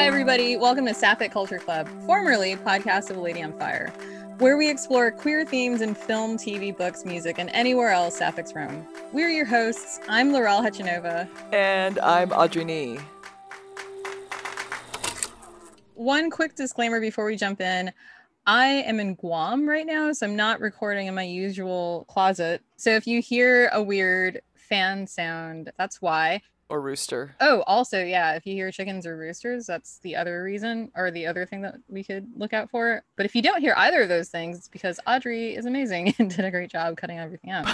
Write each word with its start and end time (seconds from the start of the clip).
Hi, 0.00 0.06
everybody. 0.06 0.56
Welcome 0.56 0.86
to 0.86 0.94
Sapphic 0.94 1.30
Culture 1.30 1.58
Club, 1.58 1.86
formerly 2.06 2.56
Podcast 2.56 3.10
of 3.10 3.18
a 3.18 3.20
Lady 3.20 3.42
on 3.42 3.52
Fire, 3.58 3.92
where 4.38 4.56
we 4.56 4.70
explore 4.70 5.10
queer 5.10 5.44
themes 5.44 5.82
in 5.82 5.94
film, 5.94 6.38
TV, 6.38 6.74
books, 6.74 7.04
music, 7.04 7.38
and 7.38 7.50
anywhere 7.50 7.90
else 7.90 8.16
Sapphic's 8.16 8.54
roam. 8.54 8.86
We're 9.12 9.28
your 9.28 9.44
hosts. 9.44 10.00
I'm 10.08 10.32
Laurel 10.32 10.62
Hechanova. 10.62 11.28
And 11.52 11.98
I'm 11.98 12.32
Audrey 12.32 12.64
Nee. 12.64 12.98
One 15.96 16.30
quick 16.30 16.54
disclaimer 16.54 16.98
before 16.98 17.26
we 17.26 17.36
jump 17.36 17.60
in. 17.60 17.92
I 18.46 18.68
am 18.68 19.00
in 19.00 19.16
Guam 19.16 19.68
right 19.68 19.84
now, 19.84 20.14
so 20.14 20.26
I'm 20.26 20.34
not 20.34 20.60
recording 20.60 21.08
in 21.08 21.14
my 21.14 21.24
usual 21.24 22.06
closet. 22.08 22.62
So 22.78 22.88
if 22.88 23.06
you 23.06 23.20
hear 23.20 23.68
a 23.74 23.82
weird 23.82 24.40
fan 24.54 25.06
sound, 25.06 25.70
that's 25.76 26.00
why 26.00 26.40
or 26.70 26.80
rooster. 26.80 27.34
Oh, 27.40 27.62
also, 27.66 28.02
yeah, 28.02 28.34
if 28.34 28.46
you 28.46 28.54
hear 28.54 28.70
chickens 28.70 29.04
or 29.06 29.16
roosters, 29.16 29.66
that's 29.66 29.98
the 29.98 30.14
other 30.16 30.42
reason 30.42 30.90
or 30.94 31.10
the 31.10 31.26
other 31.26 31.44
thing 31.44 31.62
that 31.62 31.74
we 31.88 32.04
could 32.04 32.26
look 32.36 32.54
out 32.54 32.70
for. 32.70 33.02
But 33.16 33.26
if 33.26 33.34
you 33.34 33.42
don't 33.42 33.60
hear 33.60 33.74
either 33.76 34.02
of 34.02 34.08
those 34.08 34.28
things, 34.28 34.56
it's 34.56 34.68
because 34.68 35.00
Audrey 35.06 35.54
is 35.56 35.66
amazing 35.66 36.14
and 36.18 36.30
did 36.34 36.44
a 36.44 36.50
great 36.50 36.70
job 36.70 36.96
cutting 36.96 37.18
everything 37.18 37.50
out. 37.50 37.66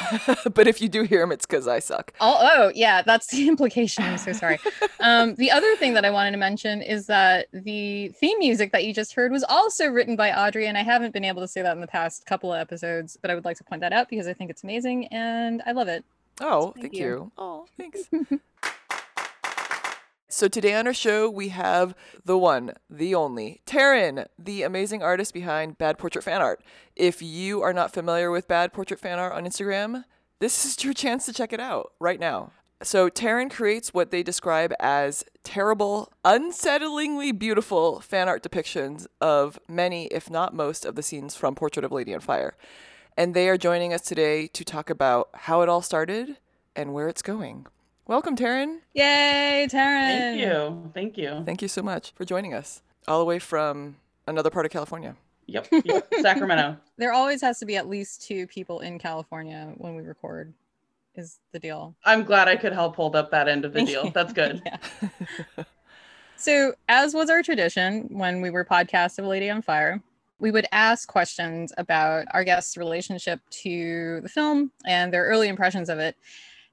but 0.54 0.66
if 0.66 0.80
you 0.80 0.88
do 0.88 1.02
hear 1.02 1.20
them, 1.20 1.30
it's 1.30 1.46
because 1.46 1.68
I 1.68 1.78
suck. 1.78 2.14
Oh, 2.20 2.38
oh, 2.40 2.72
yeah, 2.74 3.02
that's 3.02 3.28
the 3.28 3.46
implication. 3.48 4.02
I'm 4.04 4.18
so 4.18 4.32
sorry. 4.32 4.58
um, 5.00 5.34
the 5.36 5.50
other 5.50 5.76
thing 5.76 5.94
that 5.94 6.04
I 6.04 6.10
wanted 6.10 6.32
to 6.32 6.38
mention 6.38 6.80
is 6.80 7.06
that 7.06 7.46
the 7.52 8.08
theme 8.08 8.38
music 8.38 8.72
that 8.72 8.84
you 8.84 8.94
just 8.94 9.14
heard 9.14 9.30
was 9.30 9.44
also 9.44 9.86
written 9.88 10.16
by 10.16 10.32
Audrey, 10.32 10.66
and 10.66 10.78
I 10.78 10.82
haven't 10.82 11.12
been 11.12 11.24
able 11.24 11.42
to 11.42 11.48
say 11.48 11.62
that 11.62 11.72
in 11.72 11.80
the 11.80 11.86
past 11.86 12.24
couple 12.24 12.52
of 12.52 12.58
episodes, 12.58 13.18
but 13.20 13.30
I 13.30 13.34
would 13.34 13.44
like 13.44 13.58
to 13.58 13.64
point 13.64 13.82
that 13.82 13.92
out 13.92 14.08
because 14.08 14.26
I 14.26 14.32
think 14.32 14.50
it's 14.50 14.64
amazing 14.64 15.08
and 15.08 15.62
I 15.66 15.72
love 15.72 15.88
it. 15.88 16.04
Oh, 16.40 16.72
thank, 16.72 16.76
thank 16.86 16.94
you. 16.94 17.06
you. 17.06 17.32
Oh, 17.38 17.66
thanks. 17.76 18.08
So 20.28 20.48
today 20.48 20.74
on 20.74 20.88
our 20.88 20.92
show, 20.92 21.30
we 21.30 21.50
have 21.50 21.94
the 22.24 22.36
one, 22.36 22.72
the 22.90 23.14
only, 23.14 23.60
Taryn, 23.64 24.26
the 24.36 24.64
amazing 24.64 25.00
artist 25.00 25.32
behind 25.32 25.78
Bad 25.78 25.98
Portrait 25.98 26.22
Fan 26.22 26.42
Art. 26.42 26.64
If 26.96 27.22
you 27.22 27.62
are 27.62 27.72
not 27.72 27.94
familiar 27.94 28.32
with 28.32 28.48
Bad 28.48 28.72
Portrait 28.72 28.98
Fan 28.98 29.20
Art 29.20 29.32
on 29.32 29.44
Instagram, 29.44 30.02
this 30.40 30.64
is 30.64 30.82
your 30.82 30.94
chance 30.94 31.26
to 31.26 31.32
check 31.32 31.52
it 31.52 31.60
out 31.60 31.92
right 32.00 32.18
now. 32.18 32.50
So 32.82 33.08
Taryn 33.08 33.52
creates 33.52 33.94
what 33.94 34.10
they 34.10 34.24
describe 34.24 34.72
as 34.80 35.24
terrible, 35.44 36.12
unsettlingly 36.24 37.38
beautiful 37.38 38.00
fan 38.00 38.28
art 38.28 38.42
depictions 38.42 39.06
of 39.20 39.60
many, 39.68 40.06
if 40.06 40.28
not 40.28 40.52
most, 40.52 40.84
of 40.84 40.96
the 40.96 41.04
scenes 41.04 41.36
from 41.36 41.54
Portrait 41.54 41.84
of 41.84 41.92
Lady 41.92 42.12
on 42.12 42.18
Fire. 42.20 42.56
And 43.16 43.32
they 43.32 43.48
are 43.48 43.56
joining 43.56 43.94
us 43.94 44.02
today 44.02 44.48
to 44.48 44.64
talk 44.64 44.90
about 44.90 45.28
how 45.32 45.62
it 45.62 45.68
all 45.68 45.82
started 45.82 46.38
and 46.74 46.92
where 46.92 47.06
it's 47.06 47.22
going. 47.22 47.66
Welcome, 48.08 48.36
Taryn. 48.36 48.78
Yay, 48.94 49.66
Taryn. 49.68 49.72
Thank 49.72 50.40
you. 50.40 50.90
Thank 50.94 51.18
you. 51.18 51.42
Thank 51.44 51.60
you 51.60 51.66
so 51.66 51.82
much 51.82 52.12
for 52.14 52.24
joining 52.24 52.54
us, 52.54 52.80
all 53.08 53.18
the 53.18 53.24
way 53.24 53.40
from 53.40 53.96
another 54.28 54.48
part 54.48 54.64
of 54.64 54.70
California. 54.70 55.16
Yep. 55.46 55.66
yep. 55.84 56.14
Sacramento. 56.20 56.76
There 56.98 57.12
always 57.12 57.42
has 57.42 57.58
to 57.58 57.66
be 57.66 57.76
at 57.76 57.88
least 57.88 58.22
two 58.22 58.46
people 58.46 58.78
in 58.78 59.00
California 59.00 59.72
when 59.78 59.96
we 59.96 60.04
record, 60.04 60.52
is 61.16 61.40
the 61.50 61.58
deal. 61.58 61.96
I'm 62.04 62.22
glad 62.22 62.46
I 62.46 62.54
could 62.54 62.72
help 62.72 62.94
hold 62.94 63.16
up 63.16 63.32
that 63.32 63.48
end 63.48 63.64
of 63.64 63.72
the 63.72 63.82
deal. 63.84 64.08
That's 64.12 64.32
good. 64.32 64.62
so, 66.36 66.74
as 66.88 67.12
was 67.12 67.28
our 67.28 67.42
tradition 67.42 68.06
when 68.10 68.40
we 68.40 68.50
were 68.50 68.64
podcast 68.64 69.18
of 69.18 69.24
Lady 69.24 69.50
on 69.50 69.62
Fire, 69.62 70.00
we 70.38 70.52
would 70.52 70.68
ask 70.70 71.08
questions 71.08 71.72
about 71.76 72.26
our 72.30 72.44
guests' 72.44 72.76
relationship 72.76 73.40
to 73.50 74.20
the 74.22 74.28
film 74.28 74.70
and 74.84 75.12
their 75.12 75.24
early 75.24 75.48
impressions 75.48 75.88
of 75.88 75.98
it. 75.98 76.14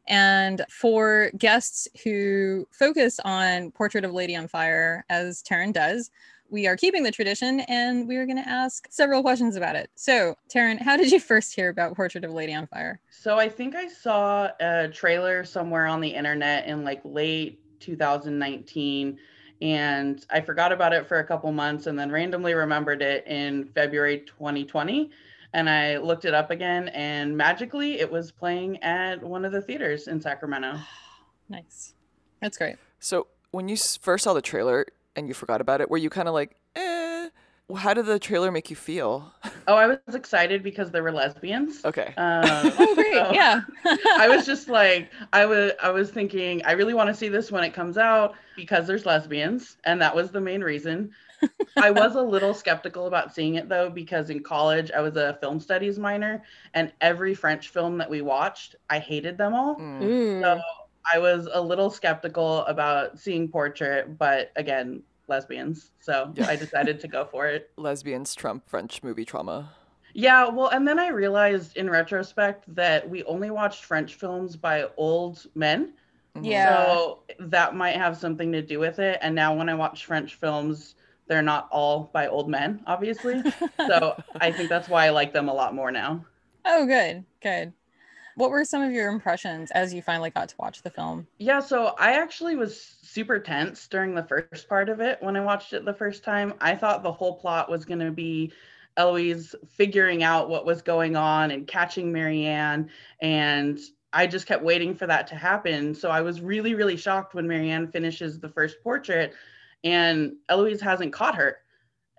And 0.07 0.65
for 0.69 1.31
guests 1.37 1.87
who 2.03 2.67
focus 2.71 3.19
on 3.23 3.71
Portrait 3.71 4.05
of 4.05 4.11
Lady 4.11 4.35
on 4.35 4.47
Fire, 4.47 5.05
as 5.09 5.41
Taryn 5.41 5.73
does, 5.73 6.11
we 6.49 6.67
are 6.67 6.77
keeping 6.77 7.03
the 7.03 7.11
tradition 7.11 7.61
and 7.61 8.07
we 8.07 8.15
are 8.17 8.25
going 8.25 8.37
to 8.37 8.47
ask 8.47 8.87
several 8.91 9.23
questions 9.23 9.55
about 9.55 9.75
it. 9.75 9.89
So, 9.95 10.35
Taryn, 10.53 10.79
how 10.79 10.97
did 10.97 11.11
you 11.11 11.19
first 11.19 11.55
hear 11.55 11.69
about 11.69 11.95
Portrait 11.95 12.23
of 12.23 12.31
Lady 12.31 12.53
on 12.53 12.67
Fire? 12.67 12.99
So, 13.09 13.39
I 13.39 13.49
think 13.49 13.75
I 13.75 13.87
saw 13.87 14.49
a 14.59 14.87
trailer 14.87 15.43
somewhere 15.43 15.87
on 15.87 15.99
the 15.99 16.09
internet 16.09 16.67
in 16.67 16.83
like 16.83 17.01
late 17.03 17.59
2019 17.79 19.17
and 19.61 20.25
I 20.29 20.41
forgot 20.41 20.71
about 20.71 20.93
it 20.93 21.07
for 21.07 21.19
a 21.19 21.23
couple 21.23 21.51
months 21.51 21.87
and 21.87 21.97
then 21.97 22.11
randomly 22.11 22.53
remembered 22.53 23.01
it 23.01 23.25
in 23.27 23.65
February 23.73 24.19
2020 24.19 25.09
and 25.53 25.69
I 25.69 25.97
looked 25.97 26.25
it 26.25 26.33
up 26.33 26.51
again, 26.51 26.89
and 26.89 27.37
magically 27.37 27.99
it 27.99 28.11
was 28.11 28.31
playing 28.31 28.81
at 28.83 29.21
one 29.21 29.45
of 29.45 29.51
the 29.51 29.61
theaters 29.61 30.07
in 30.07 30.19
Sacramento. 30.19 30.79
nice. 31.49 31.93
That's 32.41 32.57
great. 32.57 32.77
So 32.99 33.27
when 33.51 33.69
you 33.69 33.77
first 33.77 34.23
saw 34.23 34.33
the 34.33 34.41
trailer 34.41 34.85
and 35.15 35.27
you 35.27 35.33
forgot 35.33 35.61
about 35.61 35.81
it, 35.81 35.89
were 35.89 35.97
you 35.97 36.09
kind 36.09 36.27
of 36.27 36.33
like? 36.33 36.55
How 37.75 37.93
did 37.93 38.05
the 38.05 38.19
trailer 38.19 38.51
make 38.51 38.69
you 38.69 38.75
feel? 38.75 39.31
Oh, 39.67 39.75
I 39.75 39.87
was 39.87 40.15
excited 40.15 40.63
because 40.63 40.91
there 40.91 41.03
were 41.03 41.11
lesbians. 41.11 41.83
Okay. 41.85 42.13
Um, 42.17 42.43
oh, 42.77 42.95
great! 42.95 43.13
So 43.13 43.31
yeah. 43.33 43.61
I 44.17 44.27
was 44.27 44.45
just 44.45 44.67
like, 44.69 45.11
I 45.31 45.45
was, 45.45 45.71
I 45.81 45.89
was 45.89 46.09
thinking, 46.09 46.63
I 46.65 46.73
really 46.73 46.93
want 46.93 47.09
to 47.09 47.13
see 47.13 47.29
this 47.29 47.51
when 47.51 47.63
it 47.63 47.73
comes 47.73 47.97
out 47.97 48.35
because 48.55 48.87
there's 48.87 49.05
lesbians, 49.05 49.77
and 49.85 50.01
that 50.01 50.15
was 50.15 50.31
the 50.31 50.41
main 50.41 50.61
reason. 50.61 51.11
I 51.77 51.91
was 51.91 52.15
a 52.15 52.21
little 52.21 52.53
skeptical 52.53 53.07
about 53.07 53.33
seeing 53.33 53.55
it 53.55 53.67
though, 53.67 53.89
because 53.89 54.29
in 54.29 54.43
college 54.43 54.91
I 54.91 55.01
was 55.01 55.15
a 55.17 55.37
film 55.41 55.59
studies 55.59 55.99
minor, 55.99 56.43
and 56.73 56.91
every 57.01 57.33
French 57.33 57.69
film 57.69 57.97
that 57.97 58.09
we 58.09 58.21
watched, 58.21 58.75
I 58.89 58.99
hated 58.99 59.37
them 59.37 59.53
all. 59.53 59.75
Mm. 59.75 60.41
So 60.41 60.61
I 61.11 61.19
was 61.19 61.49
a 61.51 61.61
little 61.61 61.89
skeptical 61.89 62.59
about 62.65 63.19
seeing 63.19 63.47
Portrait, 63.49 64.17
but 64.17 64.51
again, 64.55 65.03
lesbians. 65.27 65.91
So 65.99 66.31
yeah. 66.35 66.47
I 66.47 66.55
decided 66.55 66.99
to 67.01 67.07
go 67.07 67.25
for 67.25 67.47
it. 67.47 67.71
Lesbians 67.77 68.35
trump 68.35 68.67
French 68.67 69.03
movie 69.03 69.25
trauma. 69.25 69.71
Yeah, 70.13 70.47
well, 70.47 70.67
and 70.67 70.87
then 70.87 70.99
I 70.99 71.07
realized 71.07 71.75
in 71.75 71.89
retrospect 71.89 72.63
that 72.75 73.09
we 73.09 73.23
only 73.23 73.49
watched 73.49 73.83
French 73.83 74.15
films 74.15 74.55
by 74.55 74.87
old 74.95 75.45
men. 75.55 75.93
Mm-hmm. 76.35 76.45
Yeah. 76.45 76.85
So 76.85 77.23
that 77.39 77.75
might 77.75 77.95
have 77.95 78.17
something 78.17 78.51
to 78.51 78.61
do 78.61 78.79
with 78.79 78.99
it. 78.99 79.17
And 79.21 79.33
now 79.33 79.55
when 79.55 79.69
I 79.69 79.73
watch 79.73 80.05
French 80.05 80.35
films, 80.35 80.95
they're 81.27 81.41
not 81.41 81.67
all 81.71 82.11
by 82.13 82.27
old 82.27 82.49
men, 82.49 82.83
obviously. 82.85 83.41
so 83.87 84.21
I 84.39 84.51
think 84.51 84.69
that's 84.69 84.87
why 84.87 85.07
I 85.07 85.09
like 85.09 85.33
them 85.33 85.49
a 85.49 85.53
lot 85.53 85.73
more 85.73 85.91
now. 85.91 86.25
Oh, 86.65 86.85
good, 86.85 87.25
good. 87.41 87.73
What 88.35 88.49
were 88.49 88.65
some 88.65 88.81
of 88.81 88.91
your 88.91 89.09
impressions 89.09 89.71
as 89.71 89.93
you 89.93 90.01
finally 90.01 90.29
got 90.29 90.49
to 90.49 90.55
watch 90.57 90.81
the 90.81 90.89
film? 90.89 91.27
Yeah, 91.37 91.59
so 91.59 91.95
I 91.99 92.13
actually 92.13 92.55
was 92.55 92.97
super 93.01 93.39
tense 93.39 93.87
during 93.87 94.15
the 94.15 94.23
first 94.23 94.67
part 94.67 94.89
of 94.89 94.99
it 94.99 95.21
when 95.21 95.35
I 95.35 95.41
watched 95.41 95.73
it 95.73 95.85
the 95.85 95.93
first 95.93 96.23
time. 96.23 96.53
I 96.59 96.75
thought 96.75 97.03
the 97.03 97.11
whole 97.11 97.39
plot 97.39 97.69
was 97.69 97.85
going 97.85 97.99
to 97.99 98.11
be 98.11 98.51
Eloise 98.97 99.55
figuring 99.69 100.23
out 100.23 100.49
what 100.49 100.65
was 100.65 100.81
going 100.81 101.15
on 101.15 101.51
and 101.51 101.67
catching 101.67 102.11
Marianne. 102.11 102.89
And 103.21 103.79
I 104.13 104.27
just 104.27 104.47
kept 104.47 104.63
waiting 104.63 104.95
for 104.95 105.07
that 105.07 105.27
to 105.27 105.35
happen. 105.35 105.95
So 105.95 106.09
I 106.09 106.21
was 106.21 106.41
really, 106.41 106.75
really 106.75 106.97
shocked 106.97 107.33
when 107.33 107.47
Marianne 107.47 107.87
finishes 107.87 108.39
the 108.39 108.49
first 108.49 108.77
portrait 108.83 109.33
and 109.83 110.33
Eloise 110.49 110.81
hasn't 110.81 111.13
caught 111.13 111.35
her. 111.35 111.57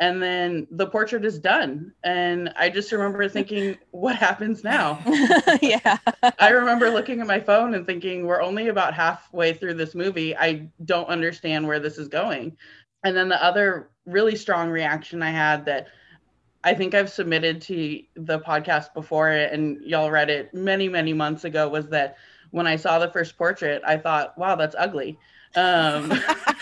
And 0.01 0.21
then 0.21 0.67
the 0.73 0.87
portrait 0.87 1.25
is 1.25 1.39
done. 1.39 1.93
And 2.03 2.53
I 2.57 2.69
just 2.69 2.91
remember 2.91 3.29
thinking, 3.29 3.79
what 3.93 4.17
happens 4.17 4.65
now? 4.65 5.01
yeah. 5.63 5.99
I 6.39 6.49
remember 6.51 6.91
looking 6.91 7.21
at 7.21 7.27
my 7.27 7.39
phone 7.39 7.75
and 7.75 7.87
thinking, 7.87 8.27
we're 8.27 8.43
only 8.43 8.69
about 8.69 8.95
halfway 8.95 9.55
through 9.55 9.75
this 9.75 9.95
movie. 9.95 10.37
I 10.37 10.69
don't 10.85 11.09
understand 11.09 11.67
where 11.67 11.79
this 11.79 11.99
is 11.99 12.09
going. 12.09 12.57
And 13.05 13.17
then 13.17 13.29
the 13.29 13.43
other 13.43 13.91
really 14.07 14.35
strong 14.35 14.71
reaction 14.71 15.23
I 15.23 15.31
had 15.31 15.65
that 15.67 15.89
I 16.65 16.75
think 16.75 16.95
I've 16.95 17.11
submitted 17.11 17.61
to 17.63 18.03
the 18.17 18.41
podcast 18.41 18.95
before 18.95 19.31
and 19.31 19.81
y'all 19.83 20.11
read 20.11 20.31
it 20.31 20.53
many, 20.55 20.89
many 20.89 21.13
months 21.13 21.45
ago 21.45 21.69
was 21.69 21.89
that 21.91 22.17
when 22.51 22.67
I 22.67 22.77
saw 22.77 22.99
the 22.99 23.11
first 23.11 23.37
portrait, 23.37 23.83
I 23.87 23.99
thought, 23.99 24.37
wow, 24.39 24.57
that's 24.57 24.75
ugly. 24.79 25.19
Um, 25.57 26.13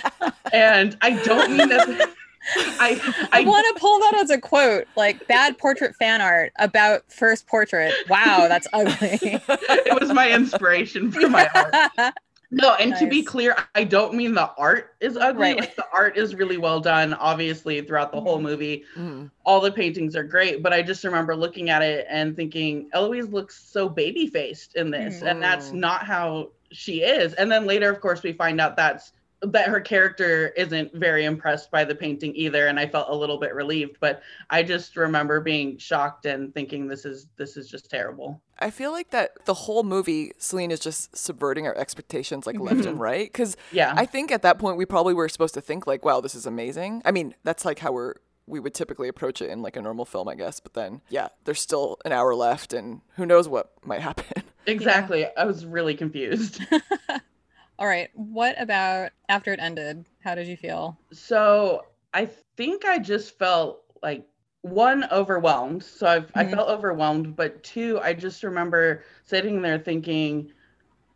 and 0.52 0.96
I 1.00 1.22
don't 1.22 1.56
mean 1.56 1.68
that. 1.68 2.12
I, 2.56 3.28
I, 3.32 3.40
I 3.40 3.44
want 3.44 3.66
to 3.74 3.80
pull 3.80 3.98
that 4.00 4.14
as 4.16 4.30
a 4.30 4.40
quote, 4.40 4.86
like 4.96 5.26
bad 5.28 5.58
portrait 5.58 5.94
fan 5.96 6.20
art 6.20 6.52
about 6.58 7.10
first 7.10 7.46
portrait. 7.46 7.92
Wow, 8.08 8.46
that's 8.48 8.66
ugly. 8.72 9.18
it 9.22 10.00
was 10.00 10.12
my 10.12 10.30
inspiration 10.30 11.10
for 11.10 11.28
my 11.28 11.48
art. 11.54 12.14
No, 12.54 12.74
and 12.74 12.90
nice. 12.90 13.00
to 13.00 13.06
be 13.08 13.22
clear, 13.22 13.56
I 13.74 13.82
don't 13.82 14.12
mean 14.12 14.34
the 14.34 14.50
art 14.58 14.94
is 15.00 15.16
ugly. 15.16 15.40
Right. 15.40 15.58
Like 15.58 15.74
the 15.74 15.86
art 15.90 16.18
is 16.18 16.34
really 16.34 16.58
well 16.58 16.80
done, 16.80 17.14
obviously, 17.14 17.80
throughout 17.80 18.12
the 18.12 18.20
whole 18.20 18.36
mm-hmm. 18.36 18.44
movie. 18.44 18.84
Mm. 18.94 19.30
All 19.46 19.58
the 19.58 19.72
paintings 19.72 20.14
are 20.14 20.22
great, 20.22 20.62
but 20.62 20.70
I 20.70 20.82
just 20.82 21.02
remember 21.02 21.34
looking 21.34 21.70
at 21.70 21.80
it 21.80 22.06
and 22.10 22.36
thinking, 22.36 22.90
Eloise 22.92 23.30
looks 23.30 23.58
so 23.58 23.88
baby 23.88 24.26
faced 24.26 24.76
in 24.76 24.90
this, 24.90 25.20
mm. 25.20 25.30
and 25.30 25.42
that's 25.42 25.70
mm. 25.70 25.76
not 25.76 26.04
how 26.04 26.50
she 26.70 27.02
is. 27.02 27.32
And 27.34 27.50
then 27.50 27.64
later, 27.64 27.88
of 27.90 28.02
course, 28.02 28.22
we 28.22 28.34
find 28.34 28.60
out 28.60 28.76
that's 28.76 29.14
that 29.42 29.68
her 29.68 29.80
character 29.80 30.48
isn't 30.56 30.94
very 30.94 31.24
impressed 31.24 31.70
by 31.70 31.84
the 31.84 31.94
painting 31.94 32.34
either 32.34 32.68
and 32.68 32.78
i 32.78 32.86
felt 32.86 33.08
a 33.08 33.14
little 33.14 33.38
bit 33.38 33.54
relieved 33.54 33.96
but 34.00 34.22
i 34.50 34.62
just 34.62 34.96
remember 34.96 35.40
being 35.40 35.76
shocked 35.76 36.26
and 36.26 36.54
thinking 36.54 36.86
this 36.86 37.04
is 37.04 37.26
this 37.36 37.56
is 37.56 37.68
just 37.68 37.90
terrible 37.90 38.40
I 38.58 38.70
feel 38.70 38.92
like 38.92 39.10
that 39.10 39.44
the 39.44 39.54
whole 39.54 39.82
movie, 39.82 40.30
Celine 40.38 40.70
is 40.70 40.78
just 40.78 41.16
subverting 41.16 41.66
our 41.66 41.76
expectations 41.76 42.46
like 42.46 42.60
left 42.60 42.76
and 42.76 42.84
mm-hmm. 42.84 42.98
right. 42.98 43.26
Because 43.26 43.56
Yeah. 43.72 43.92
I 43.96 44.06
think 44.06 44.30
at 44.30 44.42
that 44.42 44.60
point 44.60 44.76
we 44.76 44.86
probably 44.86 45.14
were 45.14 45.28
supposed 45.28 45.54
to 45.54 45.60
think 45.60 45.84
like, 45.84 46.04
wow, 46.04 46.20
this 46.20 46.36
is 46.36 46.46
amazing. 46.46 47.02
I 47.04 47.10
mean, 47.10 47.34
that's 47.42 47.64
like 47.64 47.80
how 47.80 47.90
we're 47.90 48.14
we 48.46 48.60
would 48.60 48.74
typically 48.74 49.08
approach 49.08 49.40
it 49.40 49.50
in 49.50 49.62
like 49.62 49.76
a 49.76 49.82
normal 49.82 50.04
film, 50.04 50.28
I 50.28 50.34
guess. 50.34 50.60
But 50.60 50.74
then, 50.74 51.00
yeah, 51.08 51.28
there's 51.44 51.60
still 51.60 51.98
an 52.04 52.12
hour 52.12 52.34
left, 52.34 52.72
and 52.72 53.00
who 53.16 53.26
knows 53.26 53.48
what 53.48 53.72
might 53.84 54.00
happen. 54.00 54.42
exactly. 54.66 55.26
I 55.36 55.44
was 55.44 55.64
really 55.64 55.94
confused. 55.94 56.60
All 57.78 57.86
right. 57.86 58.08
What 58.14 58.58
about 58.60 59.12
after 59.28 59.52
it 59.52 59.60
ended? 59.60 60.06
How 60.22 60.34
did 60.34 60.46
you 60.46 60.56
feel? 60.56 60.98
So 61.12 61.86
I 62.14 62.26
think 62.56 62.84
I 62.84 62.98
just 62.98 63.38
felt 63.38 63.84
like 64.02 64.26
one 64.62 65.04
overwhelmed. 65.10 65.82
So 65.82 66.06
I've, 66.06 66.32
I 66.36 66.44
Mhm. 66.44 66.50
felt 66.56 66.68
overwhelmed, 66.68 67.36
but 67.36 67.62
two, 67.62 67.98
I 68.00 68.14
just 68.14 68.42
remember 68.42 69.02
sitting 69.24 69.62
there 69.62 69.78
thinking, 69.78 70.52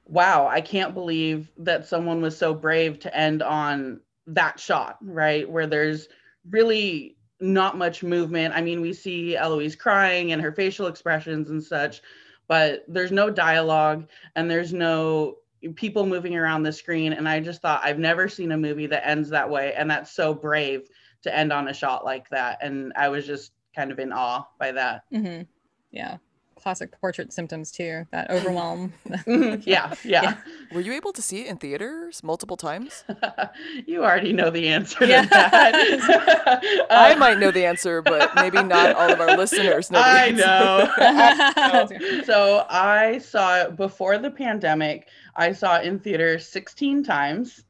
wow, 0.07 0.47
I 0.49 0.61
can't 0.61 0.95
believe 0.95 1.53
that 1.59 1.87
someone 1.87 2.23
was 2.23 2.37
so 2.39 2.55
brave 2.55 3.01
to 3.01 3.17
end 3.17 3.43
on 3.43 4.01
that 4.29 4.61
shot, 4.61 4.99
right? 5.03 5.49
Where 5.51 5.67
there's 5.67 6.09
really 6.51 7.19
not 7.41 7.79
much 7.79 8.03
movement. 8.03 8.55
I 8.55 8.63
mean, 8.63 8.81
we 8.81 8.93
see 8.93 9.37
Eloise 9.37 9.77
crying 9.77 10.33
and 10.33 10.43
her 10.43 10.53
facial 10.53 10.87
expressions 10.89 11.51
and 11.51 11.63
such, 11.63 12.03
but 12.49 12.85
there's 12.89 13.13
no 13.13 13.31
dialogue 13.31 14.09
and 14.37 14.51
there's 14.51 14.73
no 14.73 15.39
people 15.75 16.07
moving 16.07 16.37
around 16.37 16.63
the 16.63 16.73
screen. 16.73 17.13
And 17.13 17.29
I 17.29 17.41
just 17.41 17.63
thought, 17.63 17.81
I've 17.85 17.99
never 17.99 18.29
seen 18.29 18.53
a 18.53 18.57
movie 18.57 18.87
that 18.87 19.07
ends 19.07 19.31
that 19.31 19.49
way. 19.49 19.75
And 19.75 19.91
that's 19.91 20.13
so 20.13 20.35
brave 20.35 20.89
to 21.23 21.37
end 21.37 21.53
on 21.53 21.69
a 21.69 21.75
shot 21.75 22.05
like 22.05 22.29
that. 22.31 22.59
And 22.63 22.93
I 22.97 23.09
was 23.09 23.27
just 23.27 23.53
kind 23.75 23.91
of 23.91 23.99
in 23.99 24.13
awe 24.13 24.45
by 24.59 24.73
that. 24.73 25.03
hmm 25.11 25.43
Yeah. 25.91 26.19
Classic 26.67 26.91
portrait 27.01 27.33
symptoms 27.33 27.71
too. 27.71 28.09
That 28.11 28.29
overwhelm. 28.37 28.93
yeah, 29.63 29.95
yeah. 30.03 30.39
Were 30.73 30.81
you 30.81 30.95
able 30.95 31.13
to 31.13 31.23
see 31.23 31.43
it 31.43 31.47
in 31.47 31.59
theaters 31.59 32.25
multiple 32.25 32.57
times? 32.57 33.05
you 33.87 34.03
already 34.03 34.33
know 34.33 34.51
the 34.51 34.67
answer 34.67 34.99
to 34.99 35.07
Yeah. 35.07 35.27
that. 35.27 36.87
I 36.91 37.13
Uh, 37.13 37.17
might 37.19 37.39
know 37.39 37.53
the 37.53 37.65
answer, 37.65 38.03
but 38.03 38.35
maybe 38.35 38.61
not 38.65 38.97
all 38.97 39.13
of 39.13 39.21
our 39.21 39.37
listeners 39.37 39.93
know. 39.93 40.01
The 40.01 40.05
I 40.05 40.25
answer. 40.27 40.45
know. 40.45 40.91
I 40.97 41.87
know. 42.01 42.23
so 42.25 42.67
I 42.69 43.19
saw 43.19 43.61
it 43.63 43.77
before 43.77 44.19
the 44.19 44.33
pandemic. 44.33 45.07
I 45.37 45.53
saw 45.53 45.77
it 45.77 45.87
in 45.87 46.01
theater 46.01 46.37
16 46.41 47.05
times. 47.05 47.63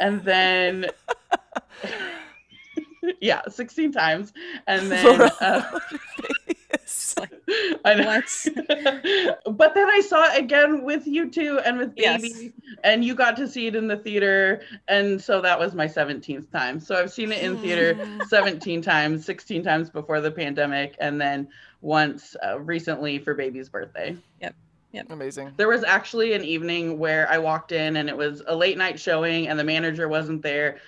And 0.00 0.24
then, 0.24 0.86
yeah, 3.20 3.42
16 3.48 3.92
times. 3.92 4.32
And 4.66 4.90
then, 4.90 5.04
Laura, 5.18 5.80
face. 6.88 7.14
I 7.84 7.94
know. 7.94 8.06
What? 8.06 9.38
but 9.56 9.74
then 9.74 9.88
I 9.88 10.00
saw 10.00 10.32
it 10.32 10.38
again 10.38 10.82
with 10.82 11.06
you 11.06 11.30
two 11.30 11.58
and 11.64 11.78
with 11.78 11.92
Yes. 11.96 12.22
Baby, 12.22 12.52
and 12.84 13.04
you 13.04 13.14
got 13.14 13.36
to 13.36 13.48
see 13.48 13.66
it 13.66 13.74
in 13.74 13.86
the 13.86 13.96
theater, 13.96 14.62
and 14.88 15.20
so 15.20 15.40
that 15.40 15.58
was 15.58 15.74
my 15.74 15.86
17th 15.86 16.50
time. 16.50 16.80
So 16.80 16.96
I've 16.96 17.12
seen 17.12 17.32
it 17.32 17.42
in 17.42 17.58
theater 17.58 17.98
17 18.28 18.82
times, 18.82 19.24
16 19.24 19.62
times 19.62 19.90
before 19.90 20.20
the 20.20 20.30
pandemic, 20.30 20.96
and 21.00 21.20
then 21.20 21.48
once 21.80 22.36
uh, 22.46 22.58
recently 22.60 23.18
for 23.18 23.34
Baby's 23.34 23.68
birthday. 23.68 24.16
Yep. 24.40 24.54
Yep. 24.92 25.10
Amazing. 25.10 25.52
There 25.56 25.68
was 25.68 25.84
actually 25.84 26.32
an 26.32 26.42
evening 26.44 26.98
where 26.98 27.30
I 27.30 27.36
walked 27.36 27.72
in 27.72 27.96
and 27.96 28.08
it 28.08 28.16
was 28.16 28.42
a 28.46 28.56
late 28.56 28.78
night 28.78 28.98
showing, 28.98 29.48
and 29.48 29.58
the 29.58 29.64
manager 29.64 30.08
wasn't 30.08 30.42
there, 30.42 30.78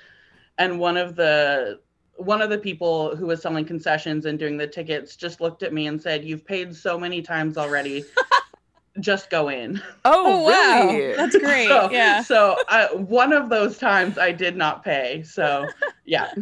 and 0.58 0.79
one 0.79 0.96
of 0.96 1.17
the 1.17 1.81
one 2.20 2.43
of 2.43 2.50
the 2.50 2.58
people 2.58 3.17
who 3.17 3.26
was 3.26 3.40
selling 3.43 3.64
concessions 3.64 4.26
and 4.26 4.38
doing 4.38 4.56
the 4.56 4.67
tickets 4.67 5.17
just 5.17 5.40
looked 5.40 5.62
at 5.62 5.72
me 5.72 5.87
and 5.87 6.00
said, 6.00 6.25
"You've 6.25 6.44
paid 6.44 6.75
so 6.76 6.99
many 6.99 7.22
times 7.22 7.56
already. 7.56 8.05
just 9.00 9.31
go 9.31 9.49
in." 9.49 9.81
Oh, 10.05 10.44
Oh 10.44 10.44
wow. 10.44 11.14
That's 11.17 11.37
great. 11.38 11.69
So, 11.69 11.90
yeah. 11.90 12.22
So 12.22 12.56
I, 12.69 12.87
one 12.94 13.32
of 13.32 13.49
those 13.49 13.78
times 13.78 14.19
I 14.19 14.32
did 14.32 14.56
not 14.56 14.84
pay. 14.84 15.22
So 15.22 15.67
yeah. 16.05 16.32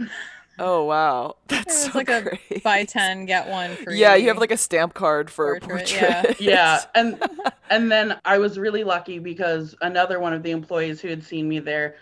oh, 0.59 0.85
wow. 0.85 1.37
That's 1.47 1.85
so 1.85 1.91
like 1.95 2.09
a 2.11 2.23
great. 2.23 2.65
Buy 2.65 2.85
ten, 2.85 3.25
get 3.27 3.49
one 3.49 3.77
free. 3.77 3.99
Yeah, 3.99 4.15
you 4.17 4.29
have 4.29 4.39
like 4.39 4.51
a 4.51 4.57
stamp 4.57 4.95
card 4.95 5.31
for 5.31 5.55
a 5.55 5.61
Portrait, 5.61 5.89
portrait. 6.01 6.41
yeah. 6.41 6.51
yeah 6.59 6.85
and 6.95 7.23
and 7.71 7.91
then 7.93 8.17
i 8.25 8.39
was 8.39 8.59
really 8.59 8.83
lucky 8.85 9.19
because 9.19 9.75
another 9.83 10.19
one 10.19 10.33
of 10.33 10.43
the 10.43 10.51
employees 10.51 11.01
who 11.01 11.09
had 11.09 11.23
seen 11.23 11.49
me 11.49 11.59
there 11.59 11.97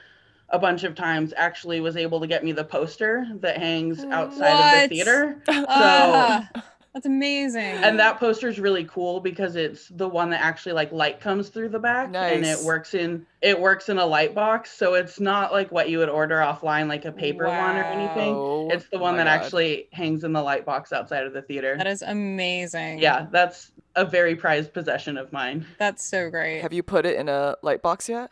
a 0.51 0.59
bunch 0.59 0.85
of 0.85 0.95
times 0.95 1.33
actually 1.37 1.81
was 1.81 1.97
able 1.97 2.21
to 2.21 2.27
get 2.27 2.45
me 2.45 2.53
the 2.53 2.65
poster 2.65 3.27
that 3.41 3.57
hangs 3.59 4.05
outside 4.05 4.83
of 4.85 4.91
the 4.91 4.95
theater 4.95 5.43
Ah, 5.49 6.49
that's 6.95 7.05
amazing. 7.05 7.61
and 7.61 7.99
that 7.99 8.19
poster 8.19 8.49
is 8.49 8.59
really 8.59 8.85
cool 8.85 9.21
because 9.21 9.55
it's 9.57 9.89
the 9.89 10.09
one 10.09 10.31
that 10.31 10.41
actually 10.41 10.73
like 10.73 10.93
light 10.93 11.21
comes 11.21 11.49
through 11.51 11.69
the 11.69 11.79
back 11.79 12.07
and 12.15 12.45
it 12.47 12.59
works 12.65 12.95
in 12.95 13.27
it 13.43 13.61
works 13.61 13.89
in 13.89 13.99
a 13.99 14.07
light 14.07 14.35
box 14.35 14.71
so 14.73 14.95
it's 14.95 15.21
not 15.21 15.53
like 15.53 15.71
what 15.73 15.91
you 15.91 15.99
would 15.99 16.09
order 16.09 16.37
offline 16.37 16.89
like 16.89 17.05
a 17.05 17.13
paper 17.13 17.45
one 17.47 17.77
or 17.77 17.83
anything 17.85 18.35
Oh, 18.35 18.69
it's 18.71 18.87
the 18.91 18.99
one 18.99 19.17
my 19.17 19.25
that 19.25 19.37
God. 19.39 19.45
actually 19.45 19.89
hangs 19.93 20.25
in 20.25 20.33
the 20.33 20.43
light 20.43 20.65
box 20.65 20.93
outside 20.93 21.25
of 21.27 21.33
the 21.35 21.43
theater 21.43 21.77
that 21.77 21.87
is 21.87 22.03
amazing. 22.03 22.99
yeah 22.99 23.27
that's 23.31 23.73
a 23.95 24.05
very 24.05 24.35
prized 24.37 24.73
possession 24.73 25.17
of 25.19 25.33
mine 25.33 25.67
That's 25.79 26.05
so 26.05 26.31
great. 26.31 26.61
Have 26.61 26.73
you 26.73 26.83
put 26.83 27.05
it 27.07 27.17
in 27.17 27.29
a 27.31 27.57
light 27.63 27.81
box 27.83 28.09
yet? 28.11 28.31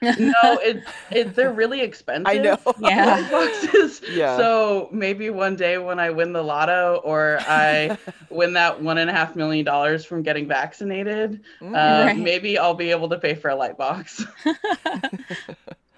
No, 0.00 0.10
it, 0.42 0.82
it 1.10 1.34
they're 1.34 1.52
really 1.52 1.80
expensive. 1.80 2.26
I 2.28 2.38
know. 2.38 2.58
Yeah. 2.80 3.28
boxes. 3.30 4.00
Yeah. 4.10 4.36
So 4.36 4.88
maybe 4.92 5.30
one 5.30 5.56
day 5.56 5.78
when 5.78 5.98
I 5.98 6.10
win 6.10 6.32
the 6.32 6.42
lotto 6.42 7.00
or 7.04 7.38
I 7.42 7.96
win 8.30 8.52
that 8.54 8.80
one 8.82 8.98
and 8.98 9.10
a 9.10 9.12
half 9.12 9.34
million 9.36 9.64
dollars 9.64 10.04
from 10.04 10.22
getting 10.22 10.46
vaccinated, 10.46 11.42
Mm. 11.60 11.70
uh, 11.74 12.06
Right. 12.06 12.18
maybe 12.18 12.58
I'll 12.58 12.74
be 12.74 12.90
able 12.90 13.08
to 13.10 13.18
pay 13.18 13.34
for 13.34 13.48
a 13.50 13.56
light 13.56 13.76
box. 13.76 14.24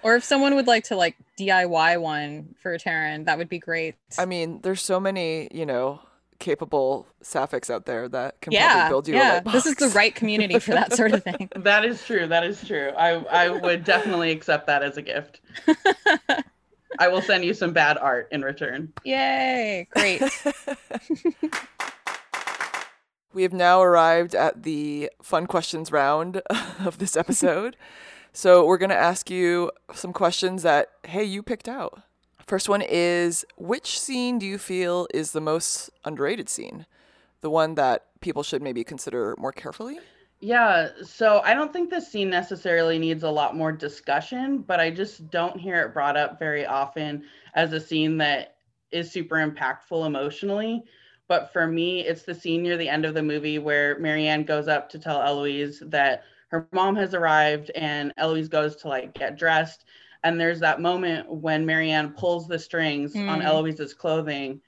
or 0.02 0.16
if 0.16 0.24
someone 0.24 0.54
would 0.54 0.66
like 0.66 0.84
to 0.84 0.96
like 0.96 1.16
DIY 1.38 2.00
one 2.00 2.54
for 2.62 2.76
Taryn, 2.78 3.26
that 3.26 3.36
would 3.38 3.48
be 3.48 3.58
great. 3.58 3.94
I 4.18 4.24
mean, 4.24 4.60
there's 4.62 4.82
so 4.82 4.98
many, 4.98 5.48
you 5.52 5.66
know, 5.66 6.00
capable 6.40 7.06
sapphics 7.22 7.70
out 7.70 7.86
there 7.86 8.08
that 8.08 8.40
can 8.40 8.52
yeah, 8.52 8.72
probably 8.72 8.90
build 8.90 9.08
you 9.08 9.14
a 9.14 9.18
yeah. 9.18 9.32
light 9.34 9.44
box. 9.44 9.54
This 9.54 9.66
is 9.66 9.74
the 9.76 9.88
right 9.90 10.14
community 10.14 10.58
for 10.58 10.72
that 10.72 10.92
sort 10.94 11.12
of 11.12 11.22
thing. 11.22 11.48
that 11.56 11.84
is 11.84 12.04
true. 12.04 12.26
That 12.26 12.42
is 12.42 12.66
true. 12.66 12.90
I 12.96 13.10
I 13.10 13.48
would 13.48 13.84
definitely 13.84 14.32
accept 14.32 14.66
that 14.66 14.82
as 14.82 14.96
a 14.96 15.02
gift. 15.02 15.40
I 16.98 17.06
will 17.06 17.22
send 17.22 17.44
you 17.44 17.54
some 17.54 17.72
bad 17.72 17.98
art 17.98 18.28
in 18.32 18.42
return. 18.42 18.92
Yay! 19.04 19.86
Great. 19.92 20.22
We 23.32 23.44
have 23.44 23.52
now 23.52 23.80
arrived 23.80 24.34
at 24.34 24.64
the 24.64 25.08
fun 25.22 25.46
questions 25.46 25.92
round 25.92 26.42
of 26.84 26.98
this 26.98 27.16
episode. 27.16 27.76
so 28.32 28.66
we're 28.66 28.76
going 28.76 28.90
to 28.90 28.96
ask 28.96 29.30
you 29.30 29.70
some 29.94 30.12
questions 30.12 30.64
that, 30.64 30.88
hey, 31.04 31.22
you 31.22 31.40
picked 31.40 31.68
out. 31.68 32.02
First 32.50 32.68
one 32.68 32.82
is 32.82 33.46
Which 33.56 34.00
scene 34.00 34.40
do 34.40 34.44
you 34.44 34.58
feel 34.58 35.06
is 35.14 35.30
the 35.30 35.40
most 35.40 35.88
underrated 36.04 36.48
scene? 36.48 36.84
The 37.42 37.48
one 37.48 37.76
that 37.76 38.06
people 38.20 38.42
should 38.42 38.60
maybe 38.60 38.82
consider 38.82 39.36
more 39.38 39.52
carefully? 39.52 40.00
Yeah, 40.40 40.88
so 41.04 41.42
I 41.44 41.54
don't 41.54 41.72
think 41.72 41.90
this 41.90 42.10
scene 42.10 42.28
necessarily 42.28 42.98
needs 42.98 43.22
a 43.22 43.30
lot 43.30 43.54
more 43.54 43.70
discussion, 43.70 44.62
but 44.62 44.80
I 44.80 44.90
just 44.90 45.30
don't 45.30 45.60
hear 45.60 45.80
it 45.80 45.94
brought 45.94 46.16
up 46.16 46.40
very 46.40 46.66
often 46.66 47.22
as 47.54 47.72
a 47.72 47.78
scene 47.78 48.18
that 48.18 48.56
is 48.90 49.12
super 49.12 49.36
impactful 49.36 50.04
emotionally. 50.04 50.82
But 51.28 51.52
for 51.52 51.68
me, 51.68 52.00
it's 52.00 52.24
the 52.24 52.34
scene 52.34 52.64
near 52.64 52.76
the 52.76 52.88
end 52.88 53.04
of 53.04 53.14
the 53.14 53.22
movie 53.22 53.60
where 53.60 53.96
Marianne 54.00 54.42
goes 54.42 54.66
up 54.66 54.88
to 54.88 54.98
tell 54.98 55.22
Eloise 55.22 55.84
that 55.86 56.24
her 56.48 56.66
mom 56.72 56.96
has 56.96 57.14
arrived 57.14 57.70
and 57.76 58.12
Eloise 58.16 58.48
goes 58.48 58.74
to 58.74 58.88
like 58.88 59.14
get 59.14 59.38
dressed. 59.38 59.84
And 60.22 60.38
there's 60.40 60.60
that 60.60 60.80
moment 60.80 61.30
when 61.30 61.64
Marianne 61.66 62.10
pulls 62.12 62.46
the 62.46 62.58
strings 62.58 63.14
on 63.14 63.40
Mm. 63.40 63.44
Eloise's 63.44 63.94
clothing 63.94 64.60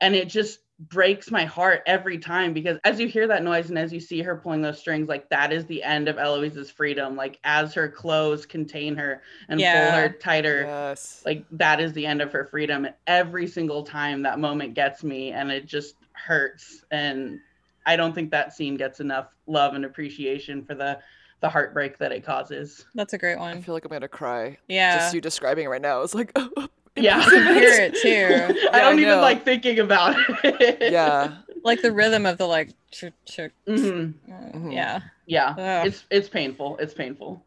and 0.00 0.14
it 0.14 0.28
just 0.28 0.60
breaks 0.80 1.30
my 1.30 1.44
heart 1.44 1.82
every 1.86 2.18
time 2.18 2.52
because 2.52 2.78
as 2.84 3.00
you 3.00 3.08
hear 3.08 3.26
that 3.26 3.42
noise 3.42 3.68
and 3.68 3.78
as 3.78 3.92
you 3.92 3.98
see 3.98 4.22
her 4.22 4.36
pulling 4.36 4.62
those 4.62 4.78
strings 4.78 5.08
like 5.08 5.28
that 5.28 5.52
is 5.52 5.66
the 5.66 5.82
end 5.82 6.08
of 6.08 6.18
eloise's 6.18 6.70
freedom 6.70 7.16
like 7.16 7.40
as 7.42 7.74
her 7.74 7.88
clothes 7.88 8.46
contain 8.46 8.94
her 8.94 9.20
and 9.48 9.58
Yeah. 9.60 9.72
pull 9.72 9.92
her 9.92 10.08
tighter 10.10 10.62
Yes. 10.66 11.22
like 11.26 11.44
that 11.50 11.80
is 11.80 11.92
the 11.94 12.06
end 12.06 12.22
of 12.22 12.30
her 12.32 12.44
freedom 12.44 12.84
and 12.84 12.94
every 13.08 13.48
single 13.48 13.82
time 13.82 14.22
that 14.22 14.38
moment 14.38 14.74
gets 14.74 15.02
me 15.02 15.32
and 15.32 15.50
it 15.50 15.66
just 15.66 15.96
hurts 16.12 16.84
and 16.92 17.40
i 17.84 17.96
don't 17.96 18.14
think 18.14 18.30
that 18.30 18.52
scene 18.52 18.76
gets 18.76 19.00
enough 19.00 19.26
love 19.48 19.74
and 19.74 19.84
appreciation 19.84 20.64
for 20.64 20.76
the 20.76 20.98
the 21.40 21.48
heartbreak 21.48 21.98
that 21.98 22.10
it 22.12 22.24
causes 22.24 22.84
That's 22.94 23.12
a 23.12 23.18
great 23.18 23.38
one. 23.38 23.58
I 23.58 23.60
feel 23.60 23.74
like 23.74 23.84
I'm 23.84 23.90
going 23.90 24.00
to 24.02 24.08
cry. 24.08 24.58
Yeah. 24.68 24.98
Just 24.98 25.14
you 25.14 25.20
describing 25.20 25.64
it 25.66 25.68
right 25.68 25.80
now. 25.82 26.02
It's 26.02 26.14
like, 26.14 26.36
yeah 26.96 27.18
I 27.20 27.24
can 27.30 27.54
hear 27.54 27.72
it 27.80 27.94
too. 28.02 28.68
i 28.72 28.80
don't 28.80 28.98
I 28.98 29.02
even 29.02 29.20
like 29.20 29.44
thinking 29.44 29.78
about 29.78 30.16
it 30.44 30.92
yeah. 30.92 31.36
Like 31.64 31.82
the 31.82 31.92
rhythm 31.92 32.24
of 32.26 32.38
the 32.38 32.46
like 32.46 32.70
ch 32.92 33.04
ch 33.24 33.40
Mhm. 33.68 34.14
Mhm. 34.28 34.72
yeah. 34.72 35.00
yeah 35.26 35.50
Ugh. 35.82 35.86
it's 35.88 36.04
it's 36.10 36.28
painful 36.28 36.76
it's 36.78 36.94
painful 36.94 37.42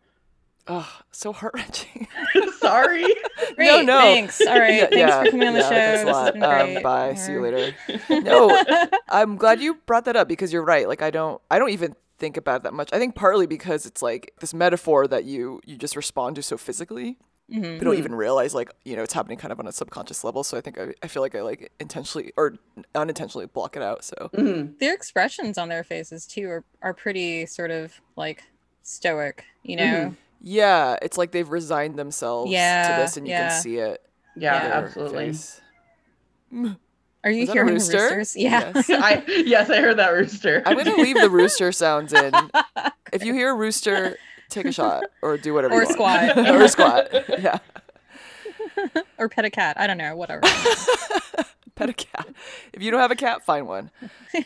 Oh, 0.67 0.87
so 1.11 1.33
heart 1.33 1.53
wrenching. 1.55 2.07
Sorry. 2.59 3.03
Great, 3.55 3.83
no. 3.83 3.99
thanks. 3.99 4.39
All 4.41 4.59
right, 4.59 4.75
Yeah, 4.75 4.79
thanks 4.81 4.95
yeah, 4.95 5.23
for 5.23 5.31
coming 5.31 5.47
on 5.47 5.53
the 5.55 5.59
yeah, 5.59 5.69
show. 5.69 5.75
This 5.75 5.99
has 6.01 6.05
lot. 6.05 6.33
been 6.33 6.43
Um, 6.43 6.49
great. 6.73 6.83
bye. 6.83 7.13
See 7.15 7.31
you 7.31 7.41
later. 7.41 7.75
No, 8.21 8.63
I'm 9.09 9.37
glad 9.37 9.59
you 9.59 9.79
brought 9.87 10.05
that 10.05 10.15
up 10.15 10.27
because 10.27 10.53
you're 10.53 10.63
right. 10.63 10.87
Like 10.87 11.01
I 11.01 11.09
don't 11.09 11.41
I 11.49 11.57
don't 11.57 11.71
even 11.71 11.95
think 12.21 12.37
about 12.37 12.61
it 12.61 12.63
that 12.63 12.73
much. 12.73 12.89
I 12.93 12.99
think 12.99 13.15
partly 13.15 13.47
because 13.47 13.85
it's 13.85 14.01
like 14.01 14.33
this 14.39 14.53
metaphor 14.53 15.07
that 15.07 15.25
you 15.25 15.59
you 15.65 15.75
just 15.77 15.97
respond 15.97 16.37
to 16.37 16.41
so 16.43 16.55
physically. 16.55 17.17
Mhm. 17.51 17.73
You 17.73 17.79
don't 17.81 17.97
even 17.97 18.15
realize 18.15 18.55
like, 18.55 18.71
you 18.85 18.95
know, 18.95 19.03
it's 19.03 19.11
happening 19.11 19.37
kind 19.37 19.51
of 19.51 19.59
on 19.59 19.67
a 19.67 19.73
subconscious 19.73 20.23
level. 20.23 20.41
So 20.45 20.57
I 20.57 20.61
think 20.61 20.79
I, 20.79 20.93
I 21.03 21.07
feel 21.07 21.21
like 21.21 21.35
I 21.35 21.41
like 21.41 21.69
intentionally 21.81 22.31
or 22.37 22.53
unintentionally 22.95 23.47
block 23.47 23.75
it 23.75 23.81
out. 23.83 24.05
So 24.05 24.29
Mhm. 24.33 24.79
Their 24.79 24.93
expressions 24.93 25.57
on 25.57 25.67
their 25.67 25.83
faces 25.83 26.25
too 26.25 26.47
are, 26.49 26.63
are 26.81 26.93
pretty 26.93 27.45
sort 27.47 27.71
of 27.71 27.99
like 28.15 28.43
stoic, 28.83 29.43
you 29.63 29.75
know? 29.75 29.83
Mhm. 29.83 30.15
yeah, 30.41 30.95
it's 31.01 31.17
like 31.17 31.31
they've 31.31 31.49
resigned 31.49 31.97
themselves 31.97 32.49
Yeah, 32.51 32.87
to 32.95 33.01
this 33.01 33.17
and 33.17 33.27
you 33.27 33.31
yeah. 33.33 33.49
can 33.49 33.61
see 33.61 33.77
it. 33.77 34.01
Yeah, 34.37 34.55
absolutely. 34.73 35.25
face. 35.33 35.59
Are 37.23 37.29
you 37.31 37.41
Was 37.41 37.53
hearing 37.53 37.73
rooster? 37.73 37.97
roosters? 37.97 38.35
Yeah. 38.35 38.71
Yes. 38.75 38.89
I 38.89 39.23
yes, 39.27 39.69
I 39.69 39.79
heard 39.79 39.97
that 39.97 40.09
rooster. 40.09 40.63
I'm 40.65 40.75
gonna 40.77 40.95
leave 40.95 41.19
the 41.19 41.29
rooster 41.29 41.71
sounds 41.71 42.13
in. 42.13 42.33
If 43.13 43.25
you 43.25 43.33
hear 43.33 43.51
a 43.51 43.55
rooster, 43.55 44.15
take 44.49 44.65
a 44.65 44.71
shot 44.71 45.03
or 45.21 45.37
do 45.37 45.53
whatever. 45.53 45.73
Or 45.73 45.81
you 45.83 45.87
want. 45.97 46.31
squat. 46.31 46.37
or 46.49 46.67
squat. 46.69 47.09
Yeah. 47.41 47.57
or 49.17 49.27
pet 49.27 49.43
a 49.43 49.49
cat. 49.49 49.77
I 49.77 49.85
don't 49.85 49.97
know, 49.97 50.15
whatever. 50.15 50.47
Pet 51.75 51.89
a 51.89 51.93
cat. 51.93 52.27
If 52.73 52.81
you 52.81 52.91
don't 52.91 52.99
have 52.99 53.11
a 53.11 53.15
cat, 53.15 53.43
find 53.45 53.67
one. 53.67 53.91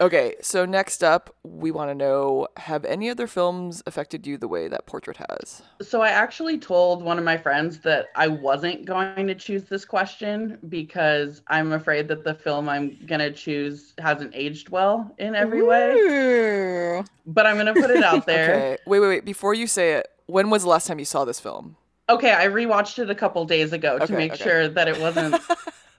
Okay, 0.00 0.34
so 0.40 0.64
next 0.64 1.04
up, 1.04 1.32
we 1.44 1.70
want 1.70 1.88
to 1.90 1.94
know 1.94 2.48
have 2.56 2.84
any 2.84 3.08
other 3.08 3.28
films 3.28 3.84
affected 3.86 4.26
you 4.26 4.36
the 4.36 4.48
way 4.48 4.66
that 4.66 4.84
portrait 4.84 5.16
has? 5.30 5.62
So 5.80 6.02
I 6.02 6.08
actually 6.08 6.58
told 6.58 7.04
one 7.04 7.18
of 7.18 7.24
my 7.24 7.36
friends 7.36 7.78
that 7.80 8.06
I 8.16 8.26
wasn't 8.26 8.84
going 8.84 9.28
to 9.28 9.34
choose 9.36 9.62
this 9.64 9.84
question 9.84 10.58
because 10.68 11.42
I'm 11.46 11.72
afraid 11.72 12.08
that 12.08 12.24
the 12.24 12.34
film 12.34 12.68
I'm 12.68 12.98
going 13.06 13.20
to 13.20 13.30
choose 13.30 13.94
hasn't 13.98 14.32
aged 14.34 14.70
well 14.70 15.14
in 15.18 15.36
every 15.36 15.62
way. 15.62 15.92
But 17.24 17.46
I'm 17.46 17.54
going 17.54 17.72
to 17.72 17.80
put 17.80 17.90
it 17.90 18.02
out 18.02 18.26
there. 18.26 18.54
Okay, 18.56 18.78
wait, 18.84 18.98
wait, 19.00 19.08
wait. 19.08 19.24
Before 19.24 19.54
you 19.54 19.68
say 19.68 19.92
it, 19.92 20.08
when 20.26 20.50
was 20.50 20.62
the 20.64 20.68
last 20.68 20.88
time 20.88 20.98
you 20.98 21.04
saw 21.04 21.24
this 21.24 21.38
film? 21.38 21.76
okay. 22.08 22.32
I 22.32 22.46
rewatched 22.46 22.98
it 22.98 23.08
a 23.08 23.14
couple 23.14 23.44
days 23.44 23.72
ago 23.72 23.98
Okay, 24.00 24.06
to 24.06 24.12
make 24.14 24.32
okay. 24.32 24.42
sure 24.42 24.68
that 24.68 24.88
it 24.88 24.98
wasn't 24.98 25.36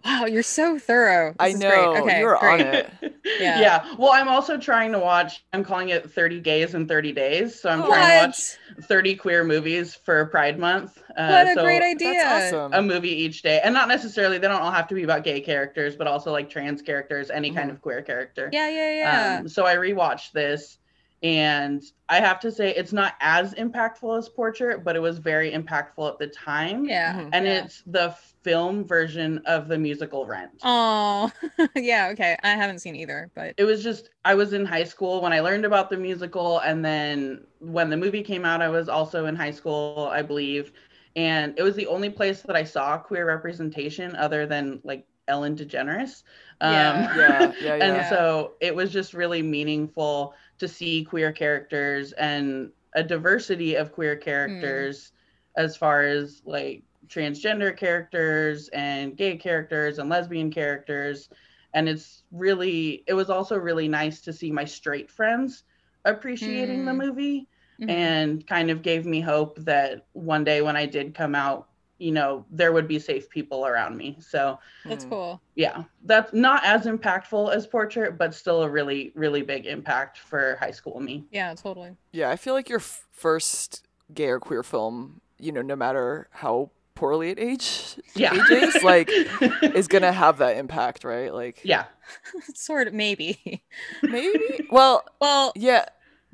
Wow, 0.05 0.25
you're 0.25 0.43
so 0.43 0.77
thorough. 0.77 1.33
This 1.39 1.55
I 1.55 1.57
know. 1.57 1.95
Okay, 1.97 2.19
you're 2.19 2.37
on 2.37 2.59
it. 2.61 2.89
Yeah. 3.39 3.61
yeah. 3.61 3.95
Well, 3.97 4.11
I'm 4.11 4.27
also 4.27 4.57
trying 4.57 4.91
to 4.91 4.99
watch, 4.99 5.45
I'm 5.53 5.63
calling 5.63 5.89
it 5.89 6.11
30 6.11 6.41
Gays 6.41 6.75
in 6.75 6.87
30 6.89 7.13
Days. 7.13 7.59
So 7.59 7.69
I'm 7.69 7.81
trying 7.81 8.19
to 8.21 8.27
watch 8.27 8.57
30 8.85 9.15
queer 9.15 9.45
movies 9.45 9.95
for 9.95 10.25
Pride 10.25 10.59
Month. 10.59 11.01
Uh, 11.17 11.27
What 11.29 11.47
a 11.47 11.53
so 11.53 11.63
great 11.63 11.81
idea. 11.81 12.11
That's 12.15 12.53
awesome. 12.53 12.73
a 12.73 12.81
movie 12.81 13.09
each 13.13 13.41
day. 13.41 13.61
And 13.63 13.73
not 13.73 13.87
necessarily, 13.87 14.39
they 14.39 14.47
don't 14.49 14.61
all 14.61 14.71
have 14.71 14.87
to 14.89 14.93
be 14.95 15.03
about 15.03 15.23
gay 15.23 15.39
characters, 15.39 15.95
but 15.95 16.05
also 16.05 16.33
like 16.33 16.49
trans 16.49 16.81
characters, 16.81 17.29
any 17.29 17.51
kind 17.51 17.69
Mhm. 17.71 17.75
of 17.75 17.81
queer 17.81 18.01
character. 18.01 18.49
Yeah, 18.51 18.67
yeah, 18.69 18.91
yeah. 18.91 19.37
Um, 19.39 19.47
so 19.47 19.65
I 19.65 19.75
rewatched 19.77 20.33
this 20.33 20.79
and 21.23 21.81
I 22.09 22.19
have 22.19 22.41
to 22.41 22.51
say 22.51 22.71
it's 22.75 22.91
not 22.91 23.13
as 23.21 23.53
impactful 23.53 24.17
as 24.17 24.27
Portrait, 24.27 24.83
but 24.83 24.97
it 24.97 24.99
was 25.01 25.17
very 25.17 25.51
impactful 25.53 26.11
at 26.11 26.19
the 26.19 26.27
time. 26.27 26.83
yeah. 26.85 27.13
Mhm. 27.21 27.29
And 27.31 27.45
yeah. 27.45 27.63
it's 27.63 27.83
the 27.87 28.13
film 28.43 28.85
version 28.85 29.39
of 29.45 29.67
the 29.67 29.77
musical 29.77 30.25
Rent. 30.25 30.63
Oh, 30.63 31.31
yeah. 31.75 32.09
Okay. 32.13 32.37
I 32.43 32.49
haven't 32.51 32.79
seen 32.79 32.95
either, 32.95 33.31
but 33.35 33.55
it 33.57 33.65
was 33.65 33.83
just 33.83 34.09
I 34.25 34.33
was 34.35 34.53
in 34.53 34.65
high 34.65 34.83
school 34.83 35.21
when 35.21 35.33
I 35.33 35.39
learned 35.41 35.65
about 35.65 35.89
the 35.89 35.97
musical, 35.97 36.59
and 36.59 36.83
then 36.83 37.45
when 37.59 37.89
the 37.89 37.97
movie 37.97 38.23
came 38.23 38.45
out, 38.45 38.61
I 38.61 38.69
was 38.69 38.89
also 38.89 39.25
in 39.25 39.35
high 39.35 39.51
school, 39.51 40.09
I 40.11 40.21
believe, 40.23 40.71
and 41.15 41.53
it 41.57 41.63
was 41.63 41.75
the 41.75 41.87
only 41.87 42.09
place 42.09 42.41
that 42.43 42.55
I 42.55 42.63
saw 42.63 42.97
queer 42.97 43.25
representation 43.27 44.15
other 44.15 44.47
than 44.47 44.81
like 44.83 45.05
Ellen 45.27 45.55
DeGeneres. 45.55 46.23
Um, 46.61 46.71
Yeah. 46.71 47.07
Yeah, 47.13 47.53
yeah, 47.59 47.75
yeah. 47.75 47.75
and 47.79 47.95
Yeah. 47.95 48.09
so 48.09 48.53
it 48.59 48.75
was 48.75 48.91
just 48.91 49.13
really 49.13 49.43
meaningful 49.43 50.33
to 50.59 50.67
see 50.67 51.03
queer 51.05 51.31
characters 51.31 52.11
and 52.13 52.71
a 52.95 53.03
diversity 53.03 53.75
of 53.75 53.91
queer 53.91 54.15
characters 54.15 55.11
as 55.55 55.77
far 55.77 56.03
as 56.03 56.41
like 56.45 56.83
transgender 57.07 57.75
characters 57.75 58.69
and 58.69 59.15
gay 59.17 59.35
characters 59.37 59.99
and 59.99 60.09
lesbian 60.09 60.51
characters 60.51 61.29
and 61.73 61.89
it's 61.89 62.23
really 62.31 63.03
it 63.07 63.13
was 63.13 63.29
also 63.29 63.57
really 63.57 63.87
nice 63.87 64.21
to 64.21 64.31
see 64.33 64.51
my 64.51 64.65
straight 64.65 65.09
friends 65.09 65.63
appreciating 66.05 66.85
the 66.85 66.91
Mm. 66.91 66.97
movie 67.05 67.47
Mhm. 67.81 67.89
and 67.89 68.47
kind 68.47 68.69
of 68.69 68.81
gave 68.81 69.05
me 69.05 69.19
hope 69.21 69.57
that 69.59 70.05
one 70.13 70.43
day 70.43 70.61
when 70.61 70.75
I 70.75 70.85
did 70.85 71.13
come 71.15 71.35
out 71.35 71.69
you 71.97 72.11
know 72.11 72.45
there 72.49 72.71
would 72.73 72.87
be 72.87 72.99
safe 72.99 73.29
people 73.29 73.65
around 73.65 73.95
me 73.97 74.17
so 74.19 74.59
that's 74.85 75.05
Mm. 75.05 75.09
cool. 75.09 75.41
yeah 75.55 75.83
that's 76.05 76.33
not 76.33 76.63
as 76.65 76.85
impactful 76.85 77.53
as 77.53 77.67
portrait 77.67 78.17
but 78.17 78.33
still 78.33 78.63
a 78.63 78.69
really 78.69 79.11
really 79.15 79.41
big 79.41 79.65
impact 79.65 80.17
for 80.17 80.57
high 80.59 80.71
school 80.71 80.99
me 80.99 81.25
Yeah, 81.31 81.53
totally. 81.55 81.95
Yeah, 82.11 82.29
I 82.29 82.35
feel 82.35 82.53
like 82.53 82.69
your 82.69 82.79
f- 82.79 83.07
first 83.11 83.87
gay 84.13 84.27
or 84.29 84.39
queer 84.39 84.61
film, 84.61 85.21
you 85.39 85.51
know, 85.51 85.63
no 85.63 85.75
matter 85.75 86.27
how 86.31 86.69
poorly 86.95 87.31
at 87.31 87.39
age, 87.39 87.99
Yeah. 88.15 88.33
ages, 88.33 88.83
like, 88.83 89.09
is 89.61 89.87
gonna 89.87 90.11
have 90.11 90.37
that 90.37 90.57
impact, 90.57 91.03
right? 91.03 91.33
Like, 91.33 91.61
yeah 91.63 91.85
sort 92.53 92.87
of, 92.87 92.93
maybe. 92.93 93.63
maybe. 94.03 94.67
Well, 94.71 95.03
Well, 95.19 95.51
yeah. 95.55 95.85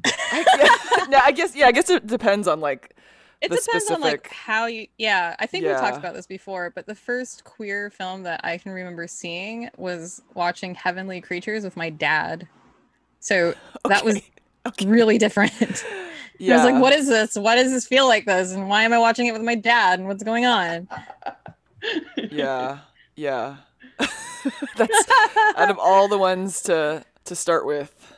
I, 0.06 0.46
yeah. 0.58 1.06
no, 1.10 1.20
I 1.24 1.32
guess. 1.32 1.56
Yeah, 1.56 1.68
I 1.68 1.72
guess 1.72 1.90
it 1.90 2.08
depends 2.08 2.48
on 2.48 2.60
like. 2.62 2.96
it 3.42 3.50
the 3.50 3.58
depends 3.58 3.92
on 3.92 4.00
like 4.02 4.30
how 4.32 4.66
you. 4.68 4.88
Yeah, 4.98 5.36
I 5.40 5.46
think 5.46 5.66
we 5.66 5.72
talked 5.72 5.98
about 5.98 6.14
this 6.14 6.26
before, 6.26 6.72
but 6.74 6.86
the 6.86 6.96
first 6.96 7.44
queer 7.44 7.90
film 7.90 8.24
that 8.24 8.40
I 8.44 8.58
can 8.58 8.72
remember 8.72 9.08
seeing 9.08 9.70
was 9.78 10.22
watching 10.36 10.74
Heavenly 10.76 11.20
Creatures 11.22 11.64
with 11.66 11.76
my 11.76 11.90
dad. 11.90 12.48
So 13.20 13.54
that 13.90 14.06
was 14.06 14.16
Okay, 14.16 14.32
okay. 14.68 14.86
really 14.88 15.18
different. 15.18 15.84
Yeah. 16.40 16.54
I 16.54 16.64
was 16.64 16.74
like, 16.74 16.82
what 16.82 16.94
is 16.94 17.08
this? 17.08 17.36
Why 17.36 17.56
does 17.56 17.72
this 17.72 17.86
feel 17.86 18.08
like 18.08 18.26
this? 18.26 18.54
And 18.54 18.68
why 18.70 18.84
am 18.84 18.94
I 18.94 18.98
watching 18.98 19.28
it 19.28 19.34
with 19.34 19.42
my 19.44 19.56
dad? 19.56 20.00
And 20.00 20.08
what's 20.08 20.24
going 20.24 20.46
on? 20.46 20.88
Yeah. 22.30 22.80
Yeah. 23.16 23.56
That's 24.78 25.06
out 25.58 25.70
of 25.70 25.78
all 25.80 26.08
the 26.08 26.18
ones 26.18 26.62
to 26.64 27.04
to 27.26 27.36
start 27.36 27.66
with, 27.66 28.18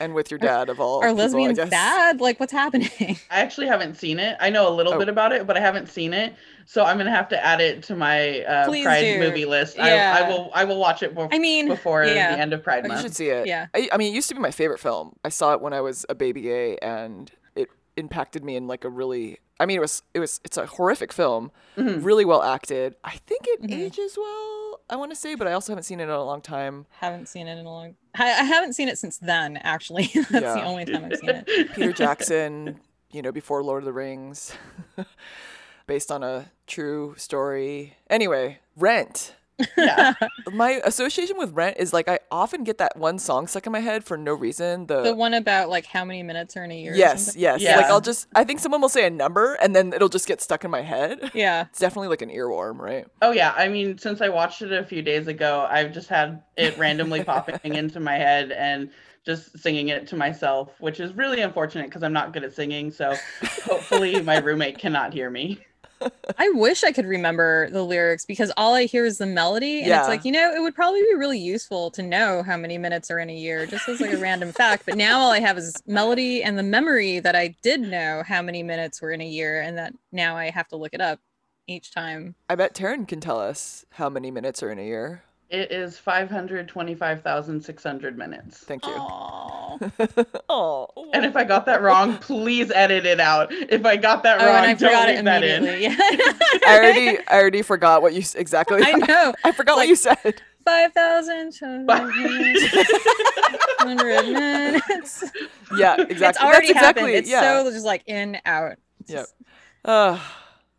and 0.00 0.14
with 0.14 0.30
your 0.30 0.38
dad 0.38 0.68
of 0.68 0.80
all. 0.80 0.98
Are 0.98 1.08
people, 1.08 1.20
I 1.20 1.24
lesbians 1.24 1.58
guess. 1.58 1.70
bad? 1.70 2.20
Like, 2.20 2.40
what's 2.40 2.52
happening? 2.52 2.88
i 3.30 3.40
actually 3.40 3.66
haven't 3.66 3.96
seen 3.96 4.18
it 4.18 4.36
i 4.40 4.50
know 4.50 4.68
a 4.68 4.74
little 4.74 4.94
Oh. 4.94 4.98
bit 4.98 5.08
about 5.08 5.32
it 5.32 5.46
but 5.46 5.56
i 5.56 5.60
haven't 5.60 5.88
seen 5.88 6.12
it 6.14 6.34
so 6.66 6.84
i'm 6.84 6.96
gonna 6.98 7.10
have 7.10 7.28
to 7.28 7.44
add 7.44 7.60
it 7.60 7.82
to 7.84 7.94
my 7.96 8.40
uh, 8.42 8.66
Please 8.66 8.84
pride 8.84 9.00
do. 9.02 9.18
movie 9.18 9.44
list 9.44 9.76
Yeah. 9.76 10.16
I, 10.18 10.24
I 10.24 10.28
will 10.28 10.50
i 10.54 10.64
will 10.64 10.78
watch 10.78 11.02
it 11.02 11.14
before, 11.14 11.28
I 11.32 11.38
mean, 11.38 11.68
before 11.68 12.04
yeah. 12.04 12.34
the 12.34 12.40
end 12.42 12.52
of 12.52 12.62
pride 12.62 12.86
Month, 12.86 13.00
You 13.00 13.08
should 13.08 13.16
see 13.16 13.28
it. 13.28 13.46
Yeah. 13.46 13.66
I, 13.74 13.88
I 13.92 13.96
mean, 13.96 14.12
it 14.12 14.16
used 14.16 14.28
to 14.30 14.34
be 14.34 14.40
my 14.40 14.50
favorite 14.50 14.80
film. 14.80 15.14
I 15.24 15.28
saw 15.28 15.52
it 15.52 15.60
when 15.60 15.72
I 15.72 15.80
was 15.80 16.04
a 16.08 16.14
baby 16.14 16.40
gay, 16.42 16.76
and 16.78 17.28
it 17.30 17.38
impacted 17.96 18.44
me 18.44 18.56
in 18.56 18.66
like 18.66 18.84
a 18.84 18.88
really. 18.90 19.38
I 19.60 19.66
mean, 19.66 19.76
it 19.76 19.80
was 19.80 20.02
it 20.14 20.18
was 20.20 20.40
it's 20.44 20.56
a 20.56 20.66
horrific 20.66 21.12
film, 21.12 21.52
Mhm. 21.76 22.04
really 22.04 22.24
well 22.24 22.42
acted. 22.42 22.96
I 23.04 23.12
think 23.26 23.42
it 23.46 23.62
Mhm. 23.62 23.72
ages 23.72 24.16
well. 24.16 24.80
I 24.90 24.96
want 24.96 25.12
to 25.12 25.16
say, 25.16 25.34
but 25.34 25.46
I 25.46 25.52
also 25.52 25.72
haven't 25.72 25.84
seen 25.84 26.00
it 26.00 26.04
in 26.04 26.10
a 26.10 26.22
long 26.24 26.40
time. 26.42 26.86
haven't 27.00 27.28
seen 27.28 27.46
it 27.48 27.56
in 27.58 27.64
a 27.64 27.70
long. 27.70 27.94
I, 28.16 28.24
I 28.24 28.44
haven't 28.44 28.74
seen 28.74 28.88
it 28.88 28.98
since 28.98 29.16
then. 29.18 29.56
Actually, 29.58 30.04
that's 30.14 30.30
the 30.54 30.62
only 30.64 30.84
time 30.84 31.04
I've 31.06 31.18
seen 31.18 31.30
it. 31.30 31.46
Peter 31.74 31.92
Jackson, 31.92 32.80
you 33.10 33.22
know, 33.22 33.32
before 33.32 33.62
Lord 33.62 33.82
of 33.82 33.86
the 33.86 33.92
Rings, 33.92 34.52
based 35.86 36.10
on 36.10 36.22
a 36.22 36.50
true 36.66 37.14
story. 37.16 37.96
Anyway, 38.10 38.58
Rent. 38.76 39.34
Yeah 39.76 40.14
My 40.52 40.80
association 40.84 41.36
with 41.38 41.52
Rent 41.52 41.76
is 41.78 41.92
like 41.92 42.08
I 42.08 42.18
often 42.30 42.64
get 42.64 42.78
that 42.78 42.96
one 42.96 43.18
song 43.18 43.46
stuck 43.46 43.66
in 43.66 43.72
my 43.72 43.80
head 43.80 44.04
for 44.04 44.16
no 44.16 44.34
reason. 44.34 44.86
The, 44.86 45.02
The 45.02 45.14
one 45.14 45.34
about 45.34 45.68
like 45.68 45.86
how 45.86 46.04
many 46.04 46.22
minutes 46.22 46.56
are 46.56 46.64
in 46.64 46.70
a 46.70 46.78
year. 46.80 46.92
or 46.92 46.96
yes, 46.96 47.26
something? 47.26 47.42
yes. 47.42 47.60
Yeah. 47.60 47.76
Like 47.76 47.86
I'll 47.86 48.00
just 48.00 48.26
I 48.34 48.44
think 48.44 48.60
someone 48.60 48.80
will 48.80 48.88
say 48.88 49.06
a 49.06 49.10
number 49.10 49.54
and 49.54 49.74
then 49.74 49.92
it'll 49.92 50.08
just 50.08 50.26
get 50.26 50.40
stuck 50.40 50.64
in 50.64 50.70
my 50.70 50.82
head. 50.82 51.18
Yeah. 51.34 51.66
It's 51.70 51.78
definitely 51.80 52.08
like 52.08 52.22
an 52.22 52.30
earworm, 52.30 52.78
right? 52.78 53.06
Oh 53.22 53.32
yeah, 53.32 53.52
I 53.56 53.68
mean, 53.68 53.98
since 53.98 54.20
I 54.20 54.28
watched 54.28 54.62
it 54.62 54.72
a 54.72 54.84
few 54.84 55.02
days 55.02 55.26
ago, 55.26 55.66
I've 55.68 55.92
just 55.92 56.08
had 56.08 56.42
it 56.56 56.76
randomly 56.78 57.24
popping 57.24 57.74
into 57.74 57.98
my 58.00 58.14
head 58.16 58.52
and 58.52 58.90
just 59.26 59.58
singing 59.58 59.88
it 59.88 60.06
to 60.08 60.16
myself, 60.16 60.70
which 60.80 61.00
is 61.00 61.12
really 61.14 61.40
unfortunate 61.40 61.86
because 61.86 62.02
I'm 62.02 62.12
not 62.12 62.32
good 62.32 62.44
at 62.44 62.52
singing. 62.54 62.90
So 62.90 63.14
hopefully 63.64 64.20
my 64.22 64.38
roommate 64.38 64.78
cannot 64.78 65.12
hear 65.12 65.30
me. 65.30 65.58
I 66.38 66.48
wish 66.50 66.84
I 66.84 66.92
could 66.92 67.06
remember 67.06 67.70
the 67.70 67.82
lyrics 67.82 68.24
because 68.24 68.52
all 68.56 68.74
I 68.74 68.84
hear 68.84 69.04
is 69.04 69.18
the 69.18 69.26
melody. 69.26 69.78
And 69.80 69.88
Yeah. 69.88 70.00
it's 70.00 70.08
like, 70.08 70.24
you 70.24 70.32
know, 70.32 70.52
it 70.52 70.60
would 70.60 70.74
probably 70.74 71.02
be 71.02 71.14
really 71.14 71.38
useful 71.38 71.90
to 71.92 72.02
know 72.02 72.42
how 72.42 72.56
many 72.56 72.78
minutes 72.78 73.10
are 73.10 73.18
in 73.18 73.30
a 73.30 73.34
year, 73.34 73.66
just 73.66 73.88
as 73.88 74.00
like 74.00 74.12
a 74.12 74.18
random 74.18 74.52
fact. 74.52 74.84
But 74.86 74.96
now 74.96 75.20
all 75.20 75.30
I 75.30 75.40
have 75.40 75.58
is 75.58 75.82
melody 75.86 76.42
and 76.42 76.58
the 76.58 76.62
memory 76.62 77.20
that 77.20 77.36
I 77.36 77.54
did 77.62 77.80
know 77.80 78.22
how 78.26 78.42
many 78.42 78.62
minutes 78.62 79.00
were 79.00 79.10
in 79.10 79.20
a 79.20 79.26
year, 79.26 79.60
and 79.60 79.78
that 79.78 79.92
now 80.12 80.36
I 80.36 80.50
have 80.50 80.68
to 80.68 80.76
look 80.76 80.94
it 80.94 81.00
up 81.00 81.20
each 81.66 81.92
time. 81.92 82.34
I 82.48 82.56
bet 82.56 82.74
Taryn 82.74 83.06
can 83.08 83.20
tell 83.20 83.40
us 83.40 83.84
how 83.92 84.08
many 84.08 84.30
minutes 84.30 84.62
are 84.62 84.70
in 84.70 84.78
a 84.78 84.84
year. 84.84 85.22
It 85.50 85.70
is 85.70 85.98
525,600 85.98 88.18
minutes. 88.18 88.58
Thank 88.58 88.84
you. 88.86 88.92
Oh, 88.96 89.78
Channel. 89.78 90.26
oh. 90.48 90.88
And 91.12 91.24
if 91.24 91.36
I 91.36 91.44
got 91.44 91.64
that 91.66 91.80
wrong, 91.82 92.16
please 92.18 92.72
edit 92.72 93.06
it 93.06 93.20
out. 93.20 93.52
If 93.52 93.84
I 93.86 93.96
got 93.96 94.22
that 94.24 94.40
Oh, 94.40 94.46
wrong, 94.46 94.56
and 94.56 94.64
I 94.66 94.74
don't 94.74 94.78
forgot 94.78 95.08
leave 95.08 95.18
it 95.18 95.24
that 95.26 95.44
in. 95.44 95.64
immediately. 95.64 95.84
Yeah. 95.84 95.96
I 96.66 96.76
already 96.78 97.18
I 97.28 97.38
already 97.40 97.62
forgot 97.62 98.02
what 98.02 98.14
you 98.14 98.20
s- 98.20 98.34
exactly. 98.34 98.82
I 98.84 98.92
know. 98.92 99.32
I 99.44 99.52
forgot 99.52 99.76
what 99.76 99.86
you 99.86 99.94
said. 99.96 100.40
Five 100.64 100.92
thousand 100.94 101.54
hundred 101.60 101.84
minutes. 104.26 105.24
Yeah, 105.76 105.96
exactly. 106.00 106.26
It's 106.26 106.38
already 106.40 106.66
That's 106.68 106.70
exactly 106.70 107.02
happened. 107.02 107.08
It's 107.10 107.28
yeah. 107.30 107.62
so 107.62 107.70
just 107.70 107.84
like 107.84 108.02
in 108.06 108.38
out. 108.46 108.76
It's 109.00 109.10
Yep. 109.10 109.20
just- 109.20 109.34
Uh, 109.84 110.18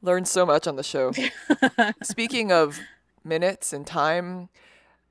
learned 0.01 0.27
so 0.27 0.45
much 0.45 0.65
on 0.67 0.75
the 0.75 0.84
show. 0.84 1.12
Speaking 2.01 2.51
of 2.51 2.79
minutes 3.25 3.74
and 3.74 3.86
time, 3.86 4.50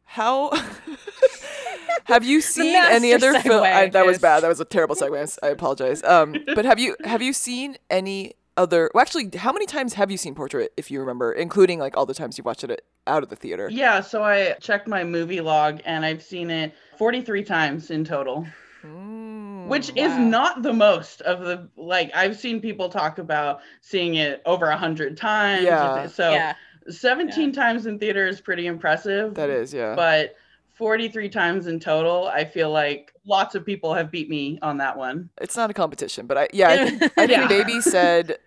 how 0.05 0.51
have 2.05 2.25
you 2.25 2.41
seen 2.41 2.77
any 2.77 3.13
other 3.13 3.33
film? 3.41 3.65
segue 3.65 3.93
That 3.93 4.07
was 4.07 4.19
bad. 4.19 4.41
That 4.41 4.49
was 4.49 4.61
a 4.61 4.65
terrible 4.65 4.95
segue. 4.95 5.17
I'm 5.17 5.23
s- 5.25 5.39
I 5.43 5.49
apologize. 5.49 6.03
Um, 6.05 6.37
but 6.55 6.65
have 6.65 6.79
you 6.79 6.97
have 7.05 7.23
you 7.23 7.33
seen 7.33 7.77
any 7.91 8.35
other? 8.57 8.91
Well, 8.95 9.03
actually, 9.03 9.31
how 9.37 9.53
many 9.53 9.67
times 9.67 9.95
have 9.95 10.11
you 10.11 10.17
seen 10.17 10.35
Portrait, 10.35 10.73
if 10.77 10.91
you 10.91 11.01
remember, 11.01 11.33
including 11.33 11.79
like 11.79 11.97
all 11.97 12.07
the 12.07 12.15
times 12.15 12.39
you've 12.39 12.45
watched 12.45 12.65
it 12.65 12.85
out 13.07 13.23
of 13.23 13.29
the 13.29 13.37
theater? 13.37 13.69
Yeah, 13.71 14.01
so 14.01 14.23
I 14.23 14.53
checked 14.61 14.87
my 14.89 15.05
movie 15.05 15.41
log 15.41 15.81
and 15.85 16.05
I've 16.05 16.23
seen 16.23 16.51
it 16.51 16.75
43 16.99 17.43
times 17.45 17.91
in 17.91 18.05
total, 18.05 18.47
Mm, 18.85 19.69
which 19.69 19.89
is 19.97 20.13
not 20.19 20.63
the 20.63 20.73
most 20.75 21.23
of 21.23 21.41
the 21.41 21.71
like 21.77 22.11
I've 22.15 22.37
seen 22.37 22.61
people 22.61 22.91
talk 22.91 23.17
about 23.19 23.61
seeing 23.81 24.17
it 24.17 24.43
over 24.45 24.67
a 24.67 24.77
hundred 24.77 25.17
times. 25.17 25.65
Yeah. 25.65 26.07
So 26.07 26.33
yeah. 26.33 26.55
17 26.89 27.53
times 27.53 27.87
in 27.87 27.99
theater 27.99 28.27
is 28.27 28.41
pretty 28.41 28.67
impressive. 28.67 29.35
that 29.35 29.51
is 29.51 29.73
yeah. 29.73 29.95
But 29.95 30.37
43 30.75 31.29
times 31.29 31.67
in 31.67 31.79
total, 31.81 32.27
I 32.29 32.45
feel 32.45 32.71
like 32.71 33.13
lots 33.25 33.55
of 33.55 33.65
people 33.65 33.95
have 33.95 34.11
beat 34.11 34.29
me 34.29 34.59
on 34.61 34.79
that 34.79 34.97
one. 34.97 35.31
it's 35.41 35.57
not 35.57 35.71
a 35.71 35.75
competition, 35.75 36.27
but 36.27 36.37
I 36.37 36.49
yeah, 36.53 36.69
I 36.69 36.77
think, 36.91 37.03
I 37.03 37.09
think 37.27 37.31
Yeah. 37.31 37.49
Baby 37.49 37.81
said, 37.81 38.39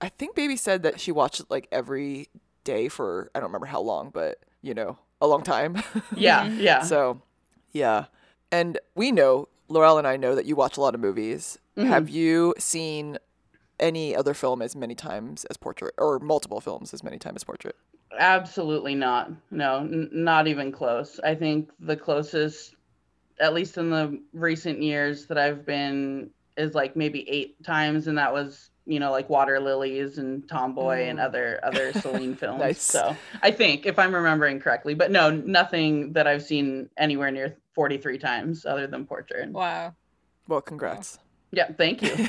I 0.00 0.08
think 0.08 0.34
Baby 0.34 0.56
said 0.56 0.82
that 0.82 0.98
she 1.00 1.12
watched 1.12 1.40
it 1.40 1.46
like 1.50 1.68
every 1.70 2.28
day 2.64 2.88
for 2.88 3.30
I 3.34 3.38
don't 3.40 3.48
remember 3.48 3.66
how 3.66 3.80
long, 3.80 4.10
but 4.10 4.38
you 4.62 4.72
know, 4.74 4.98
a 5.20 5.26
long 5.26 5.42
time. 5.42 5.82
Yeah, 6.16 6.46
Mhm. 6.46 6.58
yeah. 6.60 6.82
so 6.82 7.20
yeah, 7.72 8.06
and 8.50 8.78
we 8.94 9.12
know 9.12 9.48
Laurel 9.68 9.98
and 9.98 10.06
I 10.06 10.16
know 10.16 10.34
that 10.34 10.46
you 10.46 10.56
watch 10.56 10.76
a 10.76 10.80
lot 10.80 10.94
of 10.94 11.00
movies. 11.00 11.58
Mhm. 11.76 11.86
Have 11.88 12.08
you 12.08 12.54
seen 12.58 13.18
any 13.80 14.14
other 14.14 14.34
film 14.34 14.62
as 14.62 14.74
many 14.76 14.94
times 14.94 15.44
as 15.46 15.56
Portrait, 15.56 15.94
or 15.98 16.18
multiple 16.18 16.60
films 16.60 16.92
as 16.94 17.02
many 17.02 17.18
times 17.18 17.36
as 17.36 17.44
Portrait? 17.44 17.76
Absolutely 18.18 18.94
not. 18.94 19.30
No, 19.50 19.78
n- 19.78 20.08
not 20.12 20.46
even 20.46 20.70
close. 20.72 21.18
I 21.24 21.34
think 21.34 21.70
the 21.80 21.96
closest, 21.96 22.74
at 23.40 23.54
least 23.54 23.76
in 23.78 23.90
the 23.90 24.20
recent 24.32 24.82
years 24.82 25.26
that 25.26 25.38
I've 25.38 25.66
been, 25.66 26.30
is 26.56 26.74
like 26.74 26.94
maybe 26.94 27.28
eight 27.28 27.62
times, 27.64 28.06
and 28.06 28.16
that 28.18 28.32
was 28.32 28.70
you 28.86 29.00
know 29.00 29.10
like 29.10 29.28
Water 29.30 29.58
Lilies 29.58 30.18
and 30.18 30.48
Tomboy 30.48 31.06
and 31.08 31.18
Mm. 31.18 31.24
other 31.24 31.58
other 31.64 31.92
Celine 32.00 32.36
films. 32.36 32.60
Nice. 32.60 32.82
So 32.82 33.16
I 33.42 33.50
think 33.50 33.86
if 33.86 33.98
I'm 33.98 34.14
remembering 34.14 34.60
correctly, 34.60 34.94
but 34.94 35.10
no, 35.10 35.30
nothing 35.30 36.12
that 36.12 36.28
I've 36.28 36.44
seen 36.44 36.88
anywhere 36.96 37.32
near 37.32 37.56
43 37.74 38.18
times 38.18 38.64
other 38.64 38.86
than 38.86 39.04
Portrait. 39.06 39.50
Wow. 39.50 39.94
Well, 40.46 40.60
congrats. 40.60 41.18
Yeah, 41.54 41.70
thank 41.72 42.02
you. 42.02 42.28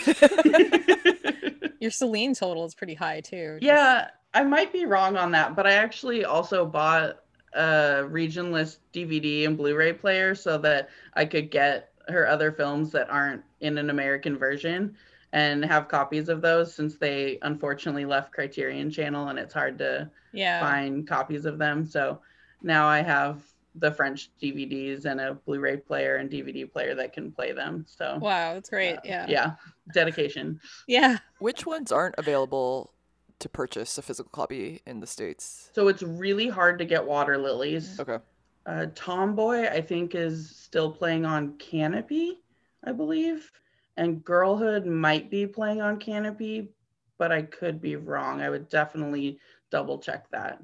Your 1.80 1.92
Celine 1.92 2.34
total 2.34 2.66
is 2.66 2.74
pretty 2.76 2.94
high 2.96 3.22
too. 3.22 3.58
Just- 3.60 3.64
Yeah, 3.64 4.10
I 4.34 4.44
might 4.44 4.72
be 4.74 4.86
wrong 4.86 5.18
on 5.18 5.32
that, 5.32 5.56
but 5.56 5.68
I 5.68 5.74
actually 5.74 6.26
also 6.26 6.66
bought 6.66 7.18
a 7.54 8.04
regionless 8.10 8.78
DVD 8.94 9.46
and 9.46 9.56
Blu-ray 9.58 9.94
player 9.94 10.36
so 10.36 10.58
that 10.60 10.90
I 11.14 11.26
could 11.26 11.52
get 11.52 11.92
her 12.08 12.28
other 12.28 12.52
films 12.52 12.92
that 12.92 13.10
aren't 13.10 13.44
in 13.62 13.78
an 13.78 13.90
American 13.90 14.38
version 14.38 14.96
and 15.34 15.64
have 15.66 15.88
copies 15.88 16.30
of 16.30 16.42
those 16.42 16.74
since 16.74 16.98
they 16.98 17.40
unfortunately 17.42 18.06
left 18.06 18.32
Criterion 18.34 18.90
Channel 18.92 19.28
and 19.30 19.40
it's 19.40 19.54
hard 19.54 19.78
to 19.80 20.10
Yeah. 20.34 20.60
find 20.60 21.08
copies 21.08 21.46
of 21.46 21.58
them. 21.58 21.86
So 21.86 22.20
now 22.62 22.88
I 22.88 23.02
have 23.02 23.42
the 23.78 23.92
French 23.92 24.30
DVDs 24.42 25.06
and 25.06 25.20
a 25.20 25.34
Blu-ray 25.34 25.78
player 25.78 26.18
and 26.18 26.30
DVD 26.30 26.72
player 26.72 26.96
that 26.96 27.14
can 27.14 27.32
play 27.32 27.52
them. 27.52 27.86
So 27.88 28.18
Wow, 28.22 28.54
that's 28.54 28.70
great. 28.70 28.96
uh, 28.98 29.02
Yeah. 29.04 29.26
yeah, 29.28 29.52
dedication. 29.94 30.60
Yeah. 30.88 31.18
Which 31.40 31.66
ones 31.66 31.92
aren't 31.92 32.16
available 32.18 32.94
to 33.40 33.50
purchase 33.50 33.98
a 33.98 34.02
physical 34.02 34.30
copy 34.32 34.82
in 34.86 35.00
the 35.02 35.08
states? 35.08 35.70
So 35.74 35.88
it's 35.90 36.04
really 36.04 36.48
hard 36.48 36.80
to 36.80 36.86
get 36.86 37.06
water 37.06 37.38
lilies. 37.38 38.00
Okay. 38.00 38.20
Uh, 38.66 38.88
Tomboy, 38.96 39.68
I 39.70 39.82
think, 39.82 40.16
is 40.16 40.50
still 40.50 40.92
playing 40.92 41.26
on 41.26 41.58
Kanopy, 41.58 42.38
I 42.84 42.92
believe. 42.94 43.52
And 43.98 44.24
Girlhood 44.24 44.86
might 44.86 45.30
be 45.30 45.46
playing 45.46 45.82
on 45.82 46.00
Kanopy, 46.00 46.70
but 47.18 47.32
I 47.32 47.42
could 47.44 47.80
be 47.82 47.96
wrong. 47.96 48.42
I 48.42 48.50
would 48.50 48.68
definitely 48.70 49.40
double 49.70 50.00
check 50.00 50.30
that. 50.32 50.60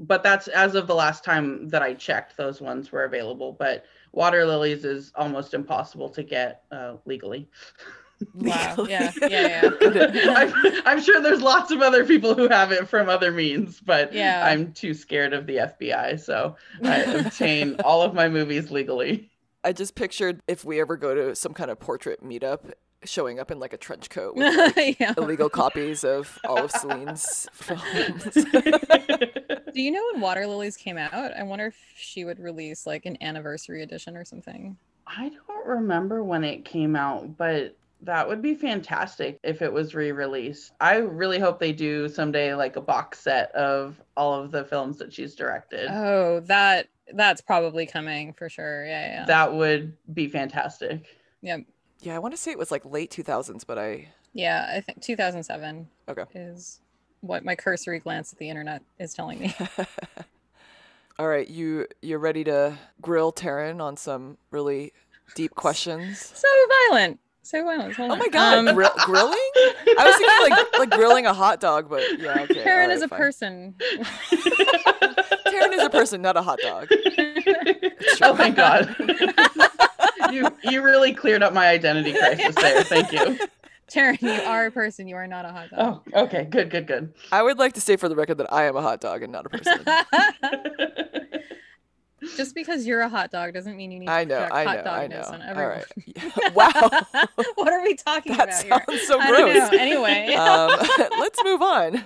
But 0.00 0.22
that's 0.22 0.48
as 0.48 0.74
of 0.74 0.86
the 0.86 0.94
last 0.94 1.22
time 1.24 1.68
that 1.68 1.82
I 1.82 1.94
checked, 1.94 2.36
those 2.36 2.60
ones 2.60 2.90
were 2.90 3.04
available. 3.04 3.52
But 3.52 3.84
Water 4.12 4.44
Lilies 4.46 4.84
is 4.84 5.12
almost 5.14 5.52
impossible 5.54 6.08
to 6.10 6.22
get 6.22 6.62
uh, 6.72 6.96
legally. 7.04 7.48
Wow. 8.34 8.84
Yeah. 8.86 9.12
Yeah. 9.22 9.70
Yeah. 9.80 10.34
I'm, 10.36 10.52
I'm 10.84 11.00
sure 11.00 11.22
there's 11.22 11.40
lots 11.40 11.70
of 11.70 11.80
other 11.80 12.04
people 12.04 12.34
who 12.34 12.48
have 12.48 12.70
it 12.70 12.86
from 12.86 13.08
other 13.08 13.32
means, 13.32 13.80
but 13.80 14.12
Yeah. 14.12 14.44
I'm 14.44 14.74
too 14.74 14.92
scared 14.92 15.32
of 15.32 15.46
the 15.46 15.56
FBI. 15.56 16.20
So 16.20 16.56
I 16.84 16.96
obtain 16.96 17.76
all 17.84 18.02
of 18.02 18.12
my 18.12 18.28
movies 18.28 18.70
legally. 18.70 19.30
I 19.64 19.72
just 19.72 19.94
pictured 19.94 20.42
if 20.46 20.66
we 20.66 20.82
ever 20.82 20.98
go 20.98 21.14
to 21.14 21.34
some 21.34 21.54
kind 21.54 21.70
of 21.70 21.78
portrait 21.80 22.22
meetup, 22.22 22.72
showing 23.04 23.40
up 23.40 23.50
in 23.50 23.58
like 23.58 23.72
a 23.72 23.78
trench 23.78 24.10
coat 24.10 24.36
with 24.36 24.76
like, 24.76 25.00
yeah. 25.00 25.14
illegal 25.16 25.48
copies 25.48 26.04
of 26.04 26.38
all 26.44 26.64
of 26.64 26.70
Celine's 26.70 27.48
films. 27.54 28.36
Do 29.74 29.82
you 29.82 29.90
know 29.90 30.02
when 30.12 30.20
Water 30.20 30.46
Lilies 30.46 30.76
came 30.76 30.98
out? 30.98 31.14
I 31.14 31.42
wonder 31.42 31.66
if 31.66 31.76
she 31.96 32.24
would 32.24 32.38
release 32.38 32.86
like 32.86 33.06
an 33.06 33.16
anniversary 33.20 33.82
edition 33.82 34.16
or 34.16 34.24
something. 34.24 34.76
I 35.06 35.30
don't 35.30 35.66
remember 35.66 36.22
when 36.22 36.44
it 36.44 36.64
came 36.64 36.94
out, 36.94 37.36
but 37.36 37.76
that 38.02 38.28
would 38.28 38.40
be 38.40 38.54
fantastic 38.54 39.38
if 39.42 39.62
it 39.62 39.72
was 39.72 39.94
re-released. 39.94 40.72
I 40.80 40.96
really 40.96 41.38
hope 41.38 41.58
they 41.60 41.72
do 41.72 42.08
someday 42.08 42.54
like 42.54 42.76
a 42.76 42.80
box 42.80 43.20
set 43.20 43.52
of 43.52 44.00
all 44.16 44.34
of 44.34 44.50
the 44.50 44.64
films 44.64 44.98
that 44.98 45.12
she's 45.12 45.34
directed. 45.34 45.88
Oh, 45.90 46.40
that 46.46 46.88
that's 47.12 47.40
probably 47.40 47.86
coming 47.86 48.32
for 48.32 48.48
sure. 48.48 48.86
Yeah. 48.86 49.06
Yeah. 49.06 49.24
That 49.26 49.52
would 49.54 49.96
be 50.14 50.28
fantastic. 50.28 51.06
Yeah. 51.42 51.58
Yeah, 52.00 52.16
I 52.16 52.18
want 52.18 52.32
to 52.32 52.40
say 52.40 52.50
it 52.50 52.58
was 52.58 52.70
like 52.70 52.84
late 52.84 53.10
2000s, 53.10 53.66
but 53.66 53.78
I 53.78 54.08
yeah. 54.32 54.72
I 54.74 54.80
think 54.80 55.02
2007 55.02 55.88
okay. 56.08 56.24
is 56.34 56.80
what 57.20 57.44
my 57.44 57.54
cursory 57.54 57.98
glance 57.98 58.32
at 58.32 58.38
the 58.38 58.48
internet 58.48 58.82
is 58.98 59.12
telling 59.14 59.38
me. 59.40 59.54
All 61.18 61.28
right, 61.28 61.48
you 61.48 61.86
you're 62.00 62.18
ready 62.18 62.44
to 62.44 62.78
grill 63.02 63.32
Taryn 63.32 63.80
on 63.82 63.96
some 63.96 64.38
really 64.50 64.92
deep 65.34 65.54
questions. 65.54 66.18
so 66.34 66.48
violent. 66.88 67.20
So 67.42 67.62
violent. 67.64 67.94
Hold 67.96 68.10
Oh 68.10 68.12
on. 68.14 68.18
my 68.20 68.28
god, 68.28 68.58
Um, 68.68 68.74
grill- 68.74 68.90
grilling? 69.04 69.32
I 69.56 70.04
was 70.04 70.16
thinking 70.16 70.50
like 70.56 70.78
like 70.78 70.90
grilling 70.90 71.26
a 71.26 71.34
hot 71.34 71.60
dog, 71.60 71.90
but 71.90 72.02
yeah, 72.18 72.40
okay. 72.42 72.54
Karen 72.62 72.90
all 72.90 72.96
is 72.96 73.02
a 73.02 73.08
fine. 73.08 73.18
person. 73.18 73.74
Taryn 74.30 75.72
is 75.72 75.82
a 75.82 75.90
person, 75.90 76.22
not 76.22 76.36
a 76.36 76.42
hot 76.42 76.58
dog. 76.62 76.88
oh 78.22 78.34
thank 78.36 78.56
God. 78.56 78.94
you 80.32 80.48
you 80.64 80.80
really 80.82 81.12
cleared 81.12 81.42
up 81.42 81.52
my 81.52 81.68
identity 81.68 82.12
crisis 82.12 82.54
there. 82.54 82.82
Thank 82.84 83.12
you. 83.12 83.38
Taryn, 83.90 84.20
you 84.22 84.30
are 84.30 84.66
a 84.66 84.70
person. 84.70 85.06
You 85.08 85.16
are 85.16 85.26
not 85.26 85.44
a 85.44 85.48
hot 85.48 85.70
dog. 85.70 86.02
Oh, 86.14 86.22
okay. 86.24 86.44
Good, 86.44 86.70
good, 86.70 86.86
good. 86.86 87.12
I 87.32 87.42
would 87.42 87.58
like 87.58 87.72
to 87.74 87.80
say 87.80 87.96
for 87.96 88.08
the 88.08 88.16
record 88.16 88.38
that 88.38 88.52
I 88.52 88.64
am 88.64 88.76
a 88.76 88.82
hot 88.82 89.00
dog 89.00 89.22
and 89.22 89.32
not 89.32 89.46
a 89.46 89.48
person. 89.50 89.84
Just 92.36 92.54
because 92.54 92.86
you're 92.86 93.00
a 93.00 93.08
hot 93.08 93.30
dog 93.30 93.54
doesn't 93.54 93.76
mean 93.76 93.90
you 93.90 93.98
need 94.00 94.06
to 94.06 94.12
I 94.12 94.24
know, 94.24 94.46
project 94.46 94.54
I 94.54 94.64
hot 94.64 94.84
know, 94.84 94.90
I 94.92 95.08
dogness 95.08 95.30
know. 95.30 95.34
on 95.36 95.42
everyone. 95.42 95.82
right. 96.44 96.54
Wow. 96.54 96.90
what 97.54 97.72
are 97.72 97.82
we 97.82 97.94
talking 97.94 98.36
That 98.36 98.48
about 98.48 98.62
here? 98.62 98.84
sounds 98.88 99.06
so 99.06 99.18
I 99.18 99.26
don't 99.30 99.52
gross. 99.52 99.72
know. 99.72 99.78
Anyway, 99.78 100.34
Um, 100.34 100.70
let's 101.18 101.42
move 101.42 101.62
on. 101.62 102.04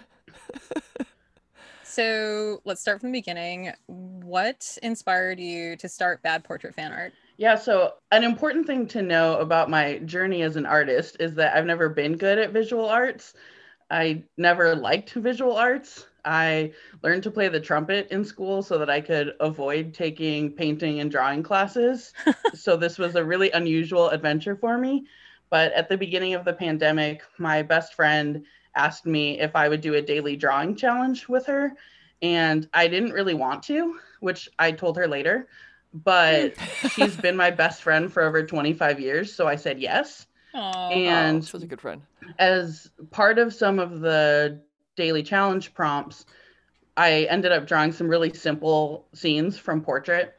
so 1.83 2.61
let's 2.65 2.81
start 2.81 3.01
from 3.01 3.11
the 3.11 3.19
beginning. 3.19 3.73
What 3.87 4.79
inspired 4.85 5.41
you 5.41 5.77
to 5.77 5.89
start 5.89 6.23
Bad 6.23 6.45
Portrait 6.45 6.75
Fan 6.77 6.93
Art? 6.93 7.13
Yeah, 7.37 7.57
so 7.57 7.95
an 8.13 8.23
important 8.23 8.67
thing 8.67 8.87
to 8.89 9.03
know 9.03 9.39
about 9.39 9.69
my 9.71 9.99
journey 9.99 10.43
as 10.43 10.57
an 10.57 10.67
artist 10.67 11.17
is 11.19 11.35
that 11.35 11.57
I've 11.57 11.67
never 11.67 11.89
been 11.89 12.17
good 12.17 12.39
at 12.39 12.53
visual 12.53 12.89
arts. 12.89 13.35
I 13.91 14.25
never 14.37 14.75
liked 14.77 15.13
visual 15.13 15.57
arts. 15.57 16.07
I 16.25 16.73
learned 17.03 17.25
to 17.25 17.31
play 17.31 17.49
the 17.49 17.61
trumpet 17.61 18.09
in 18.11 18.25
school 18.25 18.63
so 18.63 18.79
that 18.79 18.89
I 18.89 19.01
could 19.01 19.35
avoid 19.41 19.95
taking 19.95 20.53
painting 20.53 21.01
and 21.01 21.11
drawing 21.11 21.43
classes. 21.43 22.13
so 22.55 22.77
this 22.77 22.99
was 22.99 23.17
a 23.17 23.25
really 23.25 23.51
unusual 23.51 24.11
adventure 24.11 24.57
for 24.57 24.79
me. 24.79 25.07
But 25.51 25.73
at 25.73 25.89
the 25.89 25.99
beginning 25.99 26.35
of 26.35 26.45
the 26.45 26.55
pandemic, 26.55 27.23
my 27.39 27.63
best 27.63 27.95
friend 27.95 28.45
asked 28.77 29.07
me 29.07 29.41
if 29.41 29.55
I 29.57 29.69
would 29.69 29.81
do 29.81 29.95
a 29.95 30.03
daily 30.03 30.37
drawing 30.37 30.77
challenge 30.77 31.29
with 31.29 31.47
her. 31.47 31.75
And 32.23 32.69
I 32.73 32.89
didn't 32.89 33.13
really 33.13 33.35
want 33.35 33.65
to, 33.65 33.99
which 34.21 34.49
I 34.59 34.73
told 34.73 34.97
her 34.97 35.09
later 35.09 35.49
but 35.95 36.55
she's 36.91 37.17
been 37.17 37.37
my 37.37 37.51
best 37.51 37.83
friend 37.83 38.13
for 38.13 38.23
over 38.23 38.45
25 38.45 39.01
years. 39.01 39.33
So 39.33 39.47
I 39.47 39.57
said 39.57 39.81
yes. 39.81 40.27
Aw. 40.55 40.91
And 40.91 41.39
oh, 41.39 41.41
such 41.41 41.63
a 41.63 41.67
good 41.67 41.81
friend. 41.81 42.03
as 42.39 42.91
part 43.11 43.39
of 43.39 43.55
some 43.55 43.79
of 43.79 44.01
the 44.01 44.61
daily 44.97 45.23
challenge 45.23 45.75
prompts, 45.75 46.27
I 46.97 47.27
ended 47.31 47.53
up 47.53 47.67
drawing 47.67 47.93
some 47.93 48.09
really 48.09 48.33
simple 48.33 49.07
scenes 49.15 49.59
from 49.59 49.81
portrait. 49.81 50.37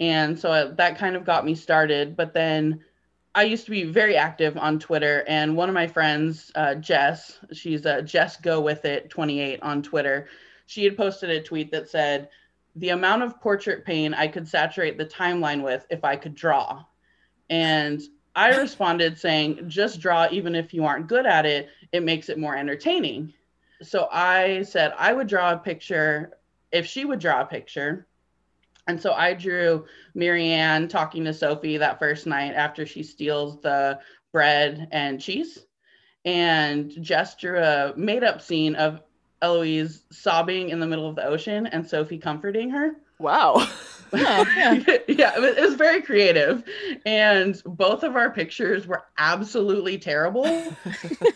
And 0.00 0.38
so 0.38 0.50
uh, 0.50 0.74
that 0.74 0.98
kind 0.98 1.16
of 1.16 1.24
got 1.24 1.44
me 1.44 1.54
started. 1.54 2.16
But 2.16 2.32
then 2.32 2.84
I 3.34 3.42
used 3.42 3.64
to 3.66 3.70
be 3.70 3.84
very 3.84 4.16
active 4.16 4.56
on 4.56 4.78
Twitter. 4.78 5.24
And 5.28 5.56
one 5.56 5.68
of 5.68 5.74
my 5.74 5.86
friends, 5.86 6.50
uh, 6.54 6.76
Jess, 6.76 7.38
she's 7.52 7.84
uh, 7.84 8.00
Jess 8.02 8.36
Go 8.38 8.60
With 8.60 8.84
It 8.84 9.10
28 9.10 9.62
on 9.62 9.82
Twitter, 9.82 10.28
she 10.66 10.84
had 10.84 10.96
posted 10.96 11.30
a 11.30 11.42
tweet 11.42 11.70
that 11.72 11.88
said, 11.88 12.28
The 12.78 12.90
amount 12.90 13.24
of 13.24 13.40
portrait 13.40 13.84
pain 13.84 14.14
I 14.14 14.28
could 14.28 14.46
saturate 14.46 14.98
the 14.98 15.04
timeline 15.04 15.62
with 15.62 15.84
if 15.90 16.04
I 16.04 16.14
could 16.14 16.34
draw. 16.34 16.84
And 17.50 18.00
I 18.36 18.56
responded 18.56 19.18
saying, 19.18 19.68
just 19.68 19.98
draw, 19.98 20.28
even 20.30 20.54
if 20.54 20.72
you 20.72 20.84
aren't 20.84 21.08
good 21.08 21.26
at 21.26 21.44
it, 21.44 21.70
it 21.90 22.04
makes 22.04 22.28
it 22.28 22.38
more 22.38 22.56
entertaining. 22.56 23.34
So 23.82 24.08
I 24.12 24.62
said 24.62 24.92
I 24.96 25.12
would 25.12 25.26
draw 25.26 25.52
a 25.52 25.58
picture 25.58 26.38
if 26.70 26.86
she 26.86 27.04
would 27.04 27.18
draw 27.18 27.40
a 27.40 27.46
picture. 27.46 28.06
And 28.86 29.00
so 29.00 29.12
I 29.12 29.34
drew 29.34 29.86
Marianne 30.14 30.86
talking 30.86 31.24
to 31.24 31.34
Sophie 31.34 31.78
that 31.78 31.98
first 31.98 32.26
night 32.26 32.54
after 32.54 32.86
she 32.86 33.02
steals 33.02 33.60
the 33.60 33.98
bread 34.30 34.88
and 34.92 35.20
cheese. 35.20 35.58
And 36.24 36.92
Jess 37.02 37.36
drew 37.36 37.58
a 37.58 37.92
made 37.96 38.22
up 38.22 38.40
scene 38.40 38.76
of 38.76 39.02
Eloise 39.42 40.02
sobbing 40.10 40.70
in 40.70 40.80
the 40.80 40.86
middle 40.86 41.08
of 41.08 41.16
the 41.16 41.24
ocean 41.24 41.66
and 41.66 41.86
Sophie 41.86 42.18
comforting 42.18 42.70
her. 42.70 42.96
Wow. 43.18 43.66
Yeah. 44.12 44.44
yeah, 45.08 45.36
it 45.36 45.40
was, 45.40 45.56
it 45.56 45.60
was 45.60 45.74
very 45.74 46.00
creative. 46.02 46.62
And 47.04 47.60
both 47.64 48.02
of 48.04 48.16
our 48.16 48.30
pictures 48.30 48.86
were 48.86 49.02
absolutely 49.18 49.98
terrible, 49.98 50.46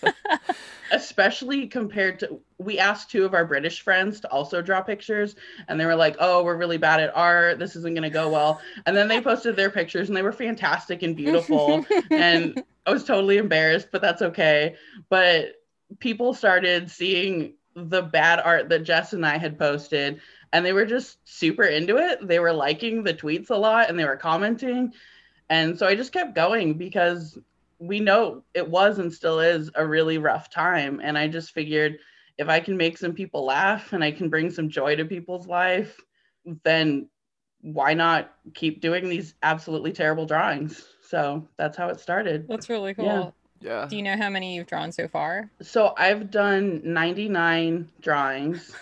especially 0.93 1.67
compared 1.67 2.21
to. 2.21 2.41
We 2.59 2.79
asked 2.79 3.11
two 3.11 3.25
of 3.25 3.35
our 3.35 3.45
British 3.45 3.81
friends 3.81 4.21
to 4.21 4.31
also 4.31 4.63
draw 4.63 4.81
pictures, 4.81 5.35
and 5.69 5.79
they 5.79 5.85
were 5.85 5.97
like, 5.97 6.17
oh, 6.21 6.45
we're 6.45 6.57
really 6.57 6.79
bad 6.79 7.01
at 7.01 7.15
art. 7.17 7.59
This 7.59 7.75
isn't 7.77 7.95
going 7.95 8.05
to 8.05 8.11
go 8.11 8.31
well. 8.31 8.61
And 8.87 8.97
then 8.97 9.09
they 9.09 9.21
posted 9.21 9.57
their 9.57 9.71
pictures, 9.71 10.09
and 10.09 10.17
they 10.17 10.23
were 10.23 10.33
fantastic 10.33 11.03
and 11.03 11.17
beautiful. 11.17 11.85
and 12.11 12.63
I 12.87 12.93
was 12.93 13.05
totally 13.05 13.39
embarrassed, 13.39 13.89
but 13.91 14.01
that's 14.01 14.23
okay. 14.23 14.77
But 15.09 15.57
people 15.99 16.33
started 16.33 16.91
seeing 16.91 17.55
the 17.75 18.03
bad 18.03 18.41
art 18.41 18.69
that 18.69 18.85
Jess 18.85 19.13
and 19.13 19.25
I 19.25 19.39
had 19.39 19.59
posted 19.59 20.21
and 20.53 20.65
they 20.65 20.73
were 20.73 20.85
just 20.85 21.19
super 21.25 21.65
into 21.65 21.97
it. 21.97 22.27
They 22.27 22.39
were 22.39 22.53
liking 22.53 23.03
the 23.03 23.15
tweets 23.15 23.51
a 23.51 23.57
lot 23.57 23.89
and 23.89 23.99
they 23.99 24.05
were 24.05 24.17
commenting. 24.17 24.93
And 25.49 25.79
so 25.79 25.87
I 25.87 25.95
just 25.95 26.13
kept 26.13 26.35
going 26.35 26.75
because 26.75 27.39
we 27.79 28.01
know 28.01 28.45
it 28.55 28.69
was 28.69 28.99
and 28.99 29.13
still 29.13 29.41
is 29.41 29.71
a 29.75 29.87
really 29.87 30.19
rough 30.19 30.51
time. 30.51 31.01
And 31.03 31.17
I 31.17 31.29
just 31.29 31.53
figured 31.53 31.99
if 32.39 32.49
I 32.49 32.61
can 32.61 32.77
make 32.77 32.99
some 32.99 33.13
people 33.13 33.45
laugh 33.45 33.93
and 33.93 34.05
I 34.05 34.13
can 34.13 34.29
bring 34.29 34.51
some 34.51 34.69
joy 34.69 34.97
to 34.97 35.05
people's 35.05 35.47
life, 35.47 35.99
then 36.65 37.09
why 37.61 37.95
not 37.95 38.35
keep 38.55 38.81
doing 38.81 39.09
these 39.09 39.35
absolutely 39.43 39.93
terrible 39.93 40.27
drawings? 40.27 40.85
So 41.03 41.49
that's 41.57 41.77
how 41.77 41.89
it 41.89 42.01
started. 42.01 42.47
That's 42.49 42.69
really 42.69 42.95
cool. 42.95 43.05
Yeah. 43.05 43.31
Yeah. 43.63 43.87
Do 43.89 43.97
you 43.97 44.03
know 44.03 44.17
how 44.17 44.29
many 44.29 44.57
you've 44.57 44.67
drawn 44.67 44.93
so 44.93 45.09
far? 45.09 45.51
So 45.61 45.95
I've 45.97 46.31
done 46.31 46.81
99 46.85 47.89
drawings 48.01 48.75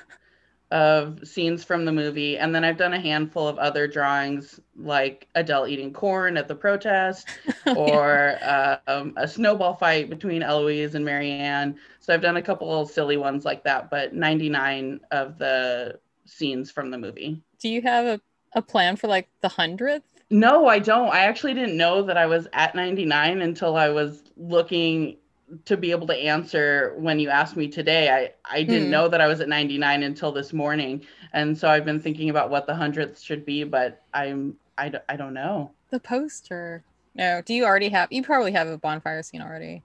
of 0.71 1.27
scenes 1.27 1.65
from 1.65 1.85
the 1.85 1.93
movie, 1.93 2.39
and 2.39 2.55
then 2.55 2.65
I've 2.65 2.77
done 2.77 2.95
a 2.95 3.01
handful 3.01 3.49
of 3.49 3.59
other 3.59 3.89
drawings, 3.89 4.61
like 4.77 5.27
Adele 5.35 5.67
eating 5.67 5.93
corn 5.93 6.37
at 6.37 6.47
the 6.47 6.55
protest, 6.55 7.29
or 7.77 8.39
uh, 8.41 8.77
um, 8.87 9.15
a 9.17 9.27
snowball 9.27 9.75
fight 9.75 10.09
between 10.09 10.43
Eloise 10.43 10.95
and 10.95 11.05
Marianne. 11.05 11.77
So 11.99 12.15
I've 12.15 12.23
done 12.23 12.37
a 12.37 12.43
couple 12.43 12.81
of 12.81 12.91
silly 12.91 13.17
ones 13.17 13.45
like 13.45 13.65
that, 13.65 13.91
but 13.91 14.15
99 14.15 15.01
of 15.11 15.39
the 15.39 15.99
scenes 16.25 16.71
from 16.71 16.91
the 16.91 16.99
movie. 16.99 17.43
Do 17.59 17.69
you 17.69 17.83
have 17.83 18.07
a, 18.07 18.21
a 18.55 18.63
plan 18.63 18.97
for 18.97 19.09
like 19.09 19.29
the 19.41 19.49
hundredth? 19.49 20.10
No, 20.31 20.67
I 20.67 20.79
don't. 20.79 21.09
I 21.13 21.21
actually 21.25 21.55
didn't 21.55 21.77
know 21.77 22.03
that 22.03 22.17
I 22.17 22.27
was 22.27 22.47
at 22.53 22.75
99 22.75 23.43
until 23.43 23.77
I 23.77 23.89
was 23.89 24.23
looking 24.37 25.19
to 25.65 25.77
be 25.77 25.91
able 25.91 26.07
to 26.07 26.15
answer 26.15 26.95
when 26.99 27.19
you 27.19 27.29
asked 27.31 27.57
me 27.57 27.67
today. 27.69 28.09
I, 28.11 28.33
I 28.59 28.63
didn't 28.63 28.91
Hmm. 28.91 28.91
know 28.91 29.09
that 29.09 29.21
I 29.21 29.27
was 29.27 29.41
at 29.41 29.49
99 29.49 30.05
until 30.05 30.31
this 30.31 30.53
morning. 30.53 31.05
And 31.33 31.59
so 31.59 31.69
I've 31.69 31.85
been 31.85 32.01
thinking 32.01 32.31
about 32.31 32.51
what 32.51 32.67
the 32.67 32.75
hundredth 32.77 33.21
should 33.21 33.45
be, 33.45 33.65
but 33.65 34.05
I'm, 34.15 34.57
I, 34.79 34.89
d- 34.91 34.99
I 35.09 35.17
don't 35.17 35.35
know. 35.35 35.75
The 35.91 36.01
poster. 36.01 36.85
No. 37.15 37.43
Do 37.43 37.55
you 37.55 37.65
already 37.65 37.91
have? 37.91 38.11
You 38.11 38.23
probably 38.23 38.53
have 38.53 38.67
a 38.69 38.79
bonfire 38.79 39.23
scene 39.23 39.43
already. 39.43 39.85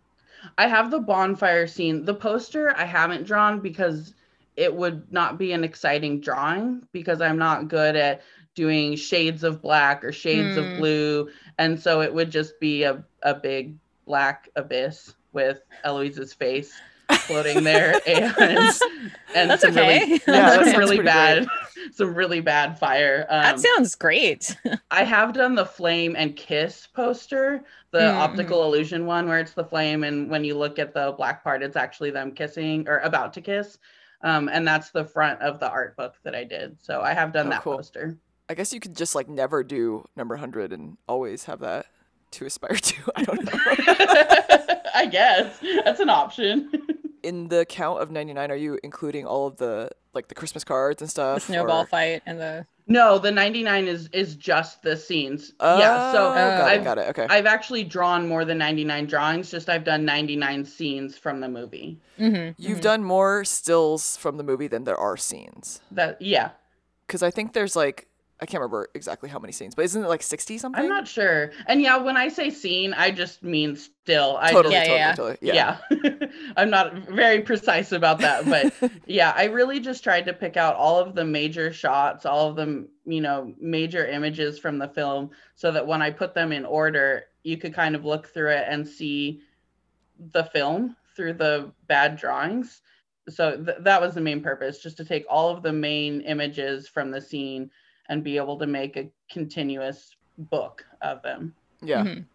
I 0.58 0.68
have 0.68 0.92
the 0.92 1.00
bonfire 1.00 1.68
scene. 1.68 2.06
The 2.06 2.14
poster 2.14 2.76
I 2.76 2.86
haven't 2.86 3.26
drawn 3.26 3.60
because 3.62 4.14
it 4.56 4.74
would 4.74 5.12
not 5.12 5.38
be 5.38 5.52
an 5.54 5.64
exciting 5.64 6.22
drawing 6.22 6.88
because 6.94 7.22
I'm 7.22 7.38
not 7.38 7.68
good 7.68 7.96
at 7.96 8.22
doing 8.56 8.96
shades 8.96 9.44
of 9.44 9.62
black 9.62 10.04
or 10.04 10.12
shades 10.12 10.56
Hmm. 10.56 10.58
of 10.58 10.74
blue. 10.74 11.30
And 11.58 11.80
so 11.80 12.02
it 12.02 12.14
would 12.14 12.32
just 12.32 12.60
be 12.60 12.84
a, 12.84 13.04
a 13.24 13.36
big 13.36 13.78
black 14.06 14.50
abyss 14.56 15.14
with 15.34 15.60
Eloise's 15.84 16.34
face 16.34 16.82
floating 17.28 17.64
there 17.64 18.02
and 18.08 18.70
and 19.34 19.50
That's 19.50 19.60
some 19.60 19.74
okay. 19.74 19.76
really, 19.76 20.22
Yeah, 20.28 20.58
that 20.58 20.66
some 20.66 20.76
really 20.76 21.00
pretty 21.00 21.10
bad 21.10 21.52
some 21.94 22.14
really 22.16 22.42
bad 22.42 22.80
fire. 22.80 23.26
Um, 23.30 23.42
that 23.42 23.60
sounds 23.60 23.96
great. 23.96 24.58
I 24.92 25.04
have 25.04 25.34
done 25.34 25.54
the 25.56 25.66
flame 25.66 26.16
and 26.16 26.36
kiss 26.36 26.88
poster, 26.88 27.66
the 27.92 28.14
Mm, 28.14 28.16
optical 28.16 28.64
illusion 28.64 29.06
one 29.06 29.28
where 29.28 29.40
it's 29.40 29.54
the 29.54 29.64
flame, 29.66 30.04
and 30.04 30.28
when 30.30 30.44
you 30.44 30.58
look 30.58 30.80
at 30.80 30.94
the 30.94 31.14
black 31.18 31.44
part, 31.44 31.62
it's 31.64 31.76
actually 31.76 32.12
them 32.12 32.32
kissing 32.32 32.88
or 32.88 32.98
about 33.00 33.34
to 33.34 33.42
kiss. 33.42 33.78
Um, 34.22 34.50
and 34.50 34.68
that's 34.68 34.90
the 34.92 35.06
front 35.06 35.42
of 35.42 35.60
the 35.60 35.70
art 35.70 35.96
book 35.98 36.16
that 36.24 36.34
I 36.36 36.44
did. 36.46 36.82
So 36.82 37.02
I 37.02 37.14
have 37.14 37.32
done 37.34 37.50
Oh, 37.50 37.50
that 37.50 37.64
cool. 37.64 37.78
poster. 37.78 38.18
I 38.50 38.54
guess 38.54 38.74
you 38.74 38.80
could 38.80 38.96
just 38.96 39.16
like 39.16 39.28
never 39.28 39.64
do 39.64 40.06
number 40.16 40.36
100 40.36 40.72
and 40.72 40.98
always 41.08 41.46
have 41.46 41.60
that 41.62 41.88
to 42.32 42.46
aspire 42.46 42.76
to. 42.76 42.96
I 43.16 43.24
don't 43.24 43.44
know. 43.46 43.52
I 44.96 45.08
guess 45.08 45.60
that's 45.84 46.00
an 46.00 46.10
option. 46.10 46.72
In 47.24 47.48
the 47.48 47.66
count 47.66 48.02
of 48.02 48.12
99, 48.12 48.52
are 48.52 48.56
you 48.56 48.78
including 48.84 49.26
all 49.26 49.48
of 49.48 49.58
the 49.58 49.90
like 50.14 50.28
the 50.28 50.36
Christmas 50.36 50.64
cards 50.64 51.02
and 51.02 51.10
stuff? 51.10 51.36
the 51.48 51.54
snowball 51.54 51.82
or- 51.82 51.86
fight 51.88 52.22
and 52.28 52.40
the. 52.40 52.68
no, 52.86 53.18
the 53.18 53.32
99 53.32 53.88
is 53.88 54.10
is 54.14 54.36
just 54.36 54.84
the 54.84 54.96
scenes. 54.96 55.52
Oh, 55.60 55.80
yeah. 55.80 56.12
So 56.12 56.18
got 56.30 56.62
I've 56.62 56.82
it, 56.82 56.84
got 56.84 56.98
it. 57.00 57.08
Okay. 57.10 57.26
I've 57.28 57.48
actually 57.48 57.84
drawn 57.84 58.28
more 58.28 58.46
than 58.46 58.60
99 58.60 59.08
drawings. 59.08 59.50
Just 59.50 59.70
I've 59.70 59.84
done 59.84 60.06
99 60.06 60.66
scenes 60.66 61.18
from 61.18 61.40
the 61.40 61.50
movie. 61.50 62.00
Mhm, 62.20 62.54
You've 62.60 62.78
mhm. 62.78 62.84
done 62.84 63.04
more 63.04 63.44
stills 63.44 64.18
from 64.18 64.38
the 64.38 64.44
movie 64.44 64.68
than 64.68 64.84
there 64.84 64.98
are 64.98 65.18
scenes. 65.18 65.82
That 65.90 66.22
yeah. 66.22 66.52
Because 67.08 67.24
I 67.24 67.32
think 67.32 67.54
there's 67.54 67.76
like 67.76 68.08
I 68.42 68.46
can't 68.46 68.60
remember 68.60 68.90
exactly 68.94 69.30
how 69.30 69.40
many 69.40 69.54
scenes, 69.54 69.76
but 69.76 69.86
isn't 69.86 70.04
it 70.04 70.08
like 70.10 70.22
60 70.22 70.58
something? 70.58 70.84
I'm 70.84 70.90
not 70.90 71.08
sure. 71.08 71.52
And 71.68 71.82
yeah, 71.82 71.96
when 71.98 72.18
I 72.18 72.28
say 72.28 72.50
scene, 72.50 72.94
I 72.94 73.10
just 73.10 73.44
mean 73.44 73.78
still. 73.78 74.38
I 74.42 74.52
totally, 74.52 74.76
Yeah, 74.76 74.84
totally, 74.84 74.98
yeah. 75.00 75.14
totally. 75.16 75.38
Yeah. 75.42 75.78
yeah. 76.22 76.28
I'm 76.58 76.70
not 76.70 76.94
very 77.08 77.42
precise 77.42 77.94
about 77.94 78.20
that, 78.20 78.46
but 78.46 78.92
yeah, 79.06 79.34
I 79.38 79.46
really 79.46 79.80
just 79.80 80.04
tried 80.04 80.26
to 80.26 80.34
pick 80.34 80.58
out 80.58 80.76
all 80.76 81.00
of 81.00 81.16
the 81.16 81.24
major 81.24 81.72
shots, 81.72 82.26
all 82.26 82.50
of 82.50 82.58
the, 82.58 82.86
you 83.06 83.22
know, 83.22 83.54
major 83.58 84.06
images 84.06 84.60
from 84.60 84.80
the 84.80 84.90
film 84.90 85.30
so 85.56 85.72
that 85.72 85.88
when 85.88 86.02
I 86.02 86.12
put 86.12 86.34
them 86.34 86.52
in 86.52 86.66
order, 86.66 87.24
you 87.44 87.56
could 87.58 87.74
kind 87.74 87.96
of 87.96 88.04
look 88.04 88.28
through 88.28 88.52
it 88.52 88.66
and 88.68 88.86
see 88.86 89.40
the 90.34 90.44
film 90.44 90.98
through 91.16 91.34
the 91.34 91.72
bad 91.88 92.18
drawings. 92.18 92.82
So 93.30 93.56
th- 93.64 93.78
that 93.80 94.02
was 94.02 94.14
the 94.14 94.22
main 94.22 94.42
purpose, 94.42 94.80
just 94.80 94.98
to 94.98 95.06
take 95.06 95.26
all 95.30 95.50
of 95.50 95.64
the 95.64 95.72
main 95.74 96.20
images 96.22 96.90
from 96.90 97.12
the 97.12 97.22
scene 97.22 97.72
and 98.10 98.24
be 98.24 98.38
able 98.38 98.58
to 98.60 98.68
make 98.68 98.98
a 98.98 99.10
continuous 99.30 100.16
book 100.38 100.86
of 101.02 101.22
them. 101.22 101.54
Yeah. 101.82 102.04
Mhm. 102.04 102.26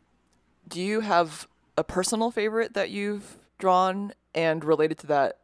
Do 0.69 0.81
you 0.81 1.01
have 1.01 1.49
a 1.77 1.85
personal 1.85 2.31
favorite 2.31 2.75
that 2.75 2.91
you've 2.91 3.39
drawn 3.59 4.13
and 4.35 4.65
related 4.65 4.99
to 4.99 5.07
that? 5.09 5.39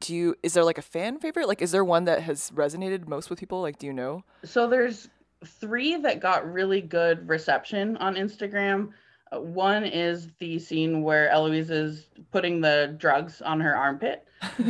Do 0.00 0.14
you 0.14 0.36
is 0.42 0.54
there 0.54 0.64
like 0.64 0.78
a 0.78 0.82
fan 0.82 1.18
favorite? 1.18 1.48
Like 1.48 1.62
is 1.62 1.72
there 1.72 1.84
one 1.84 2.04
that 2.04 2.22
has 2.22 2.50
resonated 2.50 3.08
most 3.08 3.30
with 3.30 3.38
people? 3.38 3.60
Like 3.62 3.78
do 3.78 3.86
you 3.86 3.92
know? 3.92 4.24
So 4.44 4.68
there's 4.68 5.08
three 5.44 5.96
that 5.96 6.20
got 6.20 6.50
really 6.50 6.80
good 6.80 7.28
reception 7.28 7.96
on 7.98 8.14
Instagram. 8.14 8.90
Uh, 9.32 9.40
one 9.40 9.84
is 9.84 10.28
the 10.38 10.58
scene 10.58 11.02
where 11.02 11.28
Eloise 11.30 11.70
is 11.70 12.08
putting 12.30 12.60
the 12.60 12.94
drugs 12.98 13.42
on 13.42 13.60
her 13.60 13.74
armpit. 13.76 14.26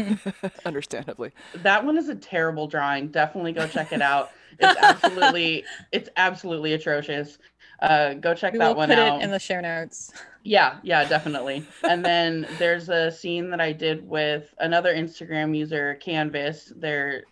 Understandably. 0.64 1.32
That 1.56 1.84
one 1.84 1.98
is 1.98 2.08
a 2.08 2.14
terrible 2.14 2.66
drawing. 2.66 3.08
Definitely 3.08 3.52
go 3.52 3.66
check 3.66 3.92
it 3.92 4.00
out. 4.02 4.30
It's 4.58 4.76
absolutely 4.82 5.64
it's 5.92 6.08
absolutely 6.16 6.72
atrocious. 6.74 7.38
Uh, 7.80 8.14
go 8.14 8.34
check 8.34 8.54
We 8.54 8.58
that 8.58 8.68
will 8.68 8.76
one 8.76 8.88
put 8.88 8.98
out. 8.98 9.20
it 9.20 9.22
in 9.22 9.30
the 9.30 9.38
show 9.38 9.60
notes. 9.60 10.12
Yeah, 10.44 10.78
yeah, 10.82 11.04
definitely. 11.04 11.66
and 11.88 12.04
then 12.04 12.46
there's 12.58 12.88
a 12.88 13.10
scene 13.10 13.50
that 13.50 13.60
I 13.60 13.72
did 13.72 14.06
with 14.08 14.54
another 14.58 14.94
Instagram 14.94 15.56
user, 15.56 15.94
Canvas. 15.96 16.72
They're 16.76 17.24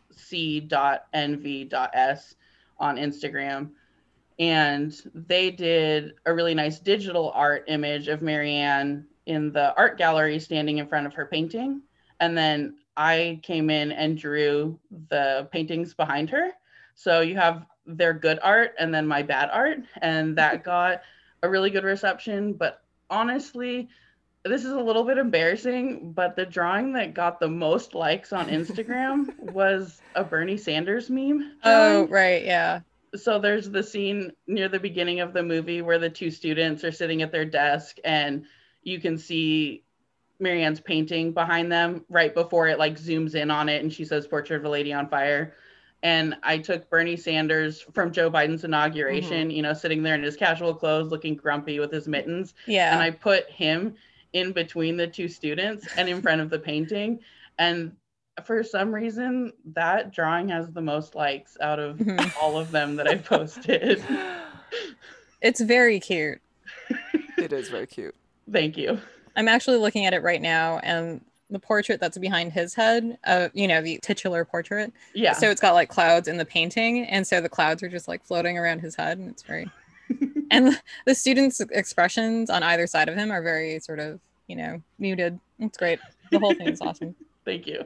c.nv.s 1.13 2.35
on 2.79 2.97
Instagram. 2.97 3.71
and 4.39 4.95
they 5.15 5.51
did 5.51 6.13
a 6.27 6.35
really 6.35 6.55
nice 6.55 6.79
digital 6.81 7.31
art 7.35 7.65
image 7.69 8.09
of 8.09 8.21
Marianne 8.23 9.07
in 9.27 9.53
the 9.53 9.75
art 9.77 9.97
gallery 9.99 10.39
standing 10.41 10.79
in 10.79 10.87
front 10.89 11.07
of 11.07 11.15
her 11.15 11.27
painting. 11.27 11.83
And 12.21 12.37
then 12.37 12.77
I 12.97 13.41
came 13.43 13.71
in 13.71 13.93
and 13.93 14.19
drew 14.19 14.79
the 15.09 15.49
paintings 15.53 15.95
behind 15.95 16.31
her. 16.31 16.51
So 16.95 17.21
you 17.21 17.37
have 17.37 17.67
their 17.87 18.15
good 18.15 18.39
art 18.43 18.75
and 18.79 18.95
then 18.95 19.07
my 19.07 19.23
bad 19.23 19.51
art. 19.53 19.79
And 20.01 20.37
that 20.39 20.65
got 20.65 21.03
a 21.43 21.49
really 21.49 21.71
good 21.71 21.85
reception. 21.85 22.55
But 22.55 22.83
honestly, 23.11 23.89
this 24.45 24.65
is 24.65 24.73
a 24.73 24.81
little 24.81 25.05
bit 25.05 25.19
embarrassing, 25.19 26.13
but 26.13 26.37
the 26.37 26.45
drawing 26.45 26.93
that 26.93 27.15
got 27.15 27.41
the 27.41 27.49
most 27.49 27.95
likes 27.95 28.33
on 28.33 28.49
Instagram 28.49 29.39
was 29.53 30.01
a 30.15 30.23
Bernie 30.23 30.57
Sanders 30.57 31.09
meme. 31.09 31.57
Oh, 31.65 32.07
right. 32.09 32.45
Yeah. 32.45 32.81
So 33.17 33.39
there's 33.39 33.71
the 33.71 33.83
scene 33.83 34.33
near 34.47 34.69
the 34.69 34.81
beginning 34.81 35.21
of 35.21 35.33
the 35.33 35.43
movie 35.43 35.83
where 35.83 35.99
the 35.99 36.11
two 36.11 36.31
students 36.31 36.85
are 36.85 36.93
sitting 36.93 37.23
at 37.23 37.33
their 37.33 37.45
desk 37.45 37.97
and 38.05 38.45
you 38.83 39.01
can 39.01 39.17
see 39.17 39.85
Marianne's 40.41 40.81
painting 40.81 41.33
behind 41.33 41.71
them 41.71 42.05
right 42.09 42.35
before 42.35 42.67
it 42.69 42.79
like 42.79 42.99
zooms 42.99 43.35
in 43.37 43.51
on 43.51 43.69
it 43.69 43.83
and 43.83 43.93
she 43.93 44.05
says 44.05 44.27
portrait 44.27 44.59
of 44.59 44.65
a 44.65 44.69
lady 44.69 44.93
on 44.93 45.09
fire 45.09 45.55
and 46.05 46.37
I 46.43 46.59
took 46.59 46.89
Bernie 46.91 47.17
Sanders 47.17 47.81
from 47.95 48.13
Joe 48.13 48.31
Biden's 48.31 48.63
inauguration, 48.63 49.49
mm-hmm. 49.49 49.57
you 49.57 49.63
know, 49.63 49.73
sitting 49.73 50.03
there 50.03 50.15
in 50.15 50.23
his 50.23 50.37
casual 50.37 50.75
clothes 50.75 51.11
looking 51.11 51.35
grumpy 51.35 51.81
with 51.81 51.91
his 51.91 52.07
mittens. 52.07 52.53
Yeah. 52.67 52.93
And 52.93 53.03
I 53.03 53.11
put 53.11 53.49
him 53.49 53.95
in 54.35 54.53
between 54.53 54.99
the 54.99 55.07
two 55.07 55.29
students 55.29 55.89
and 55.97 56.07
in 56.07 56.21
front 56.21 56.43
of 56.43 56.51
the 56.51 56.59
painting. 56.59 57.21
And 57.59 57.97
for 58.45 58.63
some 58.63 58.95
reason, 58.95 59.55
that 59.73 60.13
drawing 60.13 60.51
has 60.51 60.71
the 60.71 60.83
most 60.83 61.15
likes 61.15 61.57
out 61.63 61.79
of 61.79 61.97
mm-hmm. 61.97 62.29
all 62.41 62.59
of 62.59 62.71
them 62.71 62.97
that 62.97 63.09
I 63.09 63.17
posted. 63.17 64.05
It's 65.43 65.61
very 65.61 66.01
cute. 66.01 66.41
it 67.37 67.53
is 67.53 67.69
very 67.69 67.87
cute. 67.87 68.15
Thank 68.51 68.79
you. 68.79 68.99
I'm 69.37 69.47
actually 69.47 69.77
looking 69.77 70.07
at 70.07 70.15
it 70.15 70.23
right 70.23 70.41
now, 70.41 70.79
and 70.79 71.23
the 71.55 71.59
portrait 71.59 72.01
that's 72.01 72.19
behind 72.19 72.53
his 72.53 72.75
head, 72.75 73.17
uh, 73.25 73.49
you 73.55 73.67
know, 73.67 73.81
the 73.81 73.99
titular 74.03 74.45
portrait. 74.45 74.93
Yeah. 75.15 75.33
So 75.33 75.51
it's 75.51 75.61
got 75.61 75.73
like 75.73 75.89
clouds 75.89 76.29
in 76.29 76.37
the 76.37 76.45
painting, 76.45 77.07
and 77.07 77.27
so 77.27 77.41
the 77.41 77.49
clouds 77.49 77.83
are 77.83 77.89
just 77.89 78.09
like 78.09 78.23
floating 78.23 78.59
around 78.59 78.81
his 78.81 78.95
head, 78.95 79.19
and 79.19 79.31
it's 79.31 79.43
very. 79.43 79.71
and 80.51 80.79
the 81.07 81.15
students' 81.15 81.61
expressions 81.61 82.51
on 82.51 82.63
either 82.63 82.87
side 82.87 83.09
of 83.09 83.15
him 83.15 83.31
are 83.31 83.41
very 83.41 83.81
sort 83.81 84.01
of, 84.01 84.21
you 84.49 84.57
know, 84.57 84.83
muted. 84.99 85.39
It's 85.59 85.79
great. 85.79 85.99
The 86.31 86.39
whole 86.39 86.55
thing 86.55 86.69
is 86.69 86.81
awesome. 86.83 87.15
Thank 87.45 87.67
you. 87.67 87.85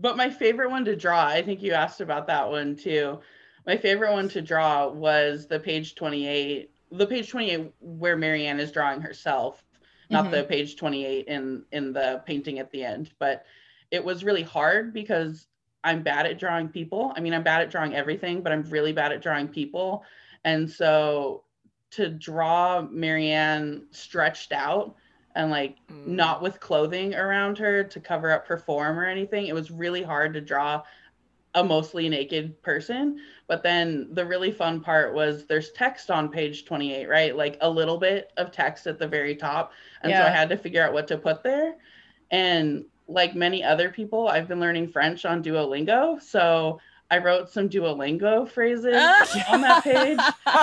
But 0.00 0.16
my 0.16 0.30
favorite 0.30 0.70
one 0.70 0.84
to 0.84 0.94
draw, 0.94 1.26
I 1.26 1.42
think 1.42 1.62
you 1.62 1.72
asked 1.72 2.00
about 2.00 2.26
that 2.28 2.48
one 2.48 2.76
too. 2.76 3.18
My 3.66 3.76
favorite 3.76 4.12
one 4.12 4.28
to 4.30 4.42
draw 4.42 4.88
was 4.88 5.46
the 5.46 5.58
page 5.58 5.94
28, 5.94 6.70
the 6.92 7.06
page 7.06 7.28
28 7.28 7.72
where 7.80 8.16
Marianne 8.16 8.60
is 8.60 8.72
drawing 8.72 9.00
herself 9.00 9.64
not 10.10 10.24
mm-hmm. 10.24 10.34
the 10.34 10.44
page 10.44 10.76
28 10.76 11.26
in 11.26 11.64
in 11.72 11.92
the 11.92 12.22
painting 12.26 12.58
at 12.58 12.70
the 12.70 12.84
end 12.84 13.10
but 13.18 13.44
it 13.90 14.04
was 14.04 14.24
really 14.24 14.42
hard 14.42 14.92
because 14.92 15.46
i'm 15.84 16.02
bad 16.02 16.26
at 16.26 16.38
drawing 16.38 16.68
people 16.68 17.12
i 17.16 17.20
mean 17.20 17.34
i'm 17.34 17.42
bad 17.42 17.62
at 17.62 17.70
drawing 17.70 17.94
everything 17.94 18.42
but 18.42 18.52
i'm 18.52 18.62
really 18.64 18.92
bad 18.92 19.12
at 19.12 19.22
drawing 19.22 19.48
people 19.48 20.02
and 20.44 20.70
so 20.70 21.44
to 21.90 22.08
draw 22.08 22.82
marianne 22.82 23.86
stretched 23.90 24.52
out 24.52 24.96
and 25.34 25.50
like 25.50 25.76
mm. 25.90 26.06
not 26.06 26.42
with 26.42 26.60
clothing 26.60 27.14
around 27.14 27.58
her 27.58 27.84
to 27.84 28.00
cover 28.00 28.30
up 28.30 28.46
her 28.46 28.58
form 28.58 28.98
or 28.98 29.04
anything 29.04 29.46
it 29.46 29.54
was 29.54 29.70
really 29.70 30.02
hard 30.02 30.32
to 30.34 30.40
draw 30.40 30.82
a 31.54 31.64
mostly 31.64 32.08
naked 32.08 32.60
person. 32.62 33.18
But 33.46 33.62
then 33.62 34.08
the 34.12 34.24
really 34.24 34.52
fun 34.52 34.80
part 34.80 35.14
was 35.14 35.46
there's 35.46 35.70
text 35.72 36.10
on 36.10 36.28
page 36.28 36.64
28, 36.64 37.08
right? 37.08 37.36
Like 37.36 37.56
a 37.60 37.70
little 37.70 37.98
bit 37.98 38.32
of 38.36 38.52
text 38.52 38.86
at 38.86 38.98
the 38.98 39.08
very 39.08 39.34
top. 39.34 39.72
And 40.02 40.10
yeah. 40.10 40.22
so 40.22 40.26
I 40.26 40.30
had 40.30 40.48
to 40.50 40.56
figure 40.56 40.84
out 40.84 40.92
what 40.92 41.08
to 41.08 41.18
put 41.18 41.42
there. 41.42 41.76
And 42.30 42.84
like 43.08 43.34
many 43.34 43.64
other 43.64 43.88
people, 43.90 44.28
I've 44.28 44.48
been 44.48 44.60
learning 44.60 44.88
French 44.88 45.24
on 45.24 45.42
Duolingo. 45.42 46.20
So 46.20 46.78
I 47.10 47.18
wrote 47.18 47.48
some 47.48 47.68
Duolingo 47.68 48.48
phrases 48.48 48.94
on 49.48 49.62
that 49.62 49.82
page, 49.82 50.18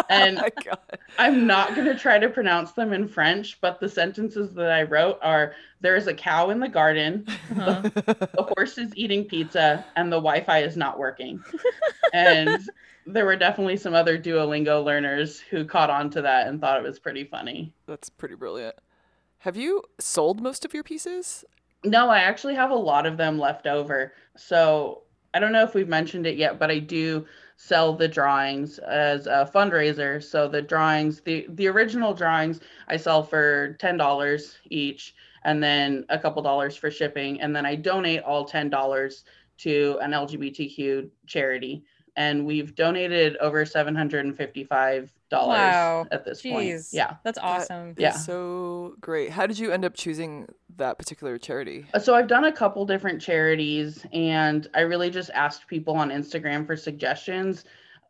and 0.09 0.39
oh 0.71 0.75
I'm 1.17 1.47
not 1.47 1.73
going 1.73 1.87
to 1.87 1.97
try 1.97 2.19
to 2.19 2.29
pronounce 2.29 2.73
them 2.73 2.93
in 2.93 3.07
French, 3.07 3.59
but 3.61 3.79
the 3.79 3.89
sentences 3.89 4.53
that 4.53 4.71
I 4.71 4.83
wrote 4.83 5.17
are 5.23 5.55
there 5.81 5.95
is 5.95 6.07
a 6.07 6.13
cow 6.13 6.51
in 6.51 6.59
the 6.59 6.69
garden, 6.69 7.25
uh-huh. 7.27 7.81
the, 7.81 8.29
the 8.33 8.43
horse 8.55 8.77
is 8.77 8.91
eating 8.95 9.25
pizza, 9.25 9.85
and 9.95 10.11
the 10.11 10.17
Wi 10.17 10.43
Fi 10.43 10.59
is 10.59 10.77
not 10.77 10.99
working. 10.99 11.43
and 12.13 12.69
there 13.07 13.25
were 13.25 13.35
definitely 13.35 13.77
some 13.77 13.93
other 13.93 14.17
Duolingo 14.17 14.83
learners 14.83 15.39
who 15.39 15.65
caught 15.65 15.89
on 15.89 16.09
to 16.11 16.21
that 16.21 16.47
and 16.47 16.61
thought 16.61 16.79
it 16.79 16.83
was 16.83 16.99
pretty 16.99 17.23
funny. 17.23 17.73
That's 17.87 18.09
pretty 18.09 18.35
brilliant. 18.35 18.75
Have 19.39 19.57
you 19.57 19.83
sold 19.99 20.41
most 20.41 20.65
of 20.65 20.73
your 20.73 20.83
pieces? 20.83 21.45
No, 21.83 22.09
I 22.09 22.19
actually 22.19 22.55
have 22.55 22.71
a 22.71 22.75
lot 22.75 23.05
of 23.05 23.17
them 23.17 23.37
left 23.37 23.67
over. 23.67 24.13
So 24.35 25.03
I 25.35 25.39
don't 25.39 25.51
know 25.51 25.63
if 25.63 25.73
we've 25.75 25.89
mentioned 25.89 26.25
it 26.25 26.37
yet, 26.37 26.57
but 26.59 26.71
I 26.71 26.79
do 26.79 27.25
sell 27.57 27.91
the 27.91 28.07
drawings 28.07 28.79
as 28.79 29.27
a 29.27 29.49
fundraiser. 29.53 30.23
So 30.23 30.47
the 30.47 30.61
drawings, 30.61 31.19
the 31.19 31.45
the 31.49 31.67
original 31.67 32.13
drawings, 32.13 32.61
I 32.87 32.95
sell 32.95 33.21
for 33.21 33.75
ten 33.77 33.97
dollars 33.97 34.57
each, 34.69 35.13
and 35.43 35.61
then 35.61 36.05
a 36.07 36.17
couple 36.17 36.41
dollars 36.41 36.77
for 36.77 36.89
shipping, 36.89 37.41
and 37.41 37.53
then 37.53 37.65
I 37.65 37.75
donate 37.75 38.23
all 38.23 38.45
ten 38.45 38.69
dollars 38.69 39.25
to 39.57 39.99
an 40.01 40.11
LGBTQ 40.11 41.09
charity. 41.27 41.83
And 42.15 42.45
we've 42.45 42.73
donated 42.73 43.35
over 43.37 43.65
seven 43.65 43.93
hundred 43.93 44.23
and 44.25 44.37
fifty-five 44.37 45.11
dollars 45.35 45.57
wow. 45.57 46.07
at 46.11 46.25
this 46.25 46.41
Jeez. 46.41 46.51
point. 46.51 46.87
Yeah, 46.91 47.15
that's 47.23 47.37
awesome. 47.37 47.93
That 47.95 48.01
yeah, 48.01 48.11
so 48.11 48.95
great. 49.01 49.29
How 49.29 49.45
did 49.45 49.59
you 49.59 49.71
end 49.71 49.85
up 49.85 49.93
choosing 49.95 50.47
that 50.77 50.97
particular 50.97 51.37
charity? 51.37 51.85
Uh, 51.93 51.99
so 51.99 52.15
I've 52.15 52.27
done 52.27 52.45
a 52.45 52.51
couple 52.51 52.85
different 52.85 53.21
charities, 53.21 54.05
and 54.13 54.67
I 54.73 54.81
really 54.81 55.09
just 55.09 55.29
asked 55.31 55.67
people 55.67 55.95
on 55.95 56.09
Instagram 56.09 56.65
for 56.65 56.75
suggestions 56.75 57.65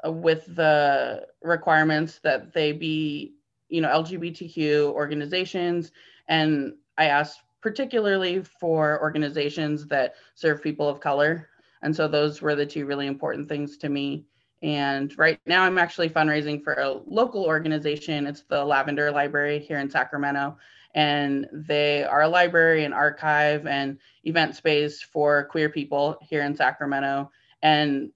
uh, 0.06 0.12
with 0.12 0.46
the 0.56 1.26
requirements 1.42 2.20
that 2.24 2.54
they 2.54 2.72
be, 2.72 3.34
you 3.70 3.82
know, 3.82 3.90
LGBTQ 3.90 4.92
organizations, 4.92 5.92
and 6.28 6.74
I 6.98 7.06
asked 7.06 7.42
particularly 7.62 8.44
for 8.60 9.02
organizations 9.02 9.88
that 9.88 10.14
serve 10.36 10.62
people 10.62 10.88
of 10.88 11.00
color. 11.00 11.50
And 11.82 11.96
so 11.96 12.08
those 12.08 12.40
were 12.40 12.56
the 12.56 12.66
two 12.66 12.86
really 12.86 13.08
important 13.08 13.50
things 13.50 13.78
to 13.78 13.90
me. 13.90 14.26
And 14.62 15.16
right 15.18 15.40
now, 15.46 15.64
I'm 15.64 15.78
actually 15.78 16.10
fundraising 16.10 16.64
for 16.64 16.74
a 16.74 17.00
local 17.06 17.44
organization. 17.46 18.26
It's 18.26 18.44
the 18.44 18.64
Lavender 18.64 19.12
Library 19.12 19.60
here 19.60 19.80
in 19.80 19.90
Sacramento. 19.90 20.58
And 20.94 21.48
they 21.52 22.06
are 22.06 22.22
a 22.22 22.30
library 22.30 22.86
and 22.86 22.94
archive 22.94 23.68
and 23.68 24.00
event 24.24 24.56
space 24.56 25.02
for 25.02 25.44
queer 25.46 25.70
people 25.70 26.18
here 26.22 26.42
in 26.42 26.56
Sacramento. 26.56 27.32
And 27.62 28.12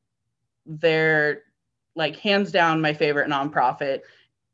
they're 0.65 1.43
like 1.95 2.15
hands 2.15 2.52
down 2.52 2.80
my 2.80 2.93
favorite 2.93 3.30
nonprofit 3.30 4.02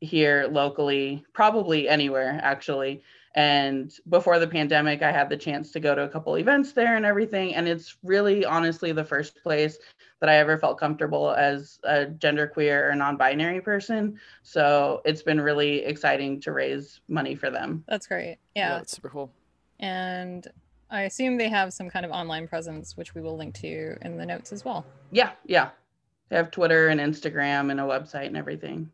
here 0.00 0.48
locally, 0.50 1.24
probably 1.32 1.88
anywhere 1.88 2.40
actually. 2.42 3.02
And 3.34 3.92
before 4.08 4.38
the 4.38 4.48
pandemic, 4.48 5.02
I 5.02 5.12
had 5.12 5.28
the 5.28 5.36
chance 5.36 5.70
to 5.72 5.80
go 5.80 5.94
to 5.94 6.02
a 6.04 6.08
couple 6.08 6.36
events 6.36 6.72
there 6.72 6.96
and 6.96 7.04
everything. 7.04 7.54
And 7.54 7.68
it's 7.68 7.96
really 8.02 8.44
honestly 8.44 8.92
the 8.92 9.04
first 9.04 9.36
place 9.42 9.78
that 10.20 10.28
I 10.28 10.36
ever 10.36 10.58
felt 10.58 10.78
comfortable 10.78 11.32
as 11.32 11.78
a 11.84 12.06
genderqueer 12.06 12.90
or 12.90 12.94
non 12.94 13.16
binary 13.16 13.60
person. 13.60 14.18
So 14.42 15.02
it's 15.04 15.22
been 15.22 15.40
really 15.40 15.84
exciting 15.84 16.40
to 16.42 16.52
raise 16.52 17.00
money 17.08 17.34
for 17.34 17.50
them. 17.50 17.84
That's 17.86 18.06
great. 18.06 18.38
Yeah. 18.54 18.70
yeah 18.70 18.78
that's 18.78 18.92
super 18.92 19.10
cool. 19.10 19.30
And 19.78 20.46
I 20.90 21.02
assume 21.02 21.36
they 21.36 21.48
have 21.48 21.72
some 21.72 21.90
kind 21.90 22.06
of 22.06 22.12
online 22.12 22.48
presence, 22.48 22.96
which 22.96 23.14
we 23.14 23.20
will 23.20 23.36
link 23.36 23.54
to 23.56 23.96
in 24.02 24.16
the 24.16 24.24
notes 24.24 24.52
as 24.52 24.64
well. 24.64 24.86
Yeah. 25.10 25.32
Yeah. 25.44 25.70
They 26.28 26.36
have 26.36 26.50
Twitter 26.50 26.88
and 26.88 27.00
Instagram 27.00 27.70
and 27.70 27.80
a 27.80 27.84
website 27.84 28.26
and 28.26 28.36
everything. 28.36 28.90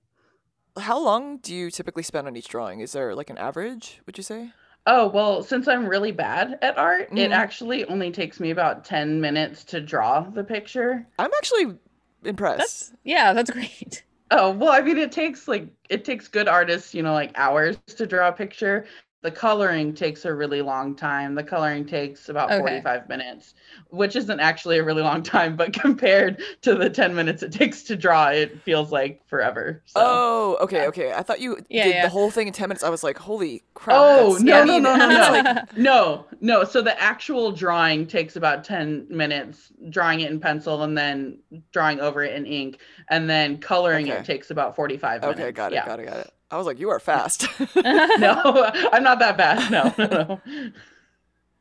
How 0.79 0.99
long 0.99 1.37
do 1.39 1.55
you 1.55 1.71
typically 1.71 2.03
spend 2.03 2.27
on 2.27 2.37
each 2.37 2.49
drawing? 2.49 2.81
Is 2.81 2.93
there 2.93 3.15
like 3.15 3.31
an 3.31 3.39
average, 3.39 4.01
would 4.07 4.17
you 4.17 4.25
say? 4.25 4.53
Oh, 4.87 5.09
well, 5.09 5.43
since 5.43 5.69
I'm 5.69 5.87
really 5.87 6.11
bad 6.11 6.59
at 6.61 6.77
art, 6.77 7.09
mm-hmm. 7.09 7.19
it 7.19 7.31
actually 7.31 7.85
only 7.85 8.11
takes 8.11 8.41
me 8.41 8.51
about 8.51 8.85
10 8.85 9.21
minutes 9.21 9.65
to 9.65 9.81
draw 9.81 10.23
the 10.23 10.43
picture. 10.43 11.07
I'm 11.19 11.31
actually 11.37 11.77
impressed. 12.25 12.59
That's, 12.59 12.93
yeah, 13.05 13.33
that's 13.33 13.51
great. 13.51 14.03
Oh, 14.35 14.51
well, 14.51 14.73
I 14.73 14.81
mean, 14.81 14.97
it 14.97 15.13
takes 15.13 15.47
like, 15.47 15.69
it 15.91 16.07
takes 16.07 16.27
good 16.27 16.49
artists, 16.49 16.95
you 16.95 17.03
know, 17.03 17.13
like 17.13 17.33
hours 17.35 17.77
to 17.97 18.07
draw 18.07 18.29
a 18.29 18.33
picture. 18.33 18.87
The 19.23 19.31
coloring 19.31 19.95
takes 19.95 20.25
a 20.25 20.35
really 20.35 20.63
long 20.63 20.97
time. 20.97 21.37
The 21.37 21.45
coloring 21.45 21.87
takes 21.87 22.29
about 22.29 22.51
Okay. 22.51 22.59
45 22.59 23.09
minutes, 23.09 23.55
which 23.91 24.17
isn't 24.17 24.41
actually 24.41 24.79
a 24.79 24.83
really 24.85 25.03
long 25.03 25.23
time, 25.37 25.55
but 25.57 25.73
compared 25.73 26.43
to 26.63 26.75
the 26.75 26.91
10 26.91 27.15
minutes 27.15 27.43
it 27.45 27.53
takes 27.53 27.85
to 27.85 27.97
draw, 27.97 28.29
it 28.29 28.61
feels 28.63 28.91
like 28.91 29.23
forever. 29.29 29.81
So. 29.87 29.93
Oh, 29.97 30.57
okay, 30.63 30.83
yeah. 30.83 30.87
okay. 30.89 31.13
I 31.13 31.23
thought 31.23 31.41
you 31.41 31.59
Yeah, 31.69 31.85
did 31.85 31.95
yeah. 31.95 32.03
the 32.03 32.09
whole 32.09 32.31
thing 32.33 32.49
in 32.49 32.53
10 32.53 32.69
minutes. 32.69 32.83
I 32.83 32.89
was 32.91 33.05
like, 33.05 33.17
holy 33.17 33.63
crap. 33.75 33.97
Oh, 33.97 34.39
no, 34.41 34.65
no, 34.65 34.79
no, 34.79 34.97
no, 34.97 35.43
no. 35.43 35.63
No, 35.77 36.27
no. 36.41 36.65
So 36.65 36.83
the 36.83 37.01
actual 37.01 37.53
drawing 37.53 38.09
takes 38.09 38.35
about 38.35 38.65
10 38.65 39.07
minutes, 39.09 39.73
drawing 39.89 40.21
it 40.21 40.33
in 40.33 40.41
pencil 40.41 40.83
and 40.83 40.99
then 40.99 41.39
drawing 41.73 42.01
over 42.01 42.25
it 42.25 42.35
in 42.35 42.45
ink. 42.45 42.79
And 43.09 43.31
then 43.31 43.59
coloring 43.59 44.09
Okay. 44.11 44.19
it 44.19 44.25
takes 44.25 44.51
about 44.51 44.75
45 44.75 45.21
minutes. 45.21 45.41
okay, 45.41 45.53
got 45.53 45.71
it, 45.73 45.77
yeah. 45.77 45.87
got 45.87 46.01
it, 46.01 46.07
got 46.07 46.17
it. 46.19 46.31
I 46.53 46.57
was 46.57 46.67
like, 46.67 46.79
you 46.79 46.91
are 46.91 47.01
fast. 47.01 47.47
No, 47.75 48.71
I'm 48.93 49.03
not 49.03 49.19
that 49.19 49.37
bad. 49.37 49.71
No, 49.71 49.95
no, 49.99 50.07
no. 50.07 50.73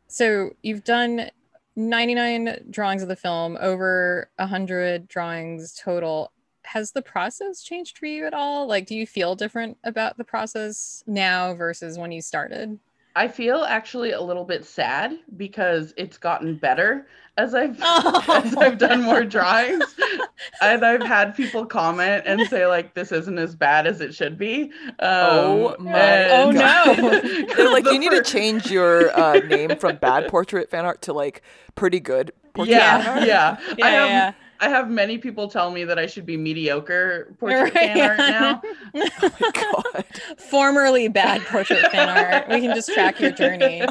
So 0.08 0.52
you've 0.62 0.84
done 0.84 1.32
99 1.78 2.66
drawings 2.70 3.02
of 3.02 3.08
the 3.08 3.16
film, 3.16 3.58
over 3.62 4.30
100 4.36 5.08
drawings 5.08 5.74
total. 5.82 6.34
Has 6.64 6.92
the 6.92 7.02
process 7.02 7.64
changed 7.64 7.98
for 7.98 8.06
you 8.06 8.28
at 8.28 8.34
all? 8.34 8.68
Like, 8.68 8.86
do 8.86 8.96
you 8.96 9.08
feel 9.08 9.36
different 9.36 9.78
about 9.86 10.18
the 10.18 10.26
process 10.26 11.04
now 11.08 11.56
versus 11.56 11.98
when 11.98 12.12
you 12.12 12.22
started? 12.22 12.78
I 13.16 13.28
feel 13.28 13.64
actually 13.68 14.12
a 14.12 14.22
little 14.22 14.46
bit 14.46 14.66
sad 14.66 15.18
because 15.38 15.94
it's 15.98 16.18
gotten 16.18 16.56
better 16.58 17.08
as 17.38 17.54
I've 17.56 17.78
Oh. 17.82 18.42
as 18.46 18.56
I've 18.56 18.78
done 18.78 19.04
more 19.04 19.24
drawings. 19.24 19.84
and 20.62 20.84
I've 20.86 21.02
had 21.04 21.36
people 21.36 21.66
comment 21.66 22.24
and 22.26 22.48
say 22.48 22.68
like 22.68 22.94
this 22.94 23.12
isn't 23.12 23.38
as 23.38 23.56
bad 23.56 23.86
as 23.88 24.02
it 24.02 24.14
should 24.16 24.38
be. 24.38 24.72
Um, 25.00 25.00
Oh 25.02 25.76
my 25.80 26.30
Oh, 26.30 26.52
God. 26.54 26.98
no. 26.98 27.20
They're 27.56 27.72
like, 27.72 27.84
The 27.86 27.94
you 27.94 28.00
need 28.00 28.12
to 28.12 28.24
change 28.24 28.70
your 28.72 29.12
uh, 29.18 29.40
name 29.40 29.76
from 29.78 29.98
bad 29.98 30.28
portrait 30.30 30.70
fan 30.70 30.86
art 30.86 31.02
to 31.04 31.14
like 31.14 31.42
pretty 31.76 32.00
good 32.00 32.32
portrait 32.54 32.78
fan 32.78 33.02
Yeah, 33.06 33.12
art. 33.12 33.28
yeah. 33.28 33.58
Yeah, 33.78 33.86
I 33.86 33.90
have 33.92 34.10
yeah. 34.10 34.34
I 34.62 34.70
have 34.70 34.90
many 34.90 35.18
people 35.18 35.48
tell 35.48 35.72
me 35.72 35.84
that 35.86 35.98
I 36.00 36.06
should 36.06 36.26
be 36.26 36.38
mediocre 36.38 37.36
portrait 37.40 37.74
Right, 37.74 37.74
fan 37.74 38.00
art 38.02 38.18
now. 38.20 38.62
Oh 38.96 39.32
my 39.42 39.52
God. 39.94 40.06
Formerly 40.38 41.08
bad 41.08 41.42
portrait 41.48 41.92
fan 41.92 42.10
art. 42.10 42.48
We 42.48 42.62
can 42.62 42.74
just 42.76 42.94
track 42.94 43.20
your 43.20 43.32
journey 43.32 43.84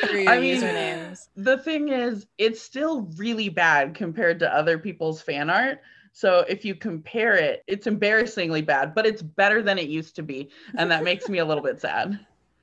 through 0.00 0.20
your 0.22 0.32
I 0.32 0.40
mean, 0.40 0.56
usernames. 0.56 1.28
the 1.36 1.58
thing 1.58 1.90
is, 1.90 2.26
it's 2.38 2.60
still 2.62 3.02
really 3.16 3.50
bad 3.50 3.94
compared 3.94 4.38
to 4.40 4.52
other 4.54 4.78
people's 4.78 5.20
fan 5.20 5.50
art. 5.50 5.80
So 6.12 6.46
if 6.48 6.64
you 6.64 6.74
compare 6.74 7.34
it, 7.36 7.62
it's 7.66 7.86
embarrassingly 7.86 8.62
bad, 8.62 8.94
but 8.94 9.04
it's 9.06 9.20
better 9.20 9.62
than 9.62 9.78
it 9.78 9.88
used 9.88 10.16
to 10.16 10.22
be, 10.22 10.48
and 10.78 10.90
that 10.90 11.04
makes 11.04 11.28
me 11.28 11.38
a 11.38 11.44
little 11.44 11.62
bit 11.62 11.78
sad. 11.78 12.18